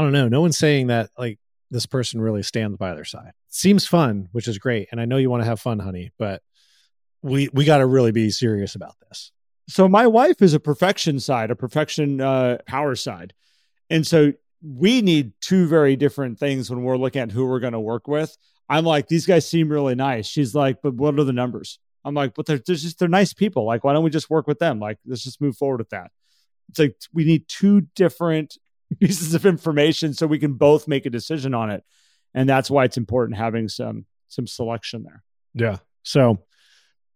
I 0.00 0.02
don't 0.02 0.12
know. 0.12 0.28
No 0.28 0.40
one's 0.40 0.56
saying 0.56 0.86
that 0.86 1.10
like 1.18 1.38
this 1.70 1.84
person 1.84 2.22
really 2.22 2.42
stands 2.42 2.78
by 2.78 2.94
their 2.94 3.04
side. 3.04 3.32
Seems 3.50 3.86
fun, 3.86 4.30
which 4.32 4.48
is 4.48 4.56
great. 4.56 4.88
And 4.90 4.98
I 4.98 5.04
know 5.04 5.18
you 5.18 5.28
want 5.28 5.42
to 5.42 5.46
have 5.46 5.60
fun, 5.60 5.78
honey, 5.78 6.10
but 6.18 6.40
we 7.20 7.50
we 7.52 7.66
got 7.66 7.78
to 7.78 7.86
really 7.86 8.10
be 8.10 8.30
serious 8.30 8.74
about 8.74 8.94
this. 9.06 9.30
So 9.68 9.90
my 9.90 10.06
wife 10.06 10.40
is 10.40 10.54
a 10.54 10.58
perfection 10.58 11.20
side, 11.20 11.50
a 11.50 11.54
perfection 11.54 12.18
uh, 12.18 12.56
power 12.66 12.94
side. 12.94 13.34
And 13.90 14.06
so 14.06 14.32
we 14.62 15.02
need 15.02 15.34
two 15.42 15.66
very 15.66 15.96
different 15.96 16.38
things 16.38 16.70
when 16.70 16.82
we're 16.82 16.96
looking 16.96 17.20
at 17.20 17.30
who 17.30 17.44
we're 17.44 17.60
going 17.60 17.74
to 17.74 17.78
work 17.80 18.08
with. 18.08 18.34
I'm 18.70 18.86
like, 18.86 19.08
these 19.08 19.26
guys 19.26 19.46
seem 19.46 19.68
really 19.68 19.94
nice. 19.94 20.26
She's 20.26 20.54
like, 20.54 20.80
but 20.82 20.94
what 20.94 21.18
are 21.18 21.24
the 21.24 21.34
numbers? 21.34 21.78
I'm 22.06 22.14
like, 22.14 22.32
but 22.34 22.46
they're, 22.46 22.62
they're 22.66 22.76
just, 22.76 22.98
they're 22.98 23.06
nice 23.06 23.34
people. 23.34 23.66
Like, 23.66 23.84
why 23.84 23.92
don't 23.92 24.02
we 24.02 24.08
just 24.08 24.30
work 24.30 24.46
with 24.46 24.60
them? 24.60 24.80
Like, 24.80 24.96
let's 25.04 25.24
just 25.24 25.42
move 25.42 25.58
forward 25.58 25.80
with 25.80 25.90
that. 25.90 26.10
It's 26.70 26.78
like, 26.78 26.96
we 27.12 27.24
need 27.24 27.48
two 27.48 27.82
different 27.94 28.56
pieces 29.00 29.34
of 29.34 29.46
information 29.46 30.14
so 30.14 30.26
we 30.26 30.38
can 30.38 30.54
both 30.54 30.88
make 30.88 31.06
a 31.06 31.10
decision 31.10 31.54
on 31.54 31.70
it. 31.70 31.84
And 32.34 32.48
that's 32.48 32.70
why 32.70 32.84
it's 32.84 32.96
important 32.96 33.38
having 33.38 33.68
some, 33.68 34.06
some 34.28 34.46
selection 34.46 35.02
there. 35.02 35.22
Yeah. 35.54 35.78
So 36.02 36.38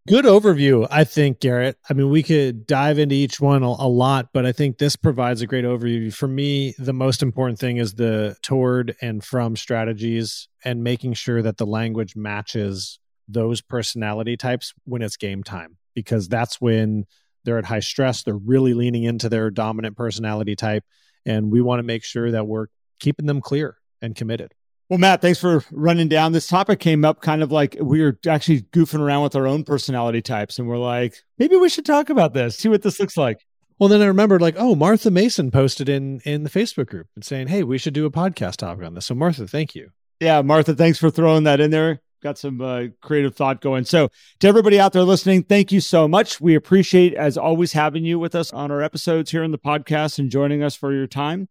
Good 0.07 0.27
overview, 0.27 0.87
I 0.91 1.05
think, 1.05 1.41
Garrett. 1.41 1.79
I 1.89 1.95
mean, 1.95 2.11
we 2.11 2.23
could 2.23 2.67
dive 2.67 2.99
into 2.99 3.15
each 3.15 3.41
one 3.41 3.63
a, 3.63 3.69
a, 3.69 3.89
lot, 3.89 4.29
but 4.35 4.45
I 4.45 4.53
think 4.53 4.77
this 4.77 4.97
provides 4.97 5.41
a 5.41 5.47
great 5.47 5.65
overview. 5.65 6.13
For 6.13 6.29
me, 6.29 6.75
the 6.79 6.93
most 6.93 7.23
important 7.23 7.59
thing 7.59 7.79
is 7.79 7.95
the 7.95 8.37
toward 8.43 8.97
and 9.01 9.25
from 9.25 9.57
strategies 9.57 10.47
and 10.63 10.85
making 10.85 11.15
sure 11.15 11.41
that 11.41 11.57
the 11.57 11.65
language 11.65 12.17
matches 12.17 12.99
those 13.29 13.63
personality 13.63 14.37
types 14.37 14.75
when 14.85 15.01
it's 15.01 15.17
game 15.17 15.43
time, 15.43 15.79
because 15.95 16.29
that's 16.29 16.61
when 16.61 17.07
they're 17.45 17.57
at 17.57 17.65
high 17.65 17.81
stress. 17.81 18.25
They're 18.25 18.37
really 18.37 18.75
leaning 18.75 19.05
into 19.05 19.31
their 19.31 19.51
dominant 19.51 19.97
personality 19.97 20.55
type. 20.55 20.85
And 21.27 21.51
we 21.51 21.61
want 21.61 21.79
to 21.79 21.85
make 21.85 22.05
sure 22.05 22.31
that 22.31 22.47
we're 22.47 22.67
keeping 23.01 23.27
them 23.27 23.41
clear 23.41 23.79
and 24.03 24.15
committed. 24.15 24.53
Well, 24.91 24.99
Matt, 24.99 25.23
thanks 25.23 25.41
for 25.41 25.65
running 25.73 26.09
down. 26.09 26.33
This 26.33 26.47
topic 26.47 26.79
came 26.79 27.05
up 27.05 27.23
kind 27.23 27.43
of 27.43 27.51
like 27.51 27.77
we 27.81 28.03
were 28.03 28.19
actually 28.29 28.63
goofing 28.63 29.01
around 29.01 29.23
with 29.23 29.35
our 29.35 29.47
own 29.47 29.65
personality 29.65 30.21
types, 30.21 30.59
and 30.59 30.69
we're 30.69 30.77
like, 30.77 31.17
maybe 31.39 31.57
we 31.57 31.71
should 31.71 31.87
talk 31.87 32.11
about 32.11 32.35
this, 32.35 32.57
see 32.57 32.69
what 32.69 32.83
this 32.83 33.01
looks 33.01 33.17
like. 33.17 33.39
Well, 33.79 33.89
then 33.89 34.03
I 34.03 34.07
remembered, 34.07 34.41
like, 34.41 34.55
oh, 34.57 34.75
Martha 34.75 35.11
Mason 35.11 35.51
posted 35.51 35.89
in 35.89 36.21
in 36.21 36.45
the 36.45 36.51
Facebook 36.51 36.87
group 36.87 37.09
and 37.17 37.25
saying, 37.25 37.49
"Hey, 37.49 37.65
we 37.65 37.77
should 37.77 37.95
do 37.95 38.07
a 38.07 38.11
podcast 38.11 38.57
topic 38.59 38.85
on 38.85 38.95
this." 38.95 39.07
So, 39.07 39.15
Martha, 39.15 39.49
thank 39.49 39.75
you. 39.75 39.91
Yeah, 40.21 40.43
Martha, 40.43 40.75
thanks 40.75 40.99
for 40.99 41.11
throwing 41.11 41.45
that 41.45 41.61
in 41.61 41.71
there. 41.71 42.01
Got 42.25 42.39
some 42.39 42.59
uh, 42.63 42.85
creative 43.03 43.37
thought 43.37 43.61
going. 43.61 43.85
So, 43.85 44.09
to 44.41 44.49
everybody 44.49 44.81
out 44.81 44.95
there 44.95 45.03
listening, 45.03 45.43
thank 45.43 45.71
you 45.71 45.83
so 45.83 46.09
much. 46.09 46.41
We 46.41 46.55
appreciate, 46.55 47.13
as 47.13 47.37
always, 47.37 47.75
having 47.75 48.03
you 48.03 48.19
with 48.19 48.35
us 48.35 48.51
on 48.51 48.71
our 48.71 48.81
episodes 48.81 49.31
here 49.31 49.43
in 49.43 49.51
the 49.51 49.59
podcast 49.59 50.19
and 50.19 50.31
joining 50.31 50.63
us 50.63 50.75
for 50.75 50.91
your 50.91 51.07
time. 51.07 51.51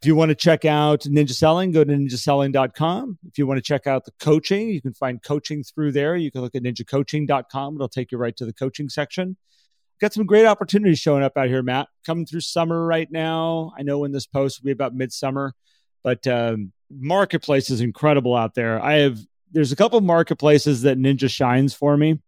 If 0.00 0.06
you 0.06 0.16
want 0.16 0.30
to 0.30 0.34
check 0.34 0.64
out 0.64 1.00
Ninja 1.00 1.32
Selling, 1.32 1.72
go 1.72 1.84
to 1.84 1.92
ninjaselling.com. 1.92 3.18
If 3.28 3.36
you 3.36 3.46
want 3.46 3.58
to 3.58 3.62
check 3.62 3.86
out 3.86 4.06
the 4.06 4.12
coaching, 4.18 4.70
you 4.70 4.80
can 4.80 4.94
find 4.94 5.22
coaching 5.22 5.62
through 5.62 5.92
there. 5.92 6.16
You 6.16 6.30
can 6.30 6.40
look 6.40 6.54
at 6.54 6.62
ninjacoaching.com. 6.62 7.74
It'll 7.74 7.88
take 7.90 8.10
you 8.10 8.16
right 8.16 8.34
to 8.38 8.46
the 8.46 8.54
coaching 8.54 8.88
section. 8.88 9.36
Got 10.00 10.14
some 10.14 10.24
great 10.24 10.46
opportunities 10.46 11.00
showing 11.00 11.22
up 11.22 11.36
out 11.36 11.48
here, 11.48 11.62
Matt. 11.62 11.88
Coming 12.06 12.24
through 12.24 12.40
summer 12.40 12.86
right 12.86 13.12
now. 13.12 13.74
I 13.78 13.82
know 13.82 13.98
when 13.98 14.12
this 14.12 14.26
post 14.26 14.60
will 14.60 14.68
be 14.68 14.72
about 14.72 14.94
midsummer, 14.94 15.52
but 16.02 16.26
um, 16.26 16.72
marketplace 16.90 17.68
is 17.68 17.82
incredible 17.82 18.34
out 18.34 18.54
there. 18.54 18.82
I 18.82 19.00
have 19.00 19.18
there's 19.54 19.72
a 19.72 19.76
couple 19.76 19.98
of 19.98 20.04
marketplaces 20.04 20.82
that 20.82 20.98
Ninja 20.98 21.30
shines 21.30 21.72
for 21.72 21.96
me. 21.96 22.20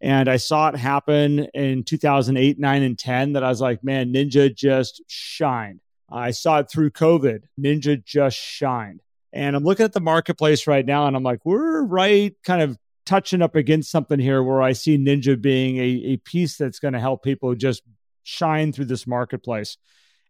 And 0.00 0.28
I 0.28 0.36
saw 0.36 0.68
it 0.68 0.76
happen 0.76 1.40
in 1.54 1.82
2008, 1.82 2.58
9, 2.58 2.82
and 2.82 2.98
10 2.98 3.32
that 3.32 3.42
I 3.42 3.48
was 3.48 3.60
like, 3.60 3.82
man, 3.82 4.12
Ninja 4.12 4.54
just 4.54 5.02
shined. 5.08 5.80
I 6.10 6.30
saw 6.30 6.60
it 6.60 6.70
through 6.70 6.90
COVID. 6.90 7.42
Ninja 7.60 8.02
just 8.02 8.36
shined. 8.38 9.00
And 9.32 9.56
I'm 9.56 9.64
looking 9.64 9.84
at 9.84 9.92
the 9.92 10.00
marketplace 10.00 10.66
right 10.66 10.86
now 10.86 11.06
and 11.06 11.16
I'm 11.16 11.22
like, 11.22 11.44
we're 11.44 11.82
right 11.82 12.34
kind 12.44 12.62
of 12.62 12.78
touching 13.04 13.42
up 13.42 13.56
against 13.56 13.90
something 13.90 14.18
here 14.18 14.42
where 14.42 14.62
I 14.62 14.72
see 14.72 14.96
Ninja 14.96 15.40
being 15.40 15.78
a, 15.78 16.12
a 16.12 16.16
piece 16.18 16.56
that's 16.56 16.78
going 16.78 16.94
to 16.94 17.00
help 17.00 17.24
people 17.24 17.54
just 17.54 17.82
shine 18.22 18.72
through 18.72 18.86
this 18.86 19.06
marketplace. 19.06 19.76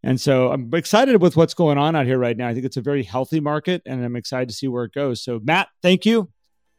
And 0.03 0.21
so 0.21 0.51
I'm 0.51 0.73
excited 0.75 1.21
with 1.21 1.37
what's 1.37 1.55
going 1.55 1.77
on 1.77 1.95
out 1.95 2.07
here 2.07 2.19
right 2.19 2.37
now. 2.37 2.49
I 2.49 2.55
think 2.55 2.65
it's 2.65 2.77
a 2.77 2.83
very 2.83 3.03
healthy 3.03 3.41
market 3.41 3.83
and 3.85 4.05
I'm 4.05 4.17
excited 4.17 4.49
to 4.49 4.55
see 4.55 4.69
where 4.69 4.85
it 4.85 4.95
goes. 4.95 5.23
So, 5.23 5.41
Matt, 5.43 5.69
thank 5.83 6.07
you. 6.07 6.31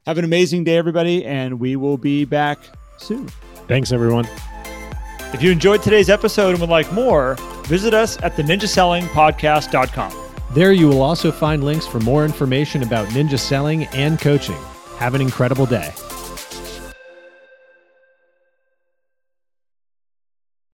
Have 0.06 0.18
an 0.18 0.26
amazing 0.26 0.64
day, 0.64 0.78
everybody. 0.78 1.26
And 1.26 1.60
we 1.60 1.76
will 1.76 1.98
be 1.98 2.26
back 2.26 2.60
soon. 2.98 3.28
Thanks, 3.68 3.92
everyone. 3.92 4.28
If 5.34 5.44
you 5.44 5.52
enjoyed 5.52 5.84
today's 5.84 6.10
episode 6.10 6.52
and 6.52 6.60
would 6.60 6.70
like 6.70 6.92
more, 6.92 7.36
visit 7.66 7.94
us 7.94 8.18
at 8.24 8.36
the 8.36 8.42
ninjasellingpodcast.com. 8.44 10.14
There 10.54 10.72
you 10.72 10.88
will 10.88 11.04
also 11.04 11.32
find 11.32 11.64
links 11.64 11.86
for 11.86 12.00
more 12.00 12.26
information 12.26 12.82
about 12.82 13.08
ninja 13.10 13.38
selling 13.38 13.86
and 13.88 14.20
coaching. 14.20 14.58
Have 14.98 15.14
an 15.14 15.22
incredible 15.22 15.68
day. 15.68 15.94